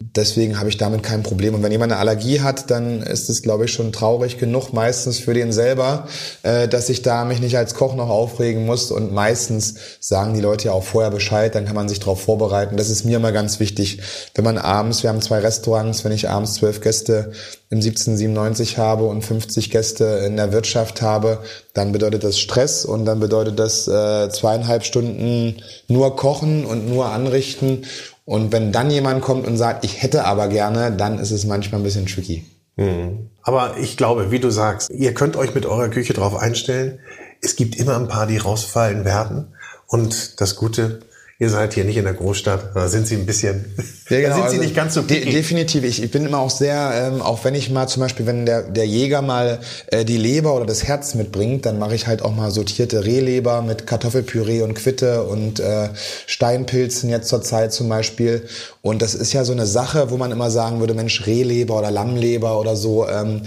Deswegen 0.00 0.60
habe 0.60 0.68
ich 0.68 0.76
damit 0.76 1.02
kein 1.02 1.24
Problem. 1.24 1.54
Und 1.54 1.64
wenn 1.64 1.72
jemand 1.72 1.90
eine 1.90 2.00
Allergie 2.00 2.40
hat, 2.40 2.70
dann 2.70 3.02
ist 3.02 3.28
es, 3.28 3.42
glaube 3.42 3.64
ich, 3.64 3.72
schon 3.72 3.92
traurig 3.92 4.38
genug, 4.38 4.72
meistens 4.72 5.18
für 5.18 5.34
den 5.34 5.52
selber, 5.52 6.06
äh, 6.44 6.68
dass 6.68 6.88
ich 6.88 7.02
da 7.02 7.24
mich 7.24 7.40
nicht 7.40 7.58
als 7.58 7.74
Koch 7.74 7.96
noch 7.96 8.08
aufregen 8.08 8.64
muss. 8.64 8.92
Und 8.92 9.12
meistens 9.12 9.74
sagen 9.98 10.34
die 10.34 10.40
Leute 10.40 10.66
ja 10.66 10.72
auch 10.72 10.84
vorher 10.84 11.10
Bescheid, 11.10 11.52
dann 11.52 11.64
kann 11.64 11.74
man 11.74 11.88
sich 11.88 11.98
darauf 11.98 12.22
vorbereiten. 12.22 12.76
Das 12.76 12.90
ist 12.90 13.06
mir 13.06 13.18
mal 13.18 13.32
ganz 13.32 13.58
wichtig. 13.58 13.98
Wenn 14.36 14.44
man 14.44 14.56
abends, 14.56 15.02
wir 15.02 15.10
haben 15.10 15.20
zwei 15.20 15.40
Restaurants, 15.40 16.04
wenn 16.04 16.12
ich 16.12 16.28
abends 16.28 16.54
zwölf 16.54 16.80
Gäste 16.80 17.32
im 17.70 17.78
1797 17.78 18.78
habe 18.78 19.04
und 19.04 19.22
50 19.22 19.68
Gäste 19.68 20.22
in 20.24 20.36
der 20.36 20.52
Wirtschaft 20.52 21.02
habe, 21.02 21.40
dann 21.74 21.90
bedeutet 21.90 22.22
das 22.22 22.38
Stress 22.38 22.84
und 22.84 23.04
dann 23.04 23.18
bedeutet 23.18 23.58
das 23.58 23.88
äh, 23.88 24.30
zweieinhalb 24.30 24.84
Stunden 24.84 25.60
nur 25.88 26.14
kochen 26.14 26.64
und 26.64 26.88
nur 26.88 27.06
anrichten. 27.06 27.84
Und 28.28 28.52
wenn 28.52 28.72
dann 28.72 28.90
jemand 28.90 29.22
kommt 29.22 29.46
und 29.46 29.56
sagt, 29.56 29.86
ich 29.86 30.02
hätte 30.02 30.26
aber 30.26 30.48
gerne, 30.48 30.92
dann 30.92 31.18
ist 31.18 31.30
es 31.30 31.46
manchmal 31.46 31.80
ein 31.80 31.84
bisschen 31.84 32.04
tricky. 32.04 32.44
Mhm. 32.76 33.30
Aber 33.40 33.78
ich 33.78 33.96
glaube, 33.96 34.30
wie 34.30 34.38
du 34.38 34.50
sagst, 34.50 34.90
ihr 34.90 35.14
könnt 35.14 35.34
euch 35.34 35.54
mit 35.54 35.64
eurer 35.64 35.88
Küche 35.88 36.12
darauf 36.12 36.36
einstellen. 36.36 36.98
Es 37.40 37.56
gibt 37.56 37.76
immer 37.76 37.96
ein 37.96 38.06
paar, 38.06 38.26
die 38.26 38.36
rausfallen 38.36 39.06
werden. 39.06 39.54
Und 39.86 40.42
das 40.42 40.56
Gute, 40.56 41.00
ihr 41.40 41.50
seid 41.50 41.74
hier 41.74 41.84
nicht 41.84 41.96
in 41.96 42.04
der 42.04 42.14
Großstadt, 42.14 42.74
da 42.74 42.88
sind 42.88 43.06
sie 43.06 43.14
ein 43.14 43.24
bisschen, 43.24 43.64
ja, 44.08 44.20
genau, 44.20 44.28
da 44.28 44.34
sind 44.34 44.44
also 44.44 44.54
sie 44.56 44.60
nicht 44.60 44.74
ganz 44.74 44.94
so 44.94 45.02
de 45.02 45.30
Definitiv. 45.30 45.84
Ich, 45.84 46.02
ich 46.02 46.10
bin 46.10 46.26
immer 46.26 46.40
auch 46.40 46.50
sehr, 46.50 47.12
ähm, 47.12 47.22
auch 47.22 47.44
wenn 47.44 47.54
ich 47.54 47.70
mal 47.70 47.86
zum 47.86 48.02
Beispiel, 48.02 48.26
wenn 48.26 48.44
der, 48.44 48.62
der 48.62 48.86
Jäger 48.86 49.22
mal 49.22 49.60
äh, 49.86 50.04
die 50.04 50.16
Leber 50.16 50.54
oder 50.56 50.66
das 50.66 50.82
Herz 50.82 51.14
mitbringt, 51.14 51.64
dann 51.64 51.78
mache 51.78 51.94
ich 51.94 52.08
halt 52.08 52.22
auch 52.22 52.34
mal 52.34 52.50
sortierte 52.50 53.04
Rehleber 53.04 53.62
mit 53.62 53.86
Kartoffelpüree 53.86 54.62
und 54.62 54.74
Quitte 54.74 55.24
und 55.24 55.60
äh, 55.60 55.90
Steinpilzen 56.26 57.08
jetzt 57.08 57.28
zur 57.28 57.42
Zeit 57.42 57.72
zum 57.72 57.88
Beispiel. 57.88 58.42
Und 58.82 59.00
das 59.00 59.14
ist 59.14 59.32
ja 59.32 59.44
so 59.44 59.52
eine 59.52 59.66
Sache, 59.66 60.10
wo 60.10 60.16
man 60.16 60.32
immer 60.32 60.50
sagen 60.50 60.80
würde, 60.80 60.94
Mensch, 60.94 61.24
Rehleber 61.26 61.78
oder 61.78 61.92
Lammleber 61.92 62.58
oder 62.58 62.74
so, 62.74 63.06
ähm, 63.08 63.42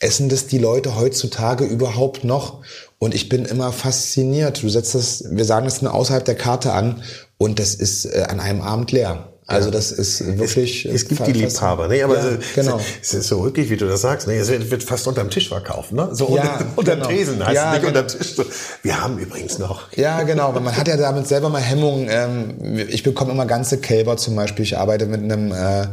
essen 0.00 0.28
das 0.28 0.48
die 0.48 0.58
Leute 0.58 0.96
heutzutage 0.96 1.64
überhaupt 1.64 2.24
noch? 2.24 2.62
Und 2.98 3.14
ich 3.14 3.28
bin 3.28 3.44
immer 3.44 3.72
fasziniert. 3.72 4.62
Du 4.62 4.70
setzt 4.70 4.94
das, 4.94 5.24
wir 5.30 5.44
sagen 5.44 5.66
es 5.66 5.84
außerhalb 5.84 6.24
der 6.24 6.34
Karte 6.34 6.72
an 6.72 7.02
und 7.38 7.58
das 7.58 7.74
ist 7.74 8.06
äh, 8.06 8.26
an 8.28 8.40
einem 8.40 8.60
Abend 8.60 8.92
leer. 8.92 9.32
Also 9.48 9.70
das 9.70 9.92
ist 9.92 10.26
wirklich. 10.38 10.86
Es, 10.86 11.02
es 11.02 11.08
gibt 11.08 11.24
die 11.24 11.32
Liebhaber, 11.32 11.86
ne? 11.86 12.02
Aber 12.02 12.16
ja, 12.16 12.36
genau. 12.56 12.80
es 13.00 13.14
ist 13.14 13.28
so 13.28 13.44
wirklich, 13.44 13.70
wie 13.70 13.76
du 13.76 13.86
das 13.86 14.00
sagst, 14.00 14.26
ne? 14.26 14.34
Es 14.34 14.50
wird 14.50 14.82
fast 14.82 15.06
unterm 15.06 15.30
Tisch 15.30 15.48
verkauft, 15.48 15.92
ne? 15.92 16.08
So 16.10 16.34
ja, 16.34 16.42
unter, 16.74 16.78
unterm 16.78 16.94
genau. 16.98 17.06
Tresen 17.06 17.46
heißt 17.46 17.54
ja, 17.54 17.76
es 17.76 17.80
nicht 17.80 17.86
genau. 17.86 18.00
unterm 18.00 18.18
Tisch. 18.18 18.34
Wir 18.82 19.00
haben 19.00 19.18
übrigens 19.18 19.60
noch. 19.60 19.92
Ja, 19.92 20.24
genau. 20.24 20.50
Man 20.50 20.76
hat 20.76 20.88
ja 20.88 20.96
damit 20.96 21.28
selber 21.28 21.48
mal 21.48 21.60
Hemmungen. 21.60 22.08
Ähm, 22.10 22.88
ich 22.88 23.04
bekomme 23.04 23.30
immer 23.30 23.46
ganze 23.46 23.78
Kälber 23.78 24.16
zum 24.16 24.34
Beispiel. 24.34 24.64
Ich 24.64 24.76
arbeite 24.76 25.06
mit 25.06 25.22
einem 25.22 25.52
äh, 25.52 25.86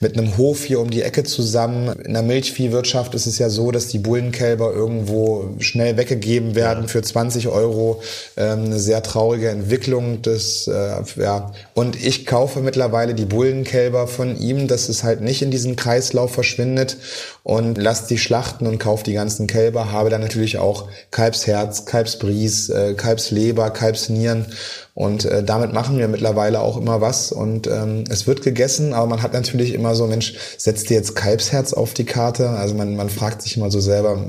mit 0.00 0.18
einem 0.18 0.36
Hof 0.36 0.64
hier 0.64 0.78
um 0.78 0.90
die 0.90 1.00
Ecke 1.00 1.24
zusammen. 1.24 1.88
In 2.00 2.12
der 2.12 2.22
Milchviehwirtschaft 2.22 3.14
ist 3.14 3.24
es 3.24 3.38
ja 3.38 3.48
so, 3.48 3.70
dass 3.70 3.88
die 3.88 4.00
Bullenkälber 4.00 4.74
irgendwo 4.74 5.54
schnell 5.60 5.96
weggegeben 5.96 6.54
werden 6.54 6.82
ja. 6.82 6.88
für 6.88 7.00
20 7.00 7.48
Euro. 7.48 8.02
Ähm, 8.36 8.66
eine 8.66 8.78
sehr 8.78 9.02
traurige 9.02 9.48
Entwicklung 9.48 10.20
des 10.20 10.66
äh, 10.66 10.90
ja. 11.16 11.52
Und 11.72 11.96
ich 11.96 12.26
kaufe 12.26 12.60
mittlerweile 12.60 12.97
mittlerweile 12.98 13.14
die 13.14 13.26
Bullenkälber 13.26 14.08
von 14.08 14.36
ihm, 14.36 14.66
dass 14.66 14.88
es 14.88 15.04
halt 15.04 15.20
nicht 15.20 15.40
in 15.42 15.52
diesen 15.52 15.76
Kreislauf 15.76 16.32
verschwindet 16.32 16.96
und 17.44 17.78
lasst 17.78 18.10
die 18.10 18.18
schlachten 18.18 18.66
und 18.66 18.78
kauft 18.78 19.06
die 19.06 19.12
ganzen 19.12 19.46
Kälber, 19.46 19.92
habe 19.92 20.10
dann 20.10 20.20
natürlich 20.20 20.58
auch 20.58 20.88
Kalbsherz, 21.12 21.84
Kalbsbries, 21.84 22.70
äh, 22.70 22.94
Kalbsleber, 22.94 23.70
Kalbsnieren 23.70 24.46
und 24.94 25.24
äh, 25.26 25.44
damit 25.44 25.72
machen 25.72 25.98
wir 25.98 26.08
mittlerweile 26.08 26.60
auch 26.60 26.76
immer 26.76 27.00
was 27.00 27.30
und 27.30 27.68
ähm, 27.68 28.04
es 28.10 28.26
wird 28.26 28.42
gegessen, 28.42 28.92
aber 28.94 29.06
man 29.06 29.22
hat 29.22 29.32
natürlich 29.32 29.74
immer 29.74 29.94
so, 29.94 30.08
Mensch, 30.08 30.34
setzt 30.56 30.90
dir 30.90 30.94
jetzt 30.94 31.14
Kalbsherz 31.14 31.72
auf 31.72 31.94
die 31.94 32.04
Karte? 32.06 32.50
Also 32.50 32.74
man, 32.74 32.96
man 32.96 33.10
fragt 33.10 33.42
sich 33.42 33.56
immer 33.56 33.70
so 33.70 33.78
selber, 33.78 34.26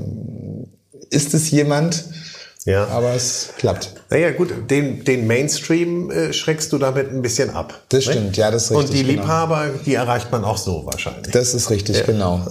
ist 1.10 1.34
es 1.34 1.50
jemand? 1.50 2.04
Ja. 2.64 2.86
Aber 2.86 3.14
es 3.14 3.48
klappt. 3.58 3.99
Naja, 4.10 4.32
gut, 4.32 4.52
den, 4.68 5.04
den 5.04 5.28
Mainstream 5.28 6.10
äh, 6.10 6.32
schreckst 6.32 6.72
du 6.72 6.78
damit 6.78 7.12
ein 7.12 7.22
bisschen 7.22 7.50
ab. 7.50 7.80
Das 7.90 8.06
ne? 8.06 8.12
stimmt, 8.12 8.36
ja, 8.36 8.50
das 8.50 8.64
ist 8.64 8.70
richtig. 8.72 8.88
Und 8.88 8.94
die 8.96 9.04
genau. 9.04 9.22
Liebhaber, 9.22 9.70
die 9.86 9.94
erreicht 9.94 10.32
man 10.32 10.42
auch 10.42 10.58
so 10.58 10.84
wahrscheinlich. 10.84 11.30
Das 11.32 11.54
ist 11.54 11.70
richtig, 11.70 11.98
ja. 11.98 12.02
genau. 12.04 12.44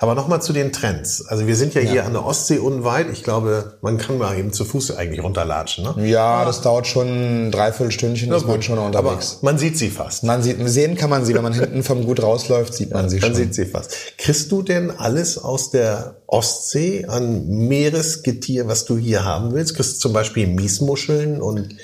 Aber 0.00 0.16
nochmal 0.16 0.42
zu 0.42 0.52
den 0.52 0.72
Trends. 0.72 1.24
Also 1.24 1.46
wir 1.46 1.54
sind 1.54 1.74
ja, 1.74 1.80
ja, 1.80 1.90
hier 1.90 2.04
an 2.06 2.12
der 2.12 2.26
Ostsee 2.26 2.58
unweit. 2.58 3.06
Ich 3.12 3.22
glaube, 3.22 3.74
man 3.82 3.98
kann 3.98 4.18
mal 4.18 4.36
eben 4.36 4.52
zu 4.52 4.64
Fuß 4.64 4.96
eigentlich 4.96 5.22
runterlatschen. 5.22 5.84
Ne? 5.84 6.08
Ja, 6.08 6.44
das 6.44 6.62
dauert 6.62 6.88
schon 6.88 7.06
ein 7.46 7.50
Dreiviertelstündchen, 7.52 8.32
ist 8.32 8.44
man 8.44 8.62
schon 8.62 8.78
unterwegs. 8.78 9.36
Aber 9.40 9.52
man 9.52 9.58
sieht 9.58 9.78
sie 9.78 9.90
fast. 9.90 10.24
Man 10.24 10.42
sieht, 10.42 10.56
sehen 10.68 10.96
kann 10.96 11.10
man 11.10 11.24
sie, 11.24 11.34
wenn 11.34 11.44
man 11.44 11.52
hinten 11.52 11.84
vom 11.84 12.04
Gut 12.04 12.20
rausläuft, 12.20 12.74
sieht 12.74 12.92
man 12.92 13.08
sie 13.08 13.20
man 13.20 13.30
schon. 13.30 13.32
Man 13.32 13.42
sieht 13.42 13.54
sie 13.54 13.66
fast. 13.66 13.94
Kriegst 14.18 14.50
du 14.50 14.62
denn 14.62 14.90
alles 14.90 15.38
aus 15.38 15.70
der 15.70 16.16
Ostsee 16.26 17.04
an 17.06 17.46
Meeresgetier, 17.46 18.66
was 18.66 18.84
du 18.86 18.98
hier 18.98 19.24
haben 19.24 19.54
willst? 19.54 19.76
Kriegst 19.76 19.96
du 19.96 20.00
zum 20.00 20.12
Beispiel 20.12 20.48
Miesmuscheln 20.48 20.95
und 21.40 21.76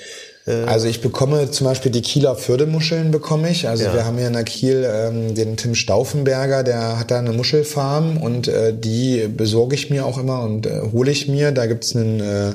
äh 0.45 0.63
also 0.65 0.87
ich 0.87 1.01
bekomme 1.01 1.51
zum 1.51 1.65
Beispiel 1.65 1.91
die 1.91 2.01
Kieler 2.01 2.35
Fördemuscheln 2.35 3.11
bekomme 3.11 3.49
ich. 3.49 3.67
Also 3.67 3.85
ja. 3.85 3.93
wir 3.93 4.05
haben 4.05 4.17
hier 4.17 4.27
in 4.27 4.33
der 4.33 4.43
Kiel 4.43 4.85
ähm, 4.89 5.35
den 5.35 5.57
Tim 5.57 5.75
Stauffenberger, 5.75 6.63
der 6.63 6.99
hat 6.99 7.11
da 7.11 7.19
eine 7.19 7.31
Muschelfarm 7.31 8.17
und 8.17 8.47
äh, 8.47 8.73
die 8.77 9.27
besorge 9.27 9.75
ich 9.75 9.89
mir 9.89 10.05
auch 10.05 10.17
immer 10.17 10.41
und 10.41 10.65
äh, 10.65 10.81
hole 10.91 11.11
ich 11.11 11.27
mir. 11.27 11.51
Da 11.51 11.65
gibt's 11.65 11.95
einen, 11.95 12.19
äh, 12.19 12.53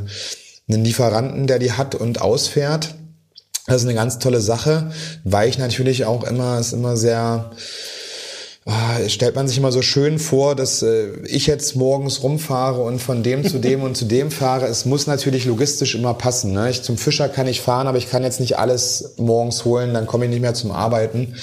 einen 0.69 0.85
Lieferanten, 0.85 1.47
der 1.47 1.59
die 1.59 1.73
hat 1.73 1.95
und 1.95 2.21
ausfährt. 2.21 2.95
Das 3.67 3.83
ist 3.83 3.87
eine 3.87 3.95
ganz 3.95 4.19
tolle 4.19 4.41
Sache, 4.41 4.91
weil 5.25 5.49
ich 5.49 5.59
natürlich 5.59 6.07
auch 6.07 6.25
immer, 6.25 6.59
ist 6.59 6.73
immer 6.73 6.97
sehr 6.97 7.51
ah, 8.69 9.09
stellt 9.09 9.35
man 9.35 9.49
sich 9.49 9.59
immer 9.59 9.73
so 9.73 9.83
schön 9.83 10.19
vor, 10.19 10.55
dass 10.55 10.83
äh, 10.83 11.09
ich 11.25 11.47
jetzt 11.47 11.77
morgens 11.77 12.23
rumfahre 12.23 12.83
und 12.83 13.01
von 13.01 13.23
dem 13.23 13.45
zu 13.45 13.59
dem 13.59 13.83
und 13.83 13.97
zu 13.97 14.05
dem 14.05 14.31
fahre. 14.31 14.67
Es 14.67 14.85
muss 14.85 15.07
natürlich 15.07 15.45
logistisch 15.45 15.95
immer 15.95 16.15
passen. 16.15 16.53
Ne? 16.53 16.71
Ich, 16.71 16.83
zum 16.83 16.97
Fischer 16.97 17.29
kann 17.29 17.47
ich 17.47 17.61
fahren, 17.61 17.87
aber 17.87 17.99
ich 17.99 18.11
kann 18.11 18.23
jetzt 18.23 18.41
nicht 18.41 18.59
alles 18.59 19.15
morgens 19.17 19.65
holen, 19.65 19.95
dann 19.95 20.07
komme 20.07 20.27
ich 20.27 20.31
nicht 20.31 20.43
mehr 20.43 20.55
zum 20.55 20.71
Arbeiten. 20.71 21.35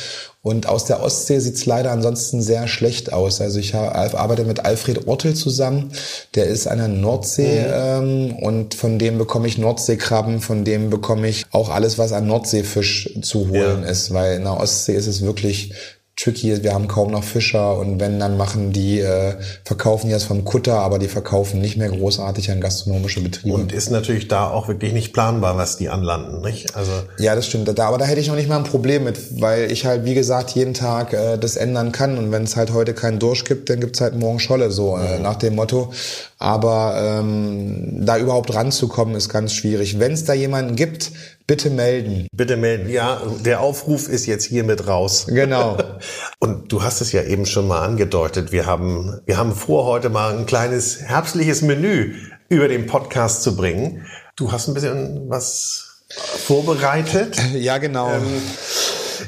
Und 0.46 0.70
aus 0.70 0.86
der 0.86 1.02
Ostsee 1.02 1.40
sieht's 1.40 1.66
leider 1.66 1.92
ansonsten 1.92 2.40
sehr 2.40 2.68
schlecht 2.68 3.12
aus. 3.12 3.42
Also 3.42 3.58
ich 3.58 3.74
arbeite 3.74 4.46
mit 4.46 4.64
Alfred 4.64 5.08
Ortel 5.08 5.34
zusammen, 5.34 5.92
der 6.36 6.46
ist 6.46 6.68
an 6.68 6.78
der 6.78 6.88
Nordsee 6.88 7.62
mhm. 7.62 7.74
ähm, 7.74 8.36
und 8.36 8.76
von 8.76 9.00
dem 9.00 9.18
bekomme 9.18 9.48
ich 9.48 9.58
Nordseekrabben, 9.58 10.42
von 10.42 10.64
dem 10.64 10.92
bekomme 10.92 11.28
ich 11.30 11.48
auch 11.50 11.72
alles, 11.72 11.98
was 11.98 12.12
an 12.12 12.28
Nordseefisch 12.28 13.10
zu 13.24 13.50
holen 13.50 13.82
ja. 13.82 13.90
ist, 13.90 14.14
weil 14.14 14.36
in 14.36 14.44
der 14.44 14.60
Ostsee 14.60 14.94
ist 14.94 15.08
es 15.08 15.24
wirklich 15.24 15.74
tricky 16.16 16.52
ist. 16.52 16.64
Wir 16.64 16.74
haben 16.74 16.88
kaum 16.88 17.12
noch 17.12 17.24
Fischer 17.24 17.78
und 17.78 18.00
wenn, 18.00 18.20
dann 18.20 18.38
machen 18.38 18.72
die, 18.72 19.00
äh, 19.00 19.34
verkaufen 19.66 20.08
die 20.08 20.14
das 20.14 20.24
vom 20.24 20.46
Kutter, 20.46 20.80
aber 20.80 20.98
die 20.98 21.10
verkaufen 21.10 21.60
nicht 21.60 21.76
mehr 21.76 21.90
großartig 21.90 22.52
an 22.52 22.62
gastronomische 22.62 23.22
Betriebe. 23.22 23.54
Und 23.54 23.74
ist 23.74 23.92
natürlich 23.92 24.30
da 24.30 24.48
auch 24.50 24.70
wirklich 24.70 24.94
nicht 24.94 25.12
planbar, 25.12 25.58
was 25.58 25.76
die 25.76 25.90
anlanden, 25.90 26.42
nicht? 26.42 26.76
Also 26.76 26.92
ja, 27.18 27.36
das 27.36 27.48
stimmt. 27.48 27.68
Da, 27.68 27.88
aber 27.88 27.98
da 27.98 28.06
hätte 28.06 28.22
ich 28.22 28.28
noch 28.28 28.36
nicht 28.36 28.48
mal 28.48 28.58
ein 28.58 28.64
Problem 28.64 29.04
mit, 29.04 29.42
weil 29.42 29.72
ich 29.72 29.86
halt, 29.86 30.06
wie 30.06 30.14
gesagt, 30.14 30.52
jeden 30.52 30.74
Tag 30.74 31.12
äh, 31.12 31.38
das 31.38 31.58
ändern 31.58 31.92
kann. 31.92 32.18
Und 32.18 32.32
wenn 32.32 32.44
es 32.44 32.56
halt 32.56 32.72
heute 32.72 32.94
keinen 32.94 33.20
Dursch 33.20 33.44
gibt, 33.44 33.70
dann 33.70 33.82
gibt's 33.82 34.00
halt 34.00 34.16
morgen 34.16 34.40
Scholle, 34.40 34.72
so 34.72 34.98
äh, 34.98 35.18
mhm. 35.18 35.24
nach 35.24 35.36
dem 35.36 35.56
Motto. 35.56 35.92
Aber 36.38 36.96
ähm, 37.02 38.06
da 38.06 38.18
überhaupt 38.18 38.54
ranzukommen, 38.54 39.16
ist 39.16 39.30
ganz 39.30 39.54
schwierig. 39.54 40.00
Wenn 40.00 40.12
es 40.12 40.26
da 40.26 40.34
jemanden 40.34 40.76
gibt, 40.76 41.12
bitte 41.48 41.70
melden. 41.70 42.28
Bitte 42.34 42.58
melden. 42.58 42.90
Ja, 42.90 43.22
der 43.46 43.62
Aufruf 43.62 44.10
ist 44.10 44.26
jetzt 44.26 44.46
hiermit 44.46 44.88
raus. 44.88 45.28
Genau. 45.28 45.78
Und 46.40 46.72
du 46.72 46.84
hast 46.84 47.00
es 47.00 47.14
ja 47.14 47.24
eben 47.24 47.46
schon 47.46 47.68
mal 47.68 47.86
angedeutet. 47.86 48.52
Wir 48.52 48.66
haben, 48.66 49.22
wir 49.26 49.38
haben 49.38 49.54
vor, 49.54 49.86
heute 49.86 50.10
mal 50.10 50.38
ein 50.38 50.46
kleines 50.46 51.02
herbstliches 51.02 51.62
Menü 51.62 52.16
über 52.50 52.68
den 52.68 52.86
Podcast 52.86 53.42
zu 53.42 53.56
bringen. 53.56 54.06
Du 54.36 54.52
hast 54.52 54.68
ein 54.68 54.74
bisschen 54.74 55.30
was 55.30 56.04
vorbereitet. 56.16 57.38
Ja, 57.54 57.78
genau. 57.78 58.12
Ähm, 58.12 58.42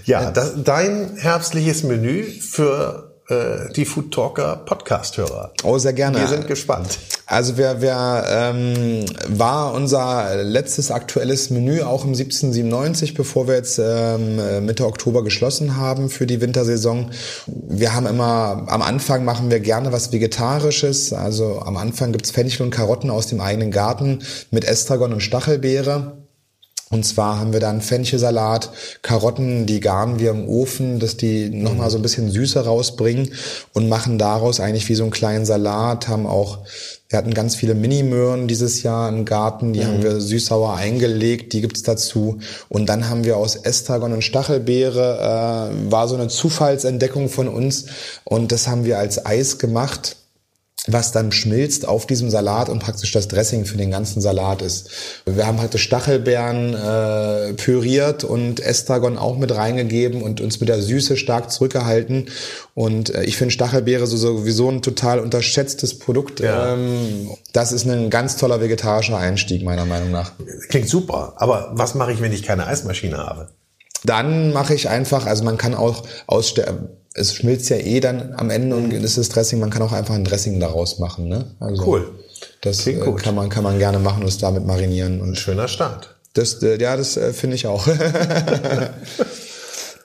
ja, 0.06 0.32
das, 0.32 0.54
dein 0.64 1.16
herbstliches 1.18 1.84
Menü 1.84 2.24
für 2.24 3.07
äh, 3.30 3.72
die 3.76 3.86
Food 3.86 4.14
Talker 4.14 4.58
Podcast-Hörer. 4.66 5.52
Oh, 5.64 5.78
sehr 5.78 5.94
gerne. 5.94 6.20
Wir 6.20 6.28
sind 6.28 6.48
gespannt. 6.48 6.98
Also 7.26 7.58
wer, 7.58 7.82
wer 7.82 8.26
ähm, 8.30 9.06
war 9.28 9.74
unser 9.74 10.44
letztes 10.44 10.92
aktuelles 10.92 11.50
Menü 11.50 11.82
auch 11.82 12.06
im 12.06 12.12
1797, 12.12 13.16
bevor 13.16 13.48
wir 13.48 13.56
jetzt 13.56 13.80
ähm, 13.84 14.66
Mitte 14.66 14.86
Oktober 14.86 15.26
geschlossen 15.26 15.76
haben 15.76 16.10
für 16.10 16.26
die 16.26 16.40
Wintersaison. 16.40 17.12
Wir 17.46 17.94
haben 17.94 18.08
immer, 18.08 18.66
am 18.68 18.82
Anfang 18.82 19.26
machen 19.26 19.52
wir 19.52 19.60
gerne 19.60 19.92
was 19.92 20.14
Vegetarisches. 20.14 21.12
Also 21.12 21.60
am 21.60 21.76
Anfang 21.76 22.14
gibt's 22.14 22.32
Fenchel 22.32 22.64
und 22.64 22.72
Karotten 22.72 23.10
aus 23.10 23.28
dem 23.28 23.42
eigenen 23.42 23.72
Garten 23.72 24.20
mit 24.52 24.64
Estragon 24.64 25.12
und 25.12 25.22
Stachelbeere. 25.22 26.27
Und 26.90 27.06
zwar 27.06 27.40
haben 27.40 27.52
wir 27.52 27.60
dann 27.60 27.82
Fenchelsalat, 27.82 28.70
Karotten, 29.02 29.66
die 29.66 29.82
garen 29.82 30.20
wir 30.20 30.32
im 30.32 30.48
Ofen, 30.48 31.00
dass 31.00 31.18
die 31.18 31.50
nochmal 31.50 31.90
so 31.90 31.98
ein 31.98 32.02
bisschen 32.02 32.32
Süße 32.32 32.64
rausbringen 32.64 33.34
und 33.74 33.90
machen 33.90 34.18
daraus 34.18 34.60
eigentlich 34.60 34.88
wie 34.88 34.96
so 34.96 35.04
einen 35.04 35.12
kleinen 35.12 35.46
Salat, 35.46 36.08
haben 36.08 36.26
auch 36.26 36.60
wir 37.10 37.18
hatten 37.18 37.34
ganz 37.34 37.56
viele 37.56 37.74
Mini-Möhren 37.74 38.50
dieses 38.50 38.84
Jahr 38.84 39.08
im 39.08 39.24
Garten, 39.24 39.72
die 39.72 39.80
mhm. 39.80 39.86
haben 39.86 40.04
wir 40.04 40.20
süß-sauer 40.20 40.76
eingelegt, 40.76 41.54
die 41.54 41.62
gibt's 41.62 41.82
dazu. 41.82 42.40
Und 42.68 42.88
dann 42.88 43.10
haben 43.10 43.24
wir 43.24 43.38
aus 43.38 43.56
Estragon 43.56 44.12
und 44.12 44.24
Stachelbeere, 44.24 45.72
äh, 45.72 45.92
war 45.92 46.10
so 46.10 46.16
eine 46.16 46.28
Zufallsentdeckung 46.28 47.30
von 47.30 47.48
uns 47.48 47.86
und 48.26 48.52
das 48.52 48.68
haben 48.68 48.84
wir 48.84 49.00
als 49.00 49.26
Eis 49.26 49.58
gemacht 49.58 50.18
was 50.86 51.12
dann 51.12 51.32
schmilzt 51.32 51.88
auf 51.88 52.06
diesem 52.06 52.30
Salat 52.30 52.70
und 52.70 52.80
praktisch 52.80 53.12
das 53.12 53.28
Dressing 53.28 53.66
für 53.66 53.78
den 53.78 53.92
ganzen 53.92 54.22
Salat 54.22 54.62
ist. 54.62 54.90
Wir 55.26 55.46
haben 55.46 55.58
praktisch 55.58 55.84
Stachelbeeren 55.84 56.74
äh, 56.74 57.54
püriert 57.54 58.24
und 58.24 58.60
Estragon 58.60 59.18
auch 59.18 59.38
mit 59.38 59.54
reingegeben 59.54 60.22
und 60.22 60.40
uns 60.40 60.60
mit 60.60 60.70
der 60.70 60.82
Süße 60.82 61.18
stark 61.18 61.52
zurückgehalten. 61.52 62.30
Und 62.74 63.14
äh, 63.14 63.24
ich 63.24 63.38
finde 63.38 63.52
Stachelbeere 63.52 64.08
so, 64.08 64.18
sowieso 64.18 64.70
ein 64.70 64.82
total 64.82 65.20
unterschätztes 65.20 66.00
Produkt. 66.00 66.40
Ja. 66.40 66.74
Ähm, 66.74 67.32
das 67.54 67.72
ist 67.72 67.86
ein 67.86 68.10
ganz 68.10 68.38
toller 68.38 68.62
vegetarischer 68.62 69.18
Einstieg, 69.18 69.64
meiner 69.64 69.86
Meinung 69.86 70.12
nach. 70.12 70.32
Klingt 70.70 70.88
super, 70.88 71.34
aber 71.38 71.72
was 71.74 71.96
mache 71.96 72.14
ich, 72.14 72.22
wenn 72.22 72.32
ich 72.32 72.44
keine 72.44 72.68
Eismaschine 72.68 73.18
habe? 73.18 73.50
Dann 74.06 74.54
mache 74.54 74.74
ich 74.74 74.88
einfach, 74.90 75.26
also 75.26 75.44
man 75.44 75.58
kann 75.58 75.74
auch 75.74 76.04
aus 76.28 76.54
es 77.18 77.34
schmilzt 77.36 77.70
ja 77.70 77.78
eh 77.78 78.00
dann 78.00 78.34
am 78.36 78.50
Ende 78.50 78.76
und 78.76 78.94
mhm. 78.94 79.04
ist 79.04 79.18
das 79.18 79.30
Dressing, 79.30 79.60
man 79.60 79.70
kann 79.70 79.82
auch 79.82 79.92
einfach 79.92 80.14
ein 80.14 80.24
Dressing 80.24 80.60
daraus 80.60 81.00
machen. 81.00 81.28
Ne? 81.28 81.46
Also 81.60 81.86
cool. 81.86 82.12
Das 82.62 82.86
äh, 82.86 82.94
kann 83.16 83.36
man, 83.36 83.50
kann 83.50 83.64
man 83.64 83.80
gerne 83.80 84.00
machen 84.00 84.22
und 84.22 84.30
es 84.30 84.38
damit 84.38 84.66
marinieren. 84.66 85.22
Und 85.22 85.38
Schöner 85.38 85.68
Start. 85.68 86.16
Das, 86.34 86.62
äh, 86.62 86.80
ja, 86.80 86.96
das 86.96 87.18
äh, 87.18 87.34
finde 87.34 87.56
ich 87.56 87.66
auch. 87.68 87.88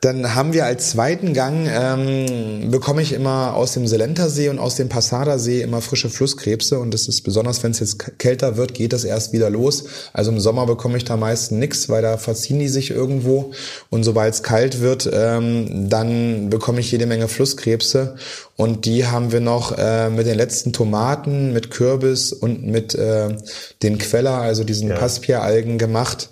Dann 0.03 0.35
haben 0.35 0.53
wir 0.53 0.67
als 0.67 0.91
zweiten 0.91 1.33
Gang, 1.33 1.69
ähm, 1.71 2.73
bekomme 2.73 3.03
ich 3.03 3.13
immer 3.13 3.55
aus 3.55 3.75
dem 3.75 3.87
Selentersee 3.87 4.49
und 4.49 4.59
aus 4.59 4.75
dem 4.75 4.89
Passadersee 4.89 5.63
immer 5.63 5.81
frische 5.81 6.11
Flusskrebse 6.11 6.81
und 6.81 6.93
das 6.93 7.07
ist 7.07 7.23
besonders, 7.23 7.63
wenn 7.63 7.71
es 7.71 7.79
jetzt 7.79 8.19
kälter 8.19 8.57
wird, 8.57 8.75
geht 8.75 8.93
das 8.93 9.05
erst 9.05 9.33
wieder 9.33 9.49
los. 9.49 9.85
Also 10.13 10.33
im 10.33 10.41
Sommer 10.41 10.67
bekomme 10.67 10.97
ich 10.97 11.05
da 11.05 11.17
meistens 11.17 11.57
nichts, 11.57 11.89
weil 11.89 12.03
da 12.03 12.17
verziehen 12.17 12.59
die 12.59 12.67
sich 12.67 12.91
irgendwo 12.91 13.53
und 13.91 14.03
sobald 14.03 14.35
es 14.35 14.43
kalt 14.43 14.81
wird, 14.81 15.09
ähm, 15.13 15.89
dann 15.89 16.51
bekomme 16.51 16.81
ich 16.81 16.91
jede 16.91 17.07
Menge 17.07 17.29
Flusskrebse 17.29 18.17
und 18.57 18.87
die 18.87 19.07
haben 19.07 19.31
wir 19.31 19.41
noch 19.41 19.79
äh, 19.79 20.11
mit 20.11 20.27
den 20.27 20.37
letzten 20.37 20.73
Tomaten, 20.73 21.53
mit 21.53 21.71
Kürbis 21.71 22.33
und 22.33 22.67
mit 22.67 22.97
äh, 22.97 23.37
den 23.85 23.99
Queller, 23.99 24.39
also 24.39 24.65
diesen 24.65 24.89
ja. 24.89 24.97
Paspia-Algen 24.97 25.79
gemacht 25.79 26.31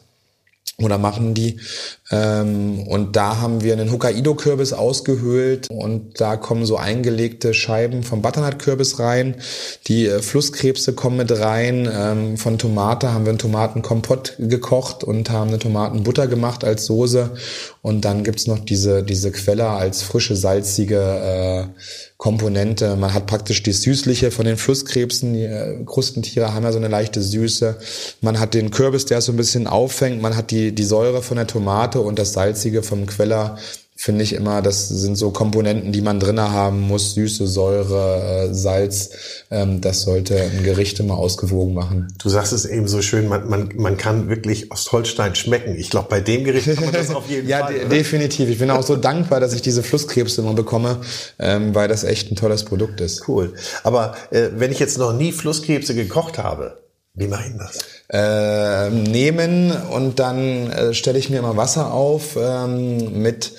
oder 0.83 0.99
machen 0.99 1.35
die. 1.35 1.61
Ähm, 2.11 2.87
und 2.89 3.15
da 3.15 3.41
haben 3.41 3.63
wir 3.63 3.73
einen 3.73 3.93
Hokkaido-Kürbis 3.93 4.73
ausgehöhlt 4.73 5.69
und 5.71 6.21
da 6.21 6.37
kommen 6.37 6.67
so 6.67 6.77
eingelegte 6.77 7.55
Scheiben 7.55 8.03
vom 8.03 8.21
Butternut-Kürbis 8.21 8.99
rein. 8.99 9.37
Die 9.87 10.07
äh, 10.07 10.21
Flusskrebse 10.21 10.93
kommen 10.95 11.19
mit 11.19 11.31
rein. 11.39 11.89
Ähm, 11.93 12.37
von 12.37 12.59
Tomate 12.59 13.13
haben 13.13 13.25
wir 13.25 13.31
einen 13.31 13.39
Tomatenkompott 13.39 14.35
gekocht 14.39 15.05
und 15.05 15.31
haben 15.31 15.49
eine 15.49 15.61
Tomatenbutter 15.61 16.27
gemacht 16.27 16.65
als 16.65 16.87
Soße. 16.87 17.31
Und 17.83 18.05
dann 18.05 18.25
gibt's 18.25 18.47
noch 18.47 18.59
diese, 18.59 19.03
diese 19.03 19.31
Quelle 19.31 19.69
als 19.69 20.03
frische, 20.03 20.37
salzige 20.37 20.99
äh, 20.99 21.81
Komponente. 22.19 22.97
Man 22.97 23.15
hat 23.15 23.27
praktisch 23.27 23.63
die 23.63 23.73
Süßliche 23.73 24.31
von 24.31 24.45
den 24.45 24.59
Flusskrebsen. 24.59 25.33
Die 25.33 25.45
äh, 25.45 25.83
Krustentiere 25.87 26.53
haben 26.53 26.65
ja 26.65 26.73
so 26.73 26.79
eine 26.79 26.89
leichte 26.89 27.23
Süße. 27.23 27.79
Man 28.21 28.39
hat 28.39 28.53
den 28.53 28.71
Kürbis, 28.71 29.07
der 29.07 29.23
so 29.23 29.33
ein 29.33 29.39
bisschen 29.39 29.67
auffängt. 29.67 30.21
Man 30.21 30.37
hat 30.37 30.51
die, 30.51 30.75
die 30.75 30.85
Säure 30.85 31.23
von 31.23 31.39
der 31.39 31.47
Tomate 31.47 32.00
und 32.03 32.19
das 32.19 32.33
Salzige 32.33 32.83
vom 32.83 33.07
Queller 33.07 33.57
finde 34.01 34.25
ich 34.25 34.33
immer, 34.33 34.63
das 34.63 34.89
sind 34.89 35.17
so 35.17 35.31
Komponenten, 35.31 35.93
die 35.93 36.01
man 36.01 36.21
drinnen 36.21 36.51
haben 36.51 36.81
muss, 36.81 37.13
Süße, 37.13 37.47
Säure, 37.47 38.49
äh, 38.49 38.55
Salz. 38.55 39.11
Ähm, 39.51 39.83
das 39.83 40.01
sollte 40.01 40.41
ein 40.41 40.65
Gericht 40.65 40.99
immer 41.01 41.19
ausgewogen 41.19 41.75
machen. 41.75 42.09
Du 42.17 42.31
sagst 42.31 42.55
es 42.55 42.65
eben 42.65 42.89
so 42.89 43.03
schön, 43.03 43.29
man, 43.29 43.47
man, 43.47 43.69
man 43.77 43.99
kann 43.99 44.31
wirklich 44.31 44.73
Ostholstein 44.73 45.35
schmecken. 45.35 45.77
Ich 45.77 45.91
glaube, 45.91 46.09
bei 46.09 46.21
dem 46.21 46.45
Gericht 46.45 46.75
kann 46.77 46.85
man 46.85 46.95
das 46.95 47.15
auf 47.15 47.29
jeden 47.29 47.47
ja, 47.47 47.59
Fall. 47.67 47.77
Ja, 47.77 47.85
de 47.85 47.99
definitiv. 47.99 48.49
Ich 48.49 48.59
bin 48.59 48.71
auch 48.71 48.83
so 48.83 48.97
dankbar, 48.97 49.39
dass 49.39 49.53
ich 49.53 49.61
diese 49.61 49.83
Flusskrebse 49.83 50.41
immer 50.41 50.55
bekomme, 50.55 51.03
ähm, 51.39 51.75
weil 51.75 51.87
das 51.87 52.03
echt 52.03 52.33
ein 52.33 52.37
tolles 52.37 52.65
Produkt 52.65 53.03
ist. 53.03 53.29
Cool. 53.29 53.53
Aber 53.83 54.15
äh, 54.31 54.49
wenn 54.57 54.73
ich 54.73 54.79
jetzt 54.79 54.97
noch 54.97 55.13
nie 55.13 55.31
Flusskrebse 55.31 55.95
gekocht 55.95 56.39
habe, 56.39 56.80
wie 57.15 57.27
mache 57.27 57.49
ich 57.49 57.57
das? 57.59 57.79
Äh, 58.09 58.91
nehmen 58.91 59.73
und 59.73 60.19
dann 60.19 60.71
äh, 60.71 60.95
stelle 60.95 61.19
ich 61.19 61.31
mir 61.31 61.39
immer 61.39 61.57
Wasser 61.57 61.93
auf 61.93 62.37
ähm, 62.41 63.21
mit 63.21 63.53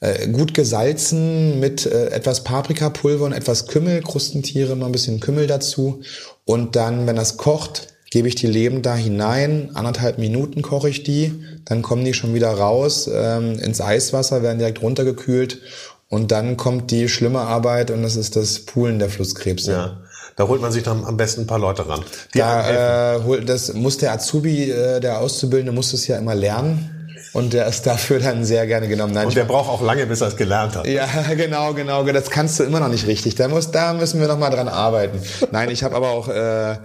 äh, 0.00 0.28
gut 0.28 0.54
gesalzen 0.54 1.60
mit 1.60 1.86
äh, 1.86 2.08
etwas 2.08 2.42
Paprikapulver 2.44 3.24
und 3.24 3.32
etwas 3.32 3.66
Kümmel, 3.66 4.02
Krustentiere, 4.02 4.76
mal 4.76 4.86
ein 4.86 4.92
bisschen 4.92 5.20
Kümmel 5.20 5.46
dazu. 5.46 6.00
Und 6.44 6.74
dann, 6.76 7.06
wenn 7.06 7.16
das 7.16 7.36
kocht, 7.36 7.88
gebe 8.10 8.26
ich 8.26 8.34
die 8.34 8.46
Leben 8.46 8.82
da 8.82 8.96
hinein. 8.96 9.70
Anderthalb 9.74 10.18
Minuten 10.18 10.62
koche 10.62 10.88
ich 10.88 11.02
die. 11.02 11.44
Dann 11.64 11.82
kommen 11.82 12.04
die 12.04 12.14
schon 12.14 12.34
wieder 12.34 12.50
raus 12.50 13.08
ähm, 13.12 13.58
ins 13.58 13.80
Eiswasser, 13.80 14.42
werden 14.42 14.58
direkt 14.58 14.82
runtergekühlt. 14.82 15.60
Und 16.08 16.32
dann 16.32 16.56
kommt 16.56 16.90
die 16.90 17.08
schlimme 17.08 17.40
Arbeit 17.40 17.92
und 17.92 18.02
das 18.02 18.16
ist 18.16 18.34
das 18.34 18.60
Poolen 18.60 18.98
der 18.98 19.10
Flusskrebse. 19.10 19.72
Ja. 19.72 20.00
Da 20.40 20.48
holt 20.48 20.62
man 20.62 20.72
sich 20.72 20.82
dann 20.82 21.04
am 21.04 21.18
besten 21.18 21.42
ein 21.42 21.46
paar 21.46 21.58
Leute 21.58 21.86
ran. 21.86 22.00
da, 22.32 23.16
äh, 23.18 23.44
das 23.44 23.74
muss 23.74 23.98
der 23.98 24.12
Azubi, 24.12 24.70
äh, 24.70 24.98
der 24.98 25.20
Auszubildende, 25.20 25.70
muss 25.70 25.90
das 25.90 26.06
ja 26.06 26.16
immer 26.16 26.34
lernen. 26.34 26.99
Und 27.32 27.52
der 27.52 27.66
ist 27.66 27.86
dafür 27.86 28.18
dann 28.18 28.44
sehr 28.44 28.66
gerne 28.66 28.88
genommen. 28.88 29.14
Nein, 29.14 29.28
und 29.28 29.36
der 29.36 29.44
braucht 29.44 29.68
auch 29.68 29.82
lange, 29.82 30.06
bis 30.06 30.20
er 30.20 30.28
es 30.28 30.36
gelernt 30.36 30.76
hat. 30.76 30.86
Ja, 30.86 31.06
genau, 31.36 31.74
genau. 31.74 32.02
Das 32.04 32.30
kannst 32.30 32.58
du 32.58 32.64
immer 32.64 32.80
noch 32.80 32.88
nicht 32.88 33.06
richtig. 33.06 33.36
Da, 33.36 33.48
muss, 33.48 33.70
da 33.70 33.92
müssen 33.92 34.20
wir 34.20 34.28
noch 34.28 34.38
mal 34.38 34.50
dran 34.50 34.68
arbeiten. 34.68 35.20
Nein, 35.52 35.70
ich 35.70 35.84
habe 35.84 35.94
aber 35.94 36.10
auch 36.10 36.28
äh, 36.28 36.76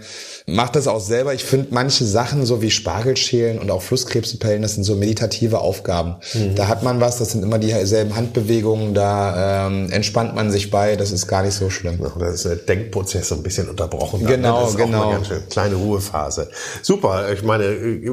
mache 0.48 0.74
das 0.74 0.88
auch 0.88 1.00
selber. 1.00 1.34
Ich 1.34 1.44
finde 1.44 1.68
manche 1.72 2.06
Sachen, 2.06 2.46
so 2.46 2.62
wie 2.62 2.70
Spargelschälen 2.70 3.60
und 3.60 3.72
auch 3.72 3.82
Flusskrebsepellen, 3.82 4.62
das 4.62 4.76
sind 4.76 4.84
so 4.84 4.96
meditative 4.96 5.60
Aufgaben. 5.60 6.18
Mhm. 6.34 6.56
Da 6.56 6.68
hat 6.68 6.84
man 6.84 7.02
was, 7.02 7.18
das 7.18 7.32
sind 7.32 7.44
immer 7.44 7.58
dieselben 7.58 8.16
Handbewegungen, 8.16 8.94
da 8.94 9.68
ähm, 9.68 9.92
entspannt 9.92 10.36
man 10.36 10.52
sich 10.52 10.70
bei, 10.70 10.96
das 10.96 11.12
ist 11.12 11.28
gar 11.28 11.42
nicht 11.42 11.56
so 11.56 11.70
schlimm. 11.70 12.00
Ja, 12.02 12.12
das 12.20 12.36
ist 12.36 12.46
der 12.46 12.56
Denkprozess 12.58 13.30
so 13.30 13.36
ein 13.36 13.44
bisschen 13.44 13.70
unterbrochen. 13.70 14.22
Dann, 14.22 14.30
ne? 14.30 14.38
genau, 14.38 14.62
das 14.62 14.72
ist 14.72 14.78
genau. 14.78 15.00
Auch 15.00 15.06
eine 15.06 15.16
ganz 15.16 15.28
schön 15.28 15.50
kleine 15.50 15.76
Ruhephase. 15.76 16.50
Super, 16.82 17.32
ich 17.32 17.42
meine, 17.42 17.64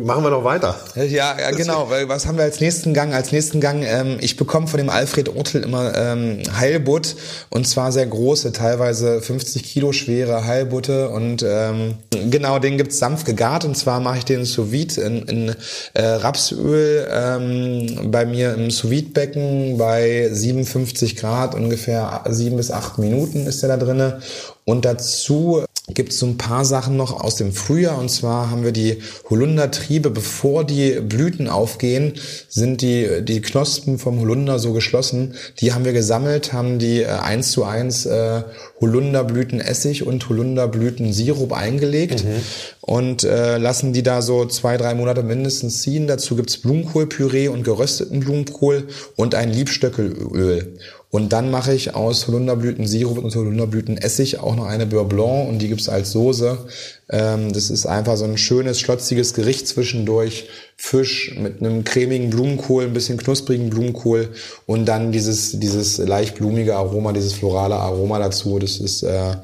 machen 0.01 0.24
wir 0.24 0.30
noch 0.30 0.45
weiter. 0.45 0.74
Ja, 0.97 1.37
ja 1.39 1.51
genau. 1.51 1.91
Was 2.07 2.22
haben 2.27 2.37
wir 2.37 2.45
als 2.45 2.61
nächsten 2.61 2.95
Gang? 2.95 3.14
Als 3.14 3.33
nächsten 3.33 3.61
Gang, 3.61 3.83
ähm, 3.85 4.18
ich 4.20 4.37
bekomme 4.37 4.66
von 4.66 4.79
dem 4.79 4.89
Alfred 4.89 5.29
Ortel 5.29 5.62
immer 5.62 5.97
ähm, 5.97 6.43
Heilbutt 6.59 7.16
und 7.51 7.66
zwar 7.66 7.93
sehr 7.93 8.07
große, 8.07 8.53
teilweise 8.53 9.20
50 9.20 9.62
Kilo 9.62 9.93
schwere 9.93 10.45
Heilbutte 10.45 11.09
und 11.11 11.45
ähm, 11.47 11.95
Genau, 12.31 12.59
den 12.59 12.79
gibt's 12.79 12.99
sanft 12.99 13.27
gegart 13.27 13.64
und 13.64 13.77
zwar 13.77 14.01
mache 14.01 14.18
ich 14.18 14.25
den 14.25 14.45
sous 14.45 14.70
vide 14.70 15.01
in, 15.01 15.23
in 15.23 15.55
äh, 15.95 16.03
Rapsöl 16.03 17.09
ähm, 17.11 18.11
bei 18.11 18.25
mir 18.27 18.55
im 18.55 18.70
sous 18.70 18.91
vide 18.91 19.11
Becken 19.11 19.79
bei 19.79 20.29
57 20.31 21.16
Grad 21.16 21.55
ungefähr 21.55 22.23
sieben 22.29 22.57
bis 22.57 22.70
acht 22.70 22.99
Minuten 22.99 23.47
ist 23.47 23.62
der 23.62 23.70
da 23.70 23.77
drinne 23.77 24.20
und 24.64 24.85
dazu 24.85 25.64
gibt 25.95 26.12
es 26.12 26.18
so 26.18 26.26
ein 26.26 26.38
paar 26.38 26.64
Sachen 26.64 26.97
noch 26.97 27.12
aus 27.12 27.36
dem 27.36 27.53
Frühjahr. 27.53 27.99
Und 27.99 28.11
zwar 28.11 28.51
haben 28.51 28.64
wir 28.64 28.72
die 28.72 28.99
Holundertriebe, 29.30 30.11
bevor 30.11 30.64
die 30.64 31.01
Blüten 31.01 31.49
aufgehen, 31.49 32.14
sind 32.49 32.82
die, 32.82 33.22
die 33.22 33.40
Knospen 33.40 33.99
vom 33.99 34.20
Holunder 34.20 34.59
so 34.59 34.72
geschlossen. 34.72 35.34
Die 35.61 35.72
haben 35.72 35.84
wir 35.84 35.93
gesammelt, 35.93 36.53
haben 36.53 36.78
die 36.78 37.03
äh, 37.03 37.07
eins 37.07 37.51
zu 37.51 37.64
eins 37.64 38.07
äh, 38.07 38.43
Holunderblütenessig 38.80 40.07
und 40.07 40.28
Holunderblütensirup 40.28 41.53
eingelegt 41.53 42.24
mhm. 42.24 42.40
und 42.80 43.24
äh, 43.24 43.59
lassen 43.59 43.93
die 43.93 44.03
da 44.03 44.22
so 44.22 44.47
zwei, 44.47 44.76
drei 44.76 44.95
Monate 44.95 45.22
mindestens 45.22 45.82
ziehen. 45.82 46.07
Dazu 46.07 46.36
gibt's 46.36 46.59
Blumenkohlpüree 46.59 47.49
und 47.49 47.62
gerösteten 47.62 48.20
Blumenkohl 48.20 48.88
und 49.16 49.34
ein 49.34 49.53
Liebstöckelöl. 49.53 50.78
Und 51.14 51.34
dann 51.34 51.50
mache 51.50 51.74
ich 51.74 51.94
aus 51.94 52.26
Holunderblütensirup 52.26 53.18
und 53.18 53.36
Holunderblütenessig 53.36 54.40
auch 54.40 54.56
noch 54.56 54.64
eine 54.64 54.86
Beurre 54.86 55.04
Blanc 55.04 55.46
und 55.46 55.58
die 55.58 55.68
gibt's 55.68 55.90
als 55.90 56.10
Soße. 56.12 56.56
Ähm, 57.10 57.52
das 57.52 57.68
ist 57.68 57.84
einfach 57.84 58.16
so 58.16 58.24
ein 58.24 58.38
schönes, 58.38 58.80
schlotziges 58.80 59.34
Gericht 59.34 59.68
zwischendurch. 59.68 60.48
Fisch 60.78 61.36
mit 61.38 61.60
einem 61.60 61.84
cremigen 61.84 62.30
Blumenkohl, 62.30 62.84
ein 62.84 62.94
bisschen 62.94 63.18
knusprigen 63.18 63.68
Blumenkohl 63.68 64.30
und 64.64 64.86
dann 64.86 65.12
dieses, 65.12 65.60
dieses 65.60 65.98
leicht 65.98 66.36
blumige 66.36 66.76
Aroma, 66.76 67.12
dieses 67.12 67.34
florale 67.34 67.76
Aroma 67.76 68.18
dazu. 68.18 68.58
Das 68.58 68.78
ist 68.78 69.02
äh, 69.02 69.36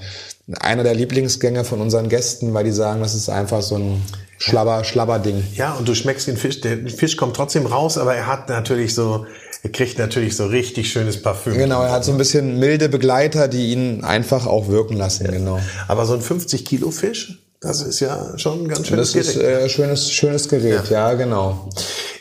einer 0.61 0.85
der 0.85 0.95
Lieblingsgänge 0.95 1.65
von 1.65 1.83
unseren 1.83 2.09
Gästen, 2.09 2.55
weil 2.55 2.65
die 2.65 2.73
sagen, 2.73 3.03
das 3.03 3.15
ist 3.15 3.29
einfach 3.29 3.61
so 3.61 3.77
ein 3.77 4.03
Schlabber, 4.39 4.85
Schlabber-Ding. 4.85 5.45
Ja, 5.55 5.75
und 5.75 5.87
du 5.87 5.95
schmeckst 5.95 6.29
den 6.29 6.39
Fisch, 6.39 6.63
der 6.63 6.89
Fisch 6.89 7.19
kommt 7.19 7.37
trotzdem 7.37 7.67
raus, 7.67 7.99
aber 7.99 8.15
er 8.15 8.27
hat 8.27 8.49
natürlich 8.49 8.95
so, 8.95 9.27
er 9.63 9.71
kriegt 9.71 9.99
natürlich 9.99 10.37
so 10.37 10.47
richtig 10.47 10.91
schönes 10.91 11.21
Parfüm. 11.21 11.55
Genau, 11.55 11.83
er 11.83 11.91
hat 11.91 12.05
so 12.05 12.13
ein 12.13 12.19
bisschen 12.19 12.59
milde 12.59 12.89
Begleiter, 12.89 13.49
die 13.49 13.73
ihn 13.73 14.05
einfach 14.05 14.47
auch 14.47 14.69
wirken 14.69 14.97
lassen, 14.97 15.27
ja. 15.27 15.33
genau. 15.33 15.61
Aber 15.89 16.07
so 16.07 16.15
ein 16.15 16.21
50 16.21 16.65
Kilo 16.65 16.91
Fisch, 16.91 17.43
das 17.61 17.81
ist 17.81 17.99
ja 17.99 18.39
schon 18.39 18.65
ein 18.65 18.69
ganz 18.69 18.87
schönes 18.87 19.13
Gerät. 19.13 19.27
Das 19.27 19.35
ist 19.35 19.43
äh, 19.43 19.69
schönes, 19.69 20.11
schönes 20.13 20.49
Gerät, 20.49 20.91
ja, 20.91 21.11
ja 21.11 21.15
genau. 21.15 21.69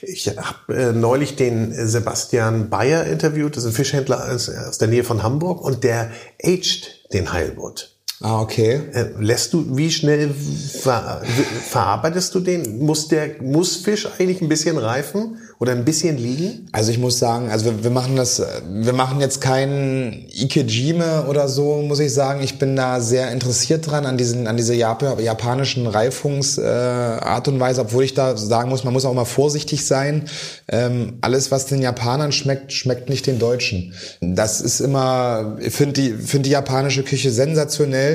Ich 0.02 0.28
habe 0.28 0.74
äh, 0.74 0.92
neulich 0.94 1.36
den 1.36 1.74
Sebastian 1.88 2.70
Bayer 2.70 3.06
interviewt, 3.06 3.56
das 3.56 3.64
ist 3.64 3.72
ein 3.72 3.76
Fischhändler 3.76 4.32
aus, 4.32 4.50
aus 4.50 4.80
der 4.80 4.88
Nähe 4.88 5.04
von 5.04 5.22
Hamburg 5.22 5.62
und 5.62 5.84
der 5.84 6.12
aged 6.44 7.14
den 7.14 7.32
Heilbutt. 7.34 7.97
Ah, 8.22 8.42
okay. 8.42 8.82
Äh, 8.94 9.10
lässt 9.20 9.54
du, 9.54 9.78
wie 9.78 9.92
schnell 9.92 10.32
ver, 10.32 11.22
verarbeitest 11.70 12.34
du 12.34 12.40
den? 12.40 12.80
Muss 12.80 13.08
der, 13.08 13.42
muss 13.42 13.78
Fisch 13.78 14.08
eigentlich 14.18 14.42
ein 14.42 14.50
bisschen 14.50 14.78
reifen? 14.78 15.38
oder 15.60 15.72
ein 15.72 15.86
bisschen 15.86 16.18
liegen? 16.18 16.68
Also 16.72 16.92
ich 16.92 17.00
muss 17.00 17.18
sagen, 17.18 17.50
also 17.50 17.66
wir, 17.66 17.84
wir 17.84 17.90
machen 17.90 18.16
das, 18.16 18.42
wir 18.70 18.94
machen 18.94 19.20
jetzt 19.20 19.42
kein 19.42 20.26
Ikejime 20.32 21.26
oder 21.28 21.48
so, 21.48 21.82
muss 21.82 22.00
ich 22.00 22.14
sagen. 22.14 22.44
Ich 22.44 22.60
bin 22.60 22.76
da 22.76 23.00
sehr 23.02 23.32
interessiert 23.32 23.90
dran 23.90 24.06
an 24.06 24.18
diesen, 24.18 24.46
an 24.46 24.56
diese 24.56 24.76
Jap 24.76 24.98
japanischen 25.20 25.88
Reifungsart 25.88 27.48
äh, 27.48 27.50
und 27.50 27.60
Weise, 27.60 27.82
obwohl 27.82 28.04
ich 28.04 28.14
da 28.14 28.38
sagen 28.38 28.70
muss, 28.70 28.84
man 28.84 28.94
muss 28.94 29.06
auch 29.06 29.14
mal 29.14 29.26
vorsichtig 29.26 29.86
sein. 29.86 30.26
Ähm, 30.68 31.18
alles, 31.22 31.50
was 31.50 31.66
den 31.66 31.82
Japanern 31.82 32.32
schmeckt, 32.32 32.72
schmeckt 32.72 33.10
nicht 33.10 33.26
den 33.26 33.40
Deutschen. 33.40 33.94
Das 34.22 34.62
ist 34.62 34.80
immer, 34.80 35.58
ich 35.60 35.74
finde 35.74 35.94
die, 35.94 36.12
finde 36.12 36.44
die 36.44 36.52
japanische 36.52 37.04
Küche 37.04 37.32
sensationell. 37.32 38.07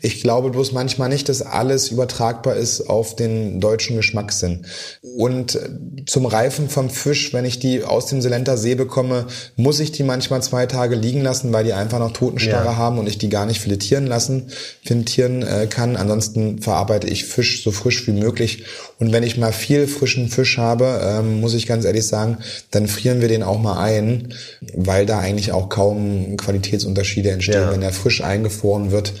Ich 0.00 0.20
glaube 0.20 0.50
bloß 0.50 0.72
manchmal 0.72 1.08
nicht, 1.08 1.28
dass 1.28 1.42
alles 1.42 1.90
übertragbar 1.90 2.56
ist 2.56 2.88
auf 2.88 3.16
den 3.16 3.60
deutschen 3.60 3.96
Geschmackssinn. 3.96 4.66
Und 5.16 5.58
zum 6.06 6.26
Reifen 6.26 6.68
vom 6.68 6.90
Fisch, 6.90 7.32
wenn 7.32 7.44
ich 7.44 7.58
die 7.58 7.84
aus 7.84 8.06
dem 8.06 8.20
Selenter 8.20 8.56
See 8.56 8.74
bekomme, 8.74 9.26
muss 9.56 9.80
ich 9.80 9.92
die 9.92 10.02
manchmal 10.02 10.42
zwei 10.42 10.66
Tage 10.66 10.94
liegen 10.94 11.22
lassen, 11.22 11.52
weil 11.52 11.64
die 11.64 11.72
einfach 11.72 11.98
noch 11.98 12.12
Totenstarre 12.12 12.66
ja. 12.66 12.76
haben 12.76 12.98
und 12.98 13.08
ich 13.08 13.18
die 13.18 13.28
gar 13.28 13.46
nicht 13.46 13.60
filetieren 13.60 14.06
lassen, 14.06 14.48
filetieren 14.84 15.42
äh, 15.42 15.66
kann. 15.68 15.96
Ansonsten 15.96 16.60
verarbeite 16.60 17.06
ich 17.06 17.24
Fisch 17.24 17.62
so 17.62 17.70
frisch 17.70 18.06
wie 18.06 18.12
möglich. 18.12 18.64
Und 18.98 19.12
wenn 19.12 19.22
ich 19.22 19.36
mal 19.36 19.52
viel 19.52 19.86
frischen 19.86 20.28
Fisch 20.28 20.58
habe, 20.58 21.00
ähm, 21.02 21.40
muss 21.40 21.54
ich 21.54 21.66
ganz 21.66 21.84
ehrlich 21.84 22.06
sagen, 22.06 22.38
dann 22.70 22.86
frieren 22.86 23.20
wir 23.20 23.28
den 23.28 23.42
auch 23.42 23.60
mal 23.60 23.82
ein, 23.82 24.34
weil 24.74 25.06
da 25.06 25.18
eigentlich 25.18 25.52
auch 25.52 25.68
kaum 25.68 26.36
Qualitätsunterschiede 26.36 27.30
entstehen. 27.30 27.62
Ja. 27.62 27.72
Wenn 27.72 27.82
er 27.82 27.92
frisch 27.92 28.22
eingefroren 28.22 28.90
wird, 28.90 29.12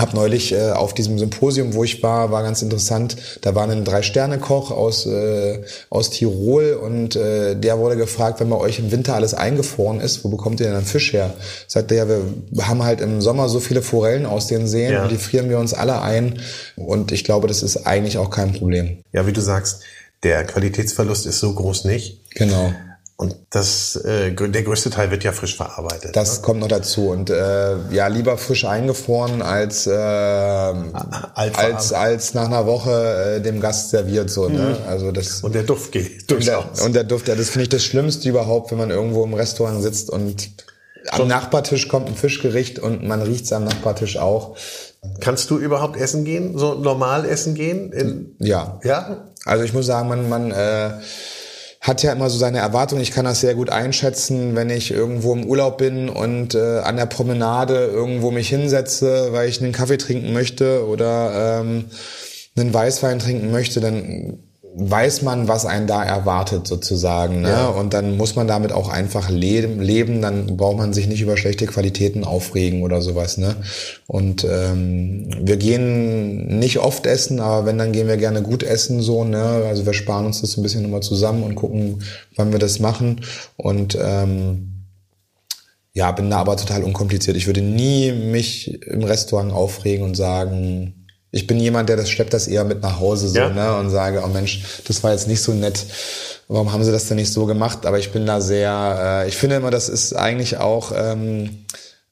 hab 0.00 0.14
neulich 0.14 0.52
äh, 0.52 0.70
auf 0.70 0.94
diesem 0.94 1.18
Symposium, 1.18 1.74
wo 1.74 1.84
ich 1.84 2.02
war, 2.02 2.32
war 2.32 2.42
ganz 2.42 2.62
interessant. 2.62 3.16
Da 3.42 3.54
war 3.54 3.68
ein 3.68 3.84
Drei-Sterne-Koch 3.84 4.70
aus 4.70 5.06
äh, 5.06 5.62
aus 5.90 6.10
Tirol 6.10 6.72
und 6.72 7.16
äh, 7.16 7.54
der 7.56 7.78
wurde 7.78 7.96
gefragt, 7.96 8.40
wenn 8.40 8.50
bei 8.50 8.56
euch 8.56 8.78
im 8.78 8.90
Winter 8.90 9.14
alles 9.14 9.34
eingefroren 9.34 10.00
ist, 10.00 10.24
wo 10.24 10.28
bekommt 10.28 10.60
ihr 10.60 10.66
denn 10.66 10.74
dann 10.74 10.84
Fisch 10.84 11.12
her? 11.12 11.34
Sagt 11.66 11.92
er, 11.92 11.98
ja, 11.98 12.08
wir 12.08 12.68
haben 12.68 12.82
halt 12.82 13.00
im 13.00 13.20
Sommer 13.20 13.48
so 13.48 13.60
viele 13.60 13.82
Forellen 13.82 14.26
aus 14.26 14.46
den 14.46 14.66
Seen 14.66 14.92
ja. 14.92 15.02
und 15.02 15.12
die 15.12 15.16
frieren 15.18 15.50
wir 15.50 15.58
uns 15.58 15.74
alle 15.74 16.00
ein. 16.02 16.40
Und 16.76 17.12
ich 17.12 17.24
glaube, 17.24 17.48
das 17.48 17.62
ist 17.62 17.86
eigentlich 17.86 18.18
auch 18.18 18.30
kein 18.30 18.52
Problem. 18.52 18.98
Ja, 19.12 19.26
wie 19.26 19.32
du 19.32 19.40
sagst, 19.40 19.82
der 20.22 20.44
Qualitätsverlust 20.44 21.26
ist 21.26 21.40
so 21.40 21.54
groß 21.54 21.84
nicht. 21.84 22.20
Genau. 22.34 22.72
Und 23.20 23.36
das, 23.50 23.96
äh, 23.96 24.32
der 24.32 24.62
größte 24.62 24.88
Teil 24.88 25.10
wird 25.10 25.24
ja 25.24 25.32
frisch 25.32 25.54
verarbeitet. 25.54 26.16
Das 26.16 26.38
ne? 26.38 26.42
kommt 26.42 26.60
noch 26.60 26.68
dazu. 26.68 27.10
Und 27.10 27.28
äh, 27.28 27.76
ja, 27.90 28.06
lieber 28.06 28.38
frisch 28.38 28.64
eingefroren 28.64 29.42
als 29.42 29.86
äh, 29.86 29.92
als 29.92 31.92
als 31.92 32.32
nach 32.32 32.46
einer 32.46 32.64
Woche 32.64 33.36
äh, 33.36 33.40
dem 33.42 33.60
Gast 33.60 33.90
serviert 33.90 34.30
so. 34.30 34.48
Ne? 34.48 34.78
Mhm. 34.80 34.88
Also 34.88 35.12
das 35.12 35.42
und 35.42 35.54
der 35.54 35.64
Duft 35.64 35.92
geht 35.92 36.30
durchaus. 36.30 36.64
Und 36.64 36.78
der, 36.78 36.84
und 36.86 36.92
der 36.94 37.04
Duft, 37.04 37.28
ja, 37.28 37.34
das 37.34 37.50
finde 37.50 37.64
ich 37.64 37.68
das 37.68 37.84
Schlimmste 37.84 38.26
überhaupt, 38.26 38.70
wenn 38.70 38.78
man 38.78 38.88
irgendwo 38.88 39.22
im 39.22 39.34
Restaurant 39.34 39.82
sitzt 39.82 40.08
und 40.08 40.48
am 41.10 41.28
Nachbartisch 41.28 41.88
kommt 41.88 42.08
ein 42.08 42.14
Fischgericht 42.14 42.78
und 42.78 43.06
man 43.06 43.20
riecht's 43.20 43.52
am 43.52 43.64
Nachbartisch 43.64 44.16
auch. 44.16 44.56
Kannst 45.20 45.50
du 45.50 45.58
überhaupt 45.58 46.00
essen 46.00 46.24
gehen? 46.24 46.56
So 46.56 46.72
normal 46.72 47.26
essen 47.26 47.54
gehen? 47.54 47.92
In, 47.92 48.34
ja. 48.38 48.80
Ja. 48.82 49.28
Also 49.44 49.64
ich 49.64 49.74
muss 49.74 49.84
sagen, 49.84 50.08
man 50.08 50.30
man 50.30 50.52
äh, 50.52 50.92
hat 51.80 52.02
ja 52.02 52.12
immer 52.12 52.28
so 52.28 52.38
seine 52.38 52.58
Erwartungen. 52.58 53.02
Ich 53.02 53.10
kann 53.10 53.24
das 53.24 53.40
sehr 53.40 53.54
gut 53.54 53.70
einschätzen, 53.70 54.54
wenn 54.54 54.68
ich 54.68 54.90
irgendwo 54.90 55.32
im 55.32 55.46
Urlaub 55.46 55.78
bin 55.78 56.10
und 56.10 56.54
äh, 56.54 56.80
an 56.80 56.96
der 56.96 57.06
Promenade 57.06 57.86
irgendwo 57.86 58.30
mich 58.30 58.50
hinsetze, 58.50 59.28
weil 59.32 59.48
ich 59.48 59.62
einen 59.62 59.72
Kaffee 59.72 59.96
trinken 59.96 60.32
möchte 60.32 60.86
oder 60.86 61.60
ähm, 61.60 61.86
einen 62.56 62.74
Weißwein 62.74 63.18
trinken 63.18 63.50
möchte, 63.50 63.80
dann 63.80 64.40
weiß 64.74 65.22
man, 65.22 65.48
was 65.48 65.66
einen 65.66 65.86
da 65.86 66.02
erwartet 66.02 66.66
sozusagen. 66.66 67.42
Ne? 67.42 67.48
Ja. 67.48 67.68
Und 67.68 67.92
dann 67.92 68.16
muss 68.16 68.36
man 68.36 68.46
damit 68.46 68.72
auch 68.72 68.88
einfach 68.88 69.28
leben, 69.28 69.80
leben. 69.80 70.22
Dann 70.22 70.56
braucht 70.56 70.76
man 70.76 70.92
sich 70.92 71.08
nicht 71.08 71.20
über 71.20 71.36
schlechte 71.36 71.66
Qualitäten 71.66 72.24
aufregen 72.24 72.82
oder 72.82 73.02
sowas. 73.02 73.36
Ne? 73.36 73.56
Und 74.06 74.44
ähm, 74.44 75.28
wir 75.40 75.56
gehen 75.56 76.58
nicht 76.58 76.78
oft 76.78 77.06
essen, 77.06 77.40
aber 77.40 77.66
wenn, 77.66 77.78
dann 77.78 77.92
gehen 77.92 78.06
wir 78.06 78.16
gerne 78.16 78.42
gut 78.42 78.62
essen. 78.62 79.00
so. 79.00 79.24
Ne? 79.24 79.64
Also 79.66 79.86
wir 79.86 79.92
sparen 79.92 80.26
uns 80.26 80.40
das 80.40 80.56
ein 80.56 80.62
bisschen 80.62 80.82
nochmal 80.82 81.02
zusammen 81.02 81.42
und 81.42 81.56
gucken, 81.56 82.02
wann 82.36 82.52
wir 82.52 82.58
das 82.58 82.78
machen. 82.78 83.22
Und 83.56 83.98
ähm, 84.00 84.86
ja, 85.92 86.12
bin 86.12 86.30
da 86.30 86.38
aber 86.38 86.56
total 86.56 86.84
unkompliziert. 86.84 87.36
Ich 87.36 87.46
würde 87.48 87.62
nie 87.62 88.12
mich 88.12 88.80
im 88.86 89.02
Restaurant 89.02 89.52
aufregen 89.52 90.04
und 90.04 90.16
sagen, 90.16 90.99
ich 91.32 91.46
bin 91.46 91.58
jemand, 91.58 91.88
der 91.88 91.96
das 91.96 92.10
schleppt 92.10 92.34
das 92.34 92.48
eher 92.48 92.64
mit 92.64 92.82
nach 92.82 92.98
Hause 92.98 93.28
so, 93.28 93.38
ja. 93.38 93.48
ne? 93.50 93.76
Und 93.76 93.90
sage, 93.90 94.22
oh 94.24 94.28
Mensch, 94.28 94.62
das 94.86 95.02
war 95.02 95.12
jetzt 95.12 95.28
nicht 95.28 95.42
so 95.42 95.52
nett. 95.52 95.86
Warum 96.48 96.72
haben 96.72 96.82
sie 96.82 96.90
das 96.90 97.06
denn 97.06 97.16
nicht 97.16 97.32
so 97.32 97.46
gemacht? 97.46 97.86
Aber 97.86 97.98
ich 97.98 98.10
bin 98.10 98.26
da 98.26 98.40
sehr, 98.40 99.22
äh, 99.24 99.28
ich 99.28 99.36
finde 99.36 99.56
immer, 99.56 99.70
das 99.70 99.88
ist 99.88 100.14
eigentlich 100.14 100.56
auch 100.56 100.92
ähm, 100.94 101.64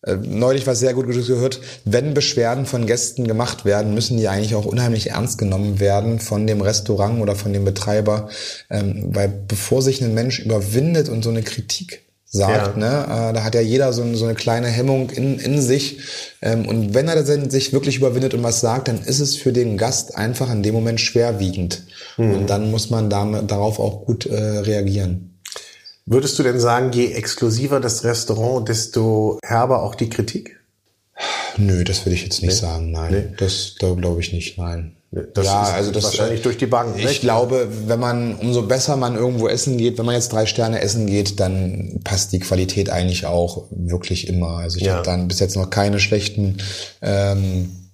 äh, 0.02 0.14
neulich 0.14 0.68
was 0.68 0.78
sehr 0.78 0.94
gut 0.94 1.06
gehört, 1.08 1.60
wenn 1.84 2.14
Beschwerden 2.14 2.64
von 2.64 2.86
Gästen 2.86 3.26
gemacht 3.26 3.64
werden, 3.64 3.94
müssen 3.94 4.16
die 4.16 4.28
eigentlich 4.28 4.54
auch 4.54 4.64
unheimlich 4.64 5.10
ernst 5.10 5.38
genommen 5.38 5.80
werden 5.80 6.20
von 6.20 6.46
dem 6.46 6.60
Restaurant 6.60 7.20
oder 7.20 7.34
von 7.34 7.52
dem 7.52 7.64
Betreiber, 7.64 8.28
ähm, 8.70 9.08
weil 9.08 9.28
bevor 9.28 9.82
sich 9.82 10.00
ein 10.00 10.14
Mensch 10.14 10.38
überwindet 10.38 11.08
und 11.08 11.24
so 11.24 11.30
eine 11.30 11.42
Kritik 11.42 12.07
sagt. 12.30 12.76
Ja. 12.76 12.78
Ne? 12.78 13.30
Äh, 13.30 13.32
da 13.32 13.44
hat 13.44 13.54
ja 13.54 13.60
jeder 13.60 13.92
so, 13.92 14.14
so 14.14 14.24
eine 14.24 14.34
kleine 14.34 14.68
Hemmung 14.68 15.10
in, 15.10 15.38
in 15.38 15.60
sich. 15.60 16.00
Ähm, 16.42 16.66
und 16.68 16.94
wenn 16.94 17.08
er 17.08 17.24
sich 17.24 17.72
wirklich 17.72 17.96
überwindet 17.96 18.34
und 18.34 18.42
was 18.42 18.60
sagt, 18.60 18.88
dann 18.88 19.02
ist 19.02 19.20
es 19.20 19.36
für 19.36 19.52
den 19.52 19.78
Gast 19.78 20.16
einfach 20.16 20.50
in 20.50 20.62
dem 20.62 20.74
Moment 20.74 21.00
schwerwiegend. 21.00 21.84
Mhm. 22.16 22.34
Und 22.34 22.50
dann 22.50 22.70
muss 22.70 22.90
man 22.90 23.08
damit, 23.10 23.50
darauf 23.50 23.78
auch 23.78 24.04
gut 24.04 24.26
äh, 24.26 24.36
reagieren. 24.36 25.40
Würdest 26.04 26.38
du 26.38 26.42
denn 26.42 26.58
sagen, 26.58 26.92
je 26.92 27.12
exklusiver 27.12 27.80
das 27.80 28.04
Restaurant, 28.04 28.68
desto 28.68 29.38
herber 29.42 29.82
auch 29.82 29.94
die 29.94 30.08
Kritik? 30.08 30.58
Nö, 31.58 31.84
das 31.84 32.06
würde 32.06 32.14
ich 32.14 32.22
jetzt 32.22 32.40
nicht 32.40 32.52
nee. 32.52 32.58
sagen. 32.58 32.90
Nein, 32.92 33.12
nee. 33.12 33.34
das 33.36 33.74
da 33.78 33.92
glaube 33.92 34.20
ich 34.20 34.32
nicht. 34.32 34.56
Nein. 34.56 34.97
Das 35.10 35.46
ja, 35.46 35.62
also 35.62 35.90
das 35.90 36.04
wahrscheinlich 36.04 36.42
durch 36.42 36.58
die 36.58 36.66
Bank. 36.66 36.94
Ich 36.98 37.04
nicht? 37.04 37.20
glaube, 37.22 37.68
wenn 37.86 37.98
man 37.98 38.34
umso 38.34 38.62
besser 38.62 38.96
man 38.96 39.16
irgendwo 39.16 39.48
essen 39.48 39.78
geht, 39.78 39.96
wenn 39.96 40.04
man 40.04 40.14
jetzt 40.14 40.32
drei 40.32 40.44
Sterne 40.44 40.82
essen 40.82 41.06
geht, 41.06 41.40
dann 41.40 42.00
passt 42.04 42.32
die 42.32 42.40
Qualität 42.40 42.90
eigentlich 42.90 43.24
auch 43.24 43.64
wirklich 43.70 44.28
immer. 44.28 44.58
Also 44.58 44.76
ich 44.76 44.84
ja. 44.84 44.94
habe 44.94 45.04
dann 45.04 45.26
bis 45.26 45.40
jetzt 45.40 45.56
noch 45.56 45.70
keine 45.70 45.98
schlechten 45.98 46.58
ähm, 47.00 47.88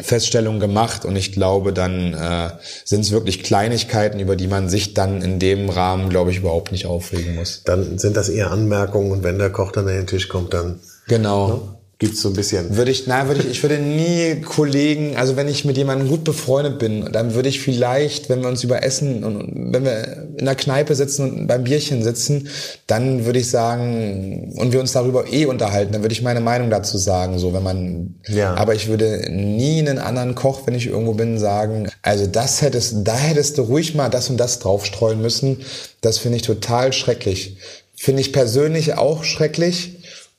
Feststellungen 0.00 0.60
gemacht 0.60 1.04
und 1.04 1.16
ich 1.16 1.32
glaube, 1.32 1.72
dann 1.72 2.14
äh, 2.14 2.50
sind 2.84 3.00
es 3.00 3.10
wirklich 3.10 3.42
Kleinigkeiten, 3.42 4.20
über 4.20 4.36
die 4.36 4.48
man 4.48 4.68
sich 4.68 4.94
dann 4.94 5.22
in 5.22 5.40
dem 5.40 5.70
Rahmen, 5.70 6.08
glaube 6.08 6.30
ich, 6.30 6.38
überhaupt 6.38 6.70
nicht 6.70 6.86
aufregen 6.86 7.34
muss. 7.34 7.62
Dann 7.64 7.98
sind 7.98 8.16
das 8.16 8.28
eher 8.28 8.52
Anmerkungen 8.52 9.10
und 9.10 9.24
wenn 9.24 9.38
der 9.38 9.50
Koch 9.50 9.72
dann 9.72 9.88
an 9.88 9.94
den 9.94 10.06
Tisch 10.06 10.28
kommt, 10.28 10.54
dann 10.54 10.80
genau. 11.08 11.48
Ne? 11.48 11.73
Gibt's 11.98 12.20
so 12.20 12.28
ein 12.28 12.34
bisschen. 12.34 12.76
Würde 12.76 12.90
ich, 12.90 13.06
nein, 13.06 13.28
würde 13.28 13.40
ich, 13.40 13.50
ich 13.50 13.62
würde 13.62 13.78
nie 13.78 14.40
Kollegen, 14.40 15.16
also 15.16 15.36
wenn 15.36 15.48
ich 15.48 15.64
mit 15.64 15.76
jemandem 15.76 16.08
gut 16.08 16.24
befreundet 16.24 16.78
bin, 16.78 17.10
dann 17.12 17.34
würde 17.34 17.48
ich 17.48 17.60
vielleicht, 17.60 18.28
wenn 18.28 18.42
wir 18.42 18.48
uns 18.48 18.64
über 18.64 18.82
Essen 18.82 19.22
und 19.22 19.72
wenn 19.72 19.84
wir 19.84 20.26
in 20.36 20.44
der 20.44 20.56
Kneipe 20.56 20.94
sitzen 20.94 21.30
und 21.30 21.46
beim 21.46 21.64
Bierchen 21.64 22.02
sitzen, 22.02 22.48
dann 22.86 23.24
würde 23.26 23.38
ich 23.38 23.48
sagen, 23.48 24.52
und 24.56 24.72
wir 24.72 24.80
uns 24.80 24.92
darüber 24.92 25.32
eh 25.32 25.46
unterhalten, 25.46 25.92
dann 25.92 26.02
würde 26.02 26.12
ich 26.12 26.22
meine 26.22 26.40
Meinung 26.40 26.70
dazu 26.70 26.98
sagen, 26.98 27.38
so 27.38 27.52
wenn 27.54 27.62
man, 27.62 28.14
ja. 28.26 28.54
aber 28.54 28.74
ich 28.74 28.88
würde 28.88 29.30
nie 29.30 29.78
einen 29.78 29.98
anderen 29.98 30.34
Koch, 30.34 30.62
wenn 30.66 30.74
ich 30.74 30.86
irgendwo 30.86 31.12
bin, 31.14 31.38
sagen, 31.38 31.88
also 32.02 32.26
das 32.26 32.60
hättest, 32.60 33.06
da 33.06 33.16
hättest 33.16 33.58
du 33.58 33.62
ruhig 33.62 33.94
mal 33.94 34.08
das 34.08 34.30
und 34.30 34.36
das 34.36 34.58
draufstreuen 34.58 35.22
müssen. 35.22 35.58
Das 36.00 36.18
finde 36.18 36.36
ich 36.36 36.42
total 36.42 36.92
schrecklich. 36.92 37.56
Finde 37.96 38.20
ich 38.20 38.32
persönlich 38.32 38.94
auch 38.94 39.24
schrecklich 39.24 39.93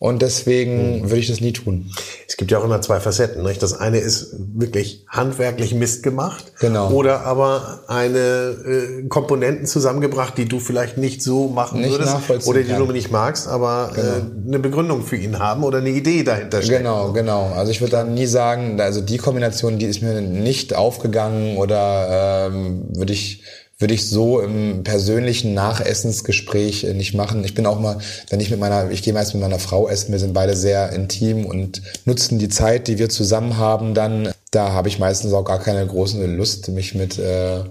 Und 0.05 0.21
deswegen 0.21 1.01
würde 1.09 1.17
ich 1.17 1.27
das 1.29 1.41
nie 1.41 1.51
tun. 1.51 1.89
Es 2.27 2.37
gibt 2.37 2.51
ja 2.51 2.59
auch 2.59 2.63
immer 2.63 2.79
zwei 2.79 2.99
Facetten. 2.99 3.41
Nicht? 3.41 3.63
Das 3.63 3.73
eine 3.73 3.97
ist 3.97 4.35
wirklich 4.53 5.03
handwerklich 5.07 5.73
Mist 5.73 6.03
gemacht. 6.03 6.53
Genau. 6.59 6.91
Oder 6.91 7.21
aber 7.25 7.79
eine 7.87 8.19
äh, 8.19 9.07
Komponenten 9.07 9.65
zusammengebracht, 9.65 10.37
die 10.37 10.45
du 10.45 10.59
vielleicht 10.59 10.99
nicht 10.99 11.23
so 11.23 11.47
machen 11.47 11.81
Nicht 11.81 11.89
würdest. 11.89 12.47
Oder 12.47 12.61
die 12.61 12.69
kann. 12.69 12.85
du 12.85 12.91
nicht 12.91 13.09
magst, 13.11 13.47
aber 13.47 13.93
Genau. 13.95 14.07
äh, 14.07 14.47
eine 14.47 14.59
Begründung 14.59 15.01
für 15.01 15.15
ihn 15.15 15.39
haben 15.39 15.63
oder 15.63 15.79
eine 15.79 15.89
Idee 15.89 16.21
dahinter 16.23 16.61
stecken. 16.61 16.83
Genau, 16.83 17.11
genau. 17.11 17.51
Also 17.55 17.71
ich 17.71 17.81
würde 17.81 17.93
dann 17.93 18.13
nie 18.13 18.27
sagen, 18.27 18.79
also 18.79 19.01
die 19.01 19.17
Kombination, 19.17 19.79
die 19.79 19.87
ist 19.87 20.03
mir 20.03 20.21
nicht 20.21 20.75
aufgegangen 20.75 21.57
oder 21.57 22.47
ähm, 22.51 22.83
würde 22.95 23.13
ich 23.13 23.41
würde 23.77 23.93
ich 23.93 24.09
so 24.09 24.39
im 24.39 24.83
persönlichen 24.83 25.53
Nachessensgespräch 25.53 26.85
äh, 26.85 26.93
nicht 26.93 27.13
machen. 27.13 27.43
Ich 27.43 27.53
bin 27.53 27.65
auch 27.65 27.79
mal, 27.79 27.97
wenn 28.29 28.39
ich 28.39 28.49
mit 28.49 28.59
meiner, 28.59 28.89
ich 28.89 29.03
gehe 29.03 29.13
meist 29.13 29.33
mit 29.33 29.41
meiner 29.43 29.59
Frau 29.59 29.89
essen, 29.89 30.11
wir 30.11 30.19
sind 30.19 30.33
beide 30.33 30.55
sehr 30.55 30.91
intim 30.93 31.45
und 31.45 31.81
nutzen 32.05 32.39
die 32.39 32.49
Zeit, 32.49 32.87
die 32.87 32.97
wir 32.97 33.09
zusammen 33.09 33.57
haben, 33.57 33.93
dann, 33.93 34.31
da 34.51 34.71
habe 34.71 34.87
ich 34.87 34.99
meistens 34.99 35.33
auch 35.33 35.43
gar 35.43 35.59
keine 35.59 35.85
große 35.85 36.25
Lust, 36.25 36.69
mich 36.69 36.95
mit 36.95 37.19
äh, 37.19 37.63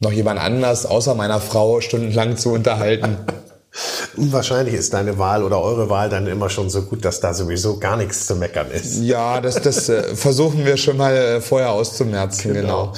noch 0.00 0.12
jemand 0.12 0.40
anders 0.40 0.84
außer 0.84 1.14
meiner 1.14 1.40
Frau 1.40 1.80
stundenlang 1.80 2.36
zu 2.36 2.52
unterhalten. 2.52 3.16
Wahrscheinlich 4.16 4.74
ist 4.74 4.92
deine 4.92 5.18
Wahl 5.18 5.44
oder 5.44 5.62
eure 5.62 5.88
Wahl 5.88 6.08
dann 6.08 6.26
immer 6.26 6.50
schon 6.50 6.68
so 6.68 6.82
gut, 6.82 7.04
dass 7.04 7.20
da 7.20 7.32
sowieso 7.32 7.78
gar 7.78 7.96
nichts 7.96 8.26
zu 8.26 8.34
meckern 8.34 8.70
ist. 8.70 9.00
Ja, 9.00 9.40
das, 9.40 9.62
das 9.62 9.88
äh, 9.88 10.14
versuchen 10.14 10.66
wir 10.66 10.76
schon 10.76 10.96
mal 10.96 11.16
äh, 11.16 11.40
vorher 11.40 11.70
auszumerzen, 11.70 12.52
genau. 12.54 12.92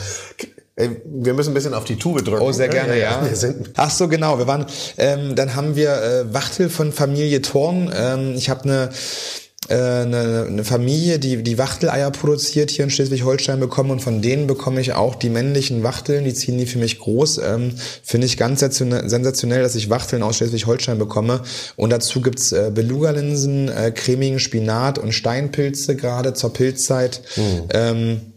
Wir 0.75 1.35
müssen 1.35 1.51
ein 1.51 1.55
bisschen 1.55 1.75
auf 1.75 1.85
die 1.85 1.97
Tube 1.97 2.25
drücken. 2.25 2.41
Oh, 2.41 2.51
sehr 2.51 2.69
gerne, 2.69 2.99
ja. 2.99 3.23
Wir 3.23 3.37
sind 3.37 3.71
Ach 3.77 3.91
so, 3.91 4.09
genau. 4.09 4.39
Wir 4.39 4.47
waren, 4.47 4.65
ähm, 4.97 5.35
dann 5.35 5.55
haben 5.55 5.77
wir 5.77 5.91
äh, 6.03 6.33
Wachtel 6.33 6.71
von 6.71 6.93
Familie 6.93 7.43
Thorn. 7.43 7.93
Ähm, 7.95 8.35
ich 8.37 8.49
habe 8.49 8.65
eine 8.65 8.91
äh, 9.69 9.75
eine, 9.75 10.47
eine 10.49 10.65
Familie, 10.65 11.19
die 11.19 11.43
die 11.43 11.57
Wachteleier 11.57 12.11
produziert 12.11 12.71
hier 12.71 12.85
in 12.85 12.91
Schleswig-Holstein 12.91 13.61
bekommen 13.61 13.91
und 13.91 14.01
von 14.01 14.21
denen 14.21 14.47
bekomme 14.47 14.81
ich 14.81 14.93
auch 14.93 15.15
die 15.15 15.31
männlichen 15.31 15.83
Wachteln, 15.83 16.25
die 16.25 16.35
ziehen 16.35 16.59
die 16.59 16.67
für 16.67 16.79
mich 16.79 16.99
groß. 16.99 17.39
Ähm, 17.39 17.73
Finde 18.03 18.27
ich 18.27 18.37
ganz 18.37 18.61
sensationell, 18.61 19.63
dass 19.63 19.75
ich 19.75 19.89
Wachteln 19.89 20.23
aus 20.23 20.37
Schleswig-Holstein 20.37 20.99
bekomme. 20.99 21.43
Und 21.77 21.91
dazu 21.91 22.21
gibt's 22.21 22.51
äh, 22.53 22.73
Beluga-Linsen, 22.75 23.69
äh, 23.69 23.93
cremigen 23.93 24.41
Spinat 24.41 24.99
und 24.99 25.13
Steinpilze 25.13 25.97
gerade 25.97 26.35
zur 26.35 26.53
Pilzzeit. 26.53 27.23
Ähm, 27.73 28.32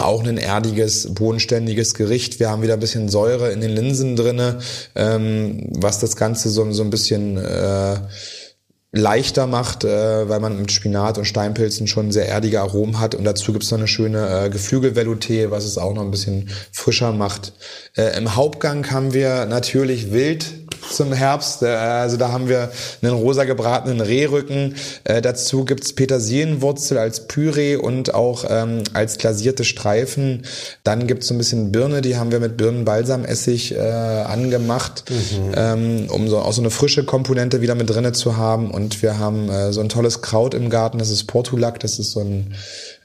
auch 0.00 0.24
ein 0.24 0.38
erdiges, 0.38 1.14
bodenständiges 1.14 1.94
Gericht. 1.94 2.40
Wir 2.40 2.50
haben 2.50 2.62
wieder 2.62 2.74
ein 2.74 2.80
bisschen 2.80 3.08
Säure 3.08 3.50
in 3.52 3.60
den 3.60 3.70
Linsen 3.70 4.16
drinne, 4.16 4.58
ähm, 4.94 5.68
was 5.76 5.98
das 6.00 6.16
Ganze 6.16 6.50
so, 6.50 6.70
so 6.72 6.82
ein 6.82 6.90
bisschen 6.90 7.36
äh, 7.36 7.96
leichter 8.92 9.46
macht, 9.46 9.84
äh, 9.84 10.28
weil 10.28 10.40
man 10.40 10.58
mit 10.58 10.72
Spinat 10.72 11.18
und 11.18 11.24
Steinpilzen 11.24 11.86
schon 11.86 12.10
sehr 12.10 12.28
erdige 12.28 12.60
Aromen 12.60 12.98
hat. 12.98 13.14
Und 13.14 13.24
dazu 13.24 13.52
gibt's 13.52 13.70
noch 13.70 13.78
eine 13.78 13.88
schöne 13.88 14.46
äh, 14.46 14.48
Geflügelvelouté, 14.48 15.50
was 15.50 15.64
es 15.64 15.78
auch 15.78 15.94
noch 15.94 16.02
ein 16.02 16.10
bisschen 16.10 16.50
frischer 16.72 17.12
macht. 17.12 17.52
Äh, 17.96 18.16
Im 18.18 18.34
Hauptgang 18.34 18.90
haben 18.90 19.14
wir 19.14 19.46
natürlich 19.46 20.12
Wild 20.12 20.46
zum 20.88 21.12
Herbst. 21.12 21.62
Äh, 21.62 21.66
also 21.66 22.16
da 22.16 22.32
haben 22.32 22.48
wir 22.48 22.70
einen 23.02 23.12
rosa 23.12 23.44
gebratenen 23.44 24.00
Rehrücken. 24.00 24.74
Äh, 25.04 25.22
dazu 25.22 25.64
gibt's 25.64 25.92
Petersilienwurzel 25.92 26.98
als 26.98 27.26
Püree 27.26 27.76
und 27.76 28.14
auch 28.14 28.44
ähm, 28.48 28.82
als 28.92 29.18
glasierte 29.18 29.64
Streifen. 29.64 30.44
Dann 30.84 31.06
gibt's 31.06 31.28
so 31.28 31.34
ein 31.34 31.38
bisschen 31.38 31.72
Birne, 31.72 32.00
die 32.00 32.16
haben 32.16 32.32
wir 32.32 32.40
mit 32.40 32.56
Birnenbalsamessig 32.56 33.74
äh, 33.74 33.80
angemacht, 33.80 35.04
ähm, 35.54 36.06
um 36.08 36.28
so 36.28 36.38
auch 36.38 36.52
so 36.52 36.62
eine 36.62 36.70
frische 36.70 37.04
Komponente 37.04 37.60
wieder 37.60 37.74
mit 37.74 37.90
drinne 37.90 38.12
zu 38.12 38.36
haben. 38.36 38.70
Und 38.70 39.02
wir 39.02 39.18
haben 39.18 39.48
äh, 39.48 39.72
so 39.72 39.80
ein 39.80 39.88
tolles 39.88 40.22
Kraut 40.22 40.54
im 40.54 40.70
Garten, 40.70 40.98
das 40.98 41.10
ist 41.10 41.24
Portulak, 41.24 41.80
das 41.80 41.98
ist 41.98 42.12
so 42.12 42.20
ein 42.20 42.54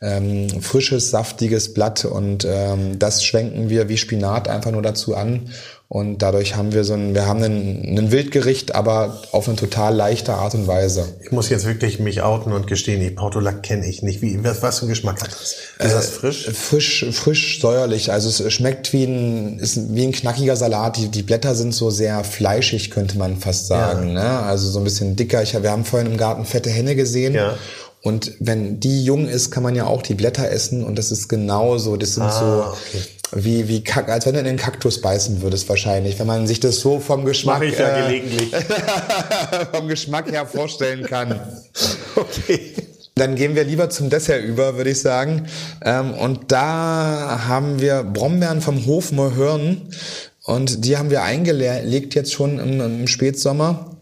ähm, 0.01 0.49
frisches, 0.61 1.09
saftiges 1.09 1.73
Blatt 1.73 2.05
und 2.05 2.45
ähm, 2.45 2.99
das 2.99 3.23
schwenken 3.23 3.69
wir 3.69 3.89
wie 3.89 3.97
Spinat 3.97 4.47
einfach 4.47 4.71
nur 4.71 4.81
dazu 4.81 5.15
an. 5.15 5.49
Und 5.87 6.17
dadurch 6.23 6.55
haben 6.55 6.73
wir 6.73 6.83
so 6.83 6.93
ein, 6.93 7.13
wir 7.13 7.27
haben 7.27 7.43
ein, 7.43 7.97
ein 7.97 8.11
Wildgericht, 8.11 8.73
aber 8.73 9.21
auf 9.31 9.47
eine 9.47 9.55
total 9.55 9.93
leichte 9.95 10.33
Art 10.33 10.55
und 10.55 10.65
Weise. 10.65 11.05
Ich 11.23 11.31
muss 11.31 11.49
jetzt 11.49 11.65
wirklich 11.65 11.99
mich 11.99 12.23
outen 12.23 12.53
und 12.53 12.65
gestehen, 12.65 13.01
die 13.01 13.11
Portulak 13.11 13.61
kenne 13.61 13.87
ich 13.87 14.01
nicht. 14.01 14.21
Wie, 14.23 14.43
was, 14.43 14.63
was 14.63 14.79
für 14.79 14.83
einen 14.83 14.89
Geschmack 14.89 15.21
hat 15.21 15.31
das? 15.31 15.55
Ist 15.77 15.93
das 15.93 16.09
frisch? 16.09 16.49
Frisch, 16.53 17.05
frisch 17.11 17.61
säuerlich. 17.61 18.11
Also 18.11 18.29
es 18.29 18.51
schmeckt 18.51 18.93
wie 18.93 19.03
ein, 19.03 19.59
ist 19.59 19.93
wie 19.93 20.05
ein 20.05 20.11
knackiger 20.11 20.55
Salat. 20.55 20.97
Die, 20.97 21.09
die 21.09 21.21
Blätter 21.21 21.53
sind 21.53 21.73
so 21.75 21.91
sehr 21.91 22.23
fleischig, 22.23 22.89
könnte 22.89 23.19
man 23.19 23.37
fast 23.37 23.67
sagen. 23.67 24.13
Ne? 24.13 24.23
Also 24.39 24.67
so 24.69 24.79
ein 24.79 24.83
bisschen 24.85 25.15
dicker. 25.15 25.43
Ich, 25.43 25.53
wir 25.53 25.69
haben 25.71 25.85
vorhin 25.85 26.11
im 26.11 26.17
Garten 26.17 26.45
fette 26.45 26.71
Henne 26.71 26.95
gesehen. 26.95 27.35
Ja. 27.35 27.57
Und 28.01 28.33
wenn 28.39 28.79
die 28.79 29.03
jung 29.03 29.27
ist, 29.27 29.51
kann 29.51 29.63
man 29.63 29.75
ja 29.75 29.85
auch 29.85 30.01
die 30.01 30.13
Blätter 30.15 30.49
essen. 30.49 30.83
Und 30.83 30.97
das 30.97 31.11
ist 31.11 31.27
genauso. 31.27 31.95
Das 31.95 32.15
sind 32.15 32.23
Ah, 32.23 32.31
so 32.31 32.71
okay. 32.71 33.03
Wie, 33.35 33.67
wie 33.67 33.83
Kack, 33.83 34.09
als 34.09 34.25
wenn 34.25 34.33
du 34.33 34.39
in 34.39 34.45
den 34.45 34.57
Kaktus 34.57 35.01
beißen 35.01 35.41
würdest 35.41 35.67
wahrscheinlich. 35.67 36.17
Wenn 36.17 36.27
man 36.27 36.47
sich 36.47 36.61
das 36.61 36.79
so 36.79 36.99
vom 36.99 37.25
Geschmack, 37.25 37.59
Mache 37.59 37.65
ich 37.65 37.77
ja 37.77 37.97
äh, 37.97 38.01
gelegentlich. 38.01 38.55
vom 39.73 39.87
Geschmack 39.87 40.31
her 40.31 40.45
vorstellen 40.45 41.03
kann. 41.03 41.39
Okay. 42.17 42.71
Dann 43.15 43.35
gehen 43.35 43.55
wir 43.55 43.65
lieber 43.65 43.89
zum 43.89 44.09
Dessert 44.09 44.41
über, 44.45 44.77
würde 44.77 44.91
ich 44.91 45.01
sagen. 45.01 45.47
Ähm, 45.83 46.13
und 46.13 46.53
da 46.53 47.43
haben 47.45 47.81
wir 47.81 48.03
Brombeeren 48.03 48.61
vom 48.61 48.85
Hof 48.85 49.11
Mohörn. 49.11 49.81
Und 50.45 50.85
die 50.85 50.95
haben 50.95 51.09
wir 51.09 51.23
eingelegt 51.23 52.15
jetzt 52.15 52.31
schon 52.31 52.57
im, 52.57 52.79
im 52.79 53.07
Spätsommer. 53.07 53.94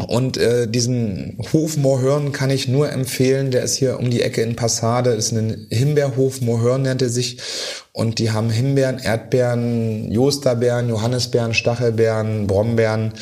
Und 0.00 0.36
äh, 0.36 0.66
diesen 0.68 1.38
Hof 1.52 1.76
Mohörn 1.76 2.32
kann 2.32 2.50
ich 2.50 2.68
nur 2.68 2.90
empfehlen. 2.90 3.50
Der 3.50 3.62
ist 3.62 3.76
hier 3.76 3.98
um 3.98 4.10
die 4.10 4.22
Ecke 4.22 4.42
in 4.42 4.56
Passade. 4.56 5.10
Ist 5.10 5.32
ein 5.32 5.66
Himbeerhof 5.70 6.40
Mohörn 6.40 6.82
nennt 6.82 7.02
er 7.02 7.08
sich. 7.08 7.38
Und 7.92 8.18
die 8.18 8.30
haben 8.30 8.50
Himbeeren, 8.50 8.98
Erdbeeren, 8.98 10.10
Josterbeeren, 10.10 10.88
Johannisbeeren, 10.88 11.54
Stachelbeeren, 11.54 12.46
Brombeeren, 12.46 13.12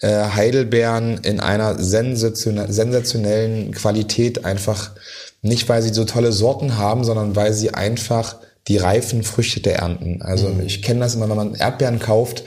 äh, 0.00 0.08
Heidelbeeren 0.08 1.18
in 1.22 1.40
einer 1.40 1.78
sensatione- 1.78 2.70
sensationellen 2.70 3.72
Qualität. 3.72 4.44
Einfach 4.44 4.90
nicht, 5.42 5.68
weil 5.68 5.82
sie 5.82 5.92
so 5.92 6.04
tolle 6.04 6.32
Sorten 6.32 6.76
haben, 6.76 7.04
sondern 7.04 7.36
weil 7.36 7.52
sie 7.52 7.72
einfach 7.72 8.36
die 8.68 8.78
reifen 8.78 9.22
Früchte 9.22 9.70
ernten. 9.72 10.22
Also 10.22 10.50
ich 10.66 10.82
kenne 10.82 11.00
das 11.00 11.14
immer, 11.14 11.28
wenn 11.28 11.36
man 11.36 11.54
Erdbeeren 11.54 12.00
kauft, 12.00 12.42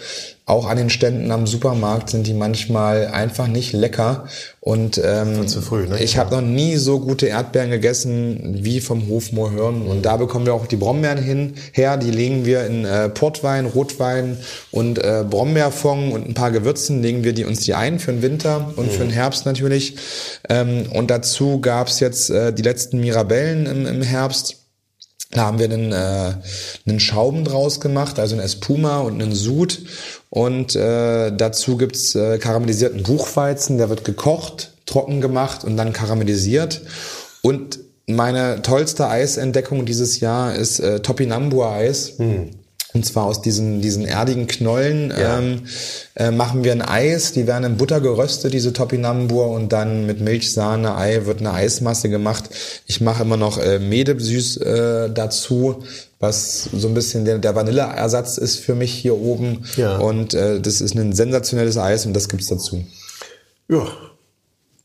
auch 0.50 0.68
an 0.68 0.78
den 0.78 0.89
Ständen 0.89 1.32
am 1.32 1.45
Supermarkt 1.45 2.10
sind 2.10 2.26
die 2.26 2.34
manchmal 2.34 3.08
einfach 3.08 3.47
nicht 3.47 3.72
lecker. 3.72 4.26
Und 4.60 5.00
ähm, 5.04 5.47
zu 5.47 5.62
früh, 5.62 5.88
ne? 5.88 6.04
ich 6.04 6.18
habe 6.18 6.36
noch 6.36 6.41
nie 6.41 6.76
so 6.76 7.00
gute 7.00 7.28
Erdbeeren 7.28 7.70
gegessen 7.70 8.58
wie 8.64 8.82
vom 8.82 9.08
Hof 9.08 9.32
Mohörn. 9.32 9.84
Und 9.84 10.04
da 10.04 10.18
bekommen 10.18 10.45
wir 10.45 10.54
auch 10.54 10.66
die 10.66 10.76
Brombeeren 10.76 11.18
hin, 11.18 11.54
her. 11.72 11.97
Die 11.97 12.12
legen 12.12 12.45
wir 12.45 12.66
in 12.66 12.84
äh, 12.84 13.10
Portwein, 13.10 13.68
Rotwein 13.68 14.38
und 14.72 14.97
äh, 14.97 15.24
Brombeerfond 15.30 16.14
und 16.14 16.28
ein 16.28 16.34
paar 16.34 16.52
Gewürzen 16.52 17.02
legen 17.02 17.24
wir 17.24 17.34
die 17.34 17.45
uns 17.45 17.62
die 17.62 17.76
ein 17.76 18.00
für 18.00 18.12
den 18.12 18.22
Winter 18.22 18.74
und 18.76 18.91
für 18.91 19.04
den 19.04 19.12
Herbst 19.12 19.45
natürlich. 19.45 19.95
Ähm, 20.50 20.88
und 20.93 21.12
dazu 21.12 21.62
gab's 21.62 22.00
jetzt 22.00 22.32
äh, 22.32 22.52
die 22.52 22.64
letzten 22.64 23.00
Mirabellen 23.00 23.66
im, 23.66 23.86
im 23.86 24.02
Herbst. 24.02 24.59
Da 25.32 25.46
haben 25.46 25.60
wir 25.60 25.66
einen, 25.66 25.92
äh, 25.92 26.34
einen 26.88 27.00
Schaum 27.00 27.44
draus 27.44 27.80
gemacht, 27.80 28.18
also 28.18 28.36
einen 28.36 28.44
Espuma 28.44 29.00
und 29.00 29.22
einen 29.22 29.36
Sud. 29.36 29.80
Und 30.30 30.76
äh, 30.76 31.32
dazu 31.32 31.78
gibt's 31.78 32.16
äh, 32.16 32.40
karamellisierten 32.40 33.04
Buchweizen, 33.04 33.78
der 33.78 33.90
wird 33.90 34.06
gekocht, 34.06 34.72
trocken 34.86 35.22
gemacht 35.22 35.64
und 35.64 35.78
dann 35.78 35.94
karamellisiert. 35.94 36.82
Und 37.42 37.80
meine 38.08 38.64
tollste 38.64 39.08
Eisentdeckung 39.08 39.86
dieses 39.86 40.20
Jahr 40.20 40.56
ist 40.56 40.80
äh, 40.80 41.00
Topinambur-Eis. 41.02 42.18
Und 42.94 43.06
zwar 43.06 43.26
aus 43.26 43.42
diesen, 43.42 43.82
diesen 43.82 44.06
erdigen 44.06 44.48
Knollen 44.48 45.14
ähm, 45.16 45.62
äh, 46.16 46.32
machen 46.32 46.64
wir 46.64 46.72
ein 46.72 46.82
Eis. 46.82 47.34
Die 47.34 47.46
werden 47.46 47.64
in 47.64 47.78
Butter 47.78 48.02
geröstet, 48.02 48.54
diese 48.54 48.74
Topinambur. 48.74 49.50
Und 49.50 49.72
dann 49.72 50.08
mit 50.08 50.22
Milch, 50.22 50.52
Sahne, 50.52 50.96
Ei 50.96 51.26
wird 51.26 51.40
eine 51.40 51.54
Eismasse 51.54 52.10
gemacht. 52.10 52.46
Ich 52.88 53.00
mache 53.00 53.22
immer 53.22 53.38
noch 53.38 53.60
äh, 53.60 53.78
Medebsüß 53.78 54.58
äh, 54.58 55.10
dazu, 55.12 55.84
was 56.20 56.64
so 56.64 56.88
ein 56.88 56.96
bisschen 56.96 57.26
der, 57.26 57.38
der 57.38 57.54
Vanilleersatz 57.54 58.40
ist 58.40 58.58
für 58.58 58.74
mich 58.74 58.92
hier 58.92 59.16
oben. 59.16 59.66
Ja. 59.78 59.98
Und 59.98 60.34
äh, 60.34 60.60
das 60.60 60.82
ist 60.82 60.96
ein 60.96 61.14
sensationelles 61.14 61.78
Eis 61.78 62.08
und 62.08 62.14
das 62.14 62.28
gibt's 62.28 62.48
dazu. 62.48 62.84
Ja, 63.68 63.88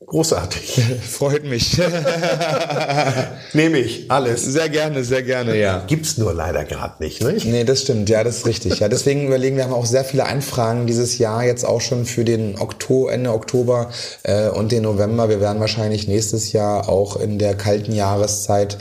großartig. 0.06 0.82
Freut 1.08 1.44
mich. 1.44 1.78
Nehme 3.52 3.78
ich 3.78 4.10
alles. 4.10 4.44
sehr 4.44 4.68
gerne, 4.68 5.04
sehr 5.04 5.22
gerne, 5.22 5.56
ja. 5.56 5.84
Gibt's 5.86 6.18
nur 6.18 6.32
leider 6.32 6.64
gerade 6.64 7.02
nicht, 7.02 7.22
nicht? 7.22 7.46
Nee, 7.46 7.64
das 7.64 7.82
stimmt, 7.82 8.08
ja, 8.08 8.24
das 8.24 8.38
ist 8.38 8.46
richtig. 8.46 8.80
Ja, 8.80 8.88
deswegen 8.88 9.26
überlegen 9.26 9.56
wir 9.56 9.64
haben 9.64 9.72
auch 9.72 9.86
sehr 9.86 10.04
viele 10.04 10.26
Anfragen 10.26 10.86
dieses 10.86 11.18
Jahr 11.18 11.44
jetzt 11.44 11.64
auch 11.64 11.80
schon 11.80 12.04
für 12.06 12.24
den 12.24 12.58
Oktober, 12.58 13.12
Ende 13.12 13.32
Oktober 13.32 13.90
äh, 14.22 14.48
und 14.48 14.72
den 14.72 14.82
November. 14.82 15.28
Wir 15.28 15.40
werden 15.40 15.60
wahrscheinlich 15.60 16.08
nächstes 16.08 16.52
Jahr 16.52 16.88
auch 16.88 17.16
in 17.16 17.38
der 17.38 17.54
kalten 17.54 17.92
Jahreszeit 17.92 18.78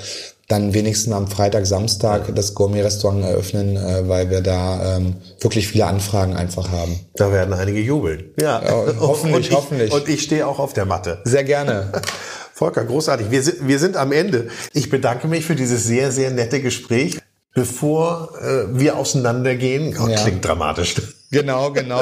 dann 0.47 0.73
wenigstens 0.73 1.13
am 1.13 1.27
Freitag, 1.27 1.65
Samstag 1.65 2.33
das 2.35 2.53
Gourmet-Restaurant 2.53 3.23
eröffnen, 3.23 3.77
äh, 3.77 4.07
weil 4.07 4.29
wir 4.29 4.41
da 4.41 4.97
ähm, 4.97 5.15
wirklich 5.39 5.67
viele 5.67 5.85
Anfragen 5.85 6.35
einfach 6.35 6.69
haben. 6.69 6.99
Da 7.15 7.31
werden 7.31 7.53
einige 7.53 7.79
jubeln. 7.79 8.31
Ja, 8.39 8.61
ja 8.61 8.71
hoffentlich, 8.99 9.35
und 9.35 9.45
ich, 9.47 9.51
hoffentlich. 9.55 9.91
Und 9.93 10.09
ich 10.09 10.21
stehe 10.21 10.45
auch 10.45 10.59
auf 10.59 10.73
der 10.73 10.85
Matte. 10.85 11.21
Sehr 11.23 11.43
gerne. 11.43 11.91
Volker, 12.53 12.83
großartig. 12.83 13.31
Wir 13.31 13.41
sind, 13.41 13.67
wir 13.67 13.79
sind 13.79 13.97
am 13.97 14.11
Ende. 14.11 14.49
Ich 14.73 14.89
bedanke 14.89 15.27
mich 15.27 15.45
für 15.45 15.55
dieses 15.55 15.85
sehr, 15.85 16.11
sehr 16.11 16.31
nette 16.31 16.61
Gespräch. 16.61 17.19
Bevor 17.55 18.31
äh, 18.41 18.79
wir 18.79 18.97
auseinandergehen, 18.97 19.95
oh, 20.01 20.07
ja. 20.07 20.19
klingt 20.19 20.43
dramatisch. 20.43 20.95
Genau, 21.29 21.71
genau. 21.71 22.01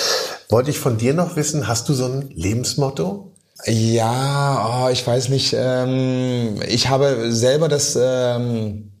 Wollte 0.48 0.70
ich 0.70 0.78
von 0.78 0.98
dir 0.98 1.14
noch 1.14 1.36
wissen, 1.36 1.68
hast 1.68 1.88
du 1.88 1.94
so 1.94 2.06
ein 2.06 2.30
Lebensmotto? 2.34 3.32
Ja, 3.66 4.84
oh, 4.86 4.88
ich 4.90 5.04
weiß 5.06 5.30
nicht. 5.30 5.54
Ähm, 5.58 6.60
ich 6.68 6.88
habe 6.88 7.32
selber 7.32 7.68
das 7.68 7.98
ähm, 8.00 8.92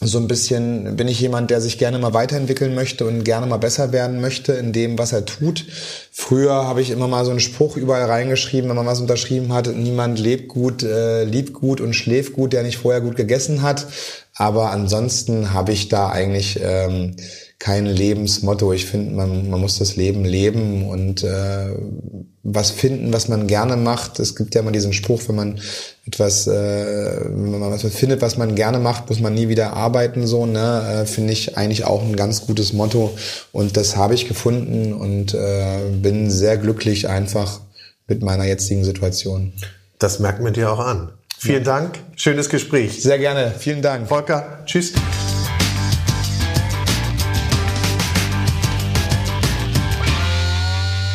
so 0.00 0.18
ein 0.18 0.28
bisschen, 0.28 0.96
bin 0.96 1.08
ich 1.08 1.20
jemand, 1.20 1.50
der 1.50 1.60
sich 1.60 1.76
gerne 1.76 1.98
mal 1.98 2.14
weiterentwickeln 2.14 2.74
möchte 2.74 3.04
und 3.06 3.24
gerne 3.24 3.46
mal 3.46 3.56
besser 3.56 3.92
werden 3.92 4.20
möchte 4.20 4.52
in 4.52 4.72
dem, 4.72 4.96
was 4.96 5.12
er 5.12 5.24
tut. 5.24 5.66
Früher 6.12 6.52
habe 6.52 6.82
ich 6.82 6.90
immer 6.90 7.08
mal 7.08 7.24
so 7.24 7.32
einen 7.32 7.40
Spruch 7.40 7.76
überall 7.76 8.04
reingeschrieben, 8.04 8.68
wenn 8.68 8.76
man 8.76 8.86
was 8.86 9.00
unterschrieben 9.00 9.52
hat, 9.52 9.66
niemand 9.74 10.20
lebt 10.20 10.48
gut, 10.48 10.84
äh, 10.84 11.24
liebt 11.24 11.52
gut 11.52 11.80
und 11.80 11.94
schläft 11.94 12.34
gut, 12.34 12.52
der 12.52 12.62
nicht 12.62 12.78
vorher 12.78 13.00
gut 13.00 13.16
gegessen 13.16 13.62
hat. 13.62 13.86
Aber 14.34 14.70
ansonsten 14.70 15.52
habe 15.52 15.72
ich 15.72 15.88
da 15.88 16.10
eigentlich... 16.10 16.60
Ähm, 16.62 17.16
kein 17.58 17.86
Lebensmotto. 17.86 18.72
Ich 18.72 18.86
finde, 18.86 19.14
man, 19.14 19.48
man 19.48 19.60
muss 19.60 19.78
das 19.78 19.96
Leben 19.96 20.24
leben 20.24 20.88
und 20.88 21.24
äh, 21.24 21.74
was 22.42 22.70
finden, 22.70 23.12
was 23.12 23.28
man 23.28 23.46
gerne 23.46 23.76
macht. 23.76 24.20
Es 24.20 24.36
gibt 24.36 24.54
ja 24.54 24.60
immer 24.60 24.72
diesen 24.72 24.92
Spruch, 24.92 25.22
wenn 25.26 25.36
man 25.36 25.60
etwas, 26.06 26.46
äh, 26.46 27.20
wenn 27.24 27.58
man 27.58 27.70
was 27.70 27.82
findet, 27.82 28.20
was 28.20 28.36
man 28.36 28.54
gerne 28.54 28.78
macht, 28.78 29.08
muss 29.08 29.20
man 29.20 29.34
nie 29.34 29.48
wieder 29.48 29.72
arbeiten. 29.72 30.26
So, 30.26 30.46
ne, 30.46 31.02
äh, 31.02 31.06
finde 31.06 31.32
ich 31.32 31.56
eigentlich 31.56 31.84
auch 31.84 32.02
ein 32.02 32.14
ganz 32.14 32.46
gutes 32.46 32.72
Motto. 32.72 33.16
Und 33.52 33.76
das 33.76 33.96
habe 33.96 34.14
ich 34.14 34.28
gefunden 34.28 34.92
und 34.92 35.34
äh, 35.34 35.90
bin 35.90 36.30
sehr 36.30 36.58
glücklich 36.58 37.08
einfach 37.08 37.60
mit 38.06 38.22
meiner 38.22 38.44
jetzigen 38.44 38.84
Situation. 38.84 39.52
Das 39.98 40.20
merkt 40.20 40.40
man 40.40 40.52
dir 40.52 40.70
auch 40.70 40.78
an. 40.78 41.12
Vielen 41.38 41.64
ja. 41.64 41.78
Dank, 41.78 41.98
schönes 42.16 42.48
Gespräch. 42.48 43.02
Sehr 43.02 43.18
gerne, 43.18 43.52
vielen 43.58 43.82
Dank. 43.82 44.08
Volker, 44.08 44.62
tschüss. 44.66 44.92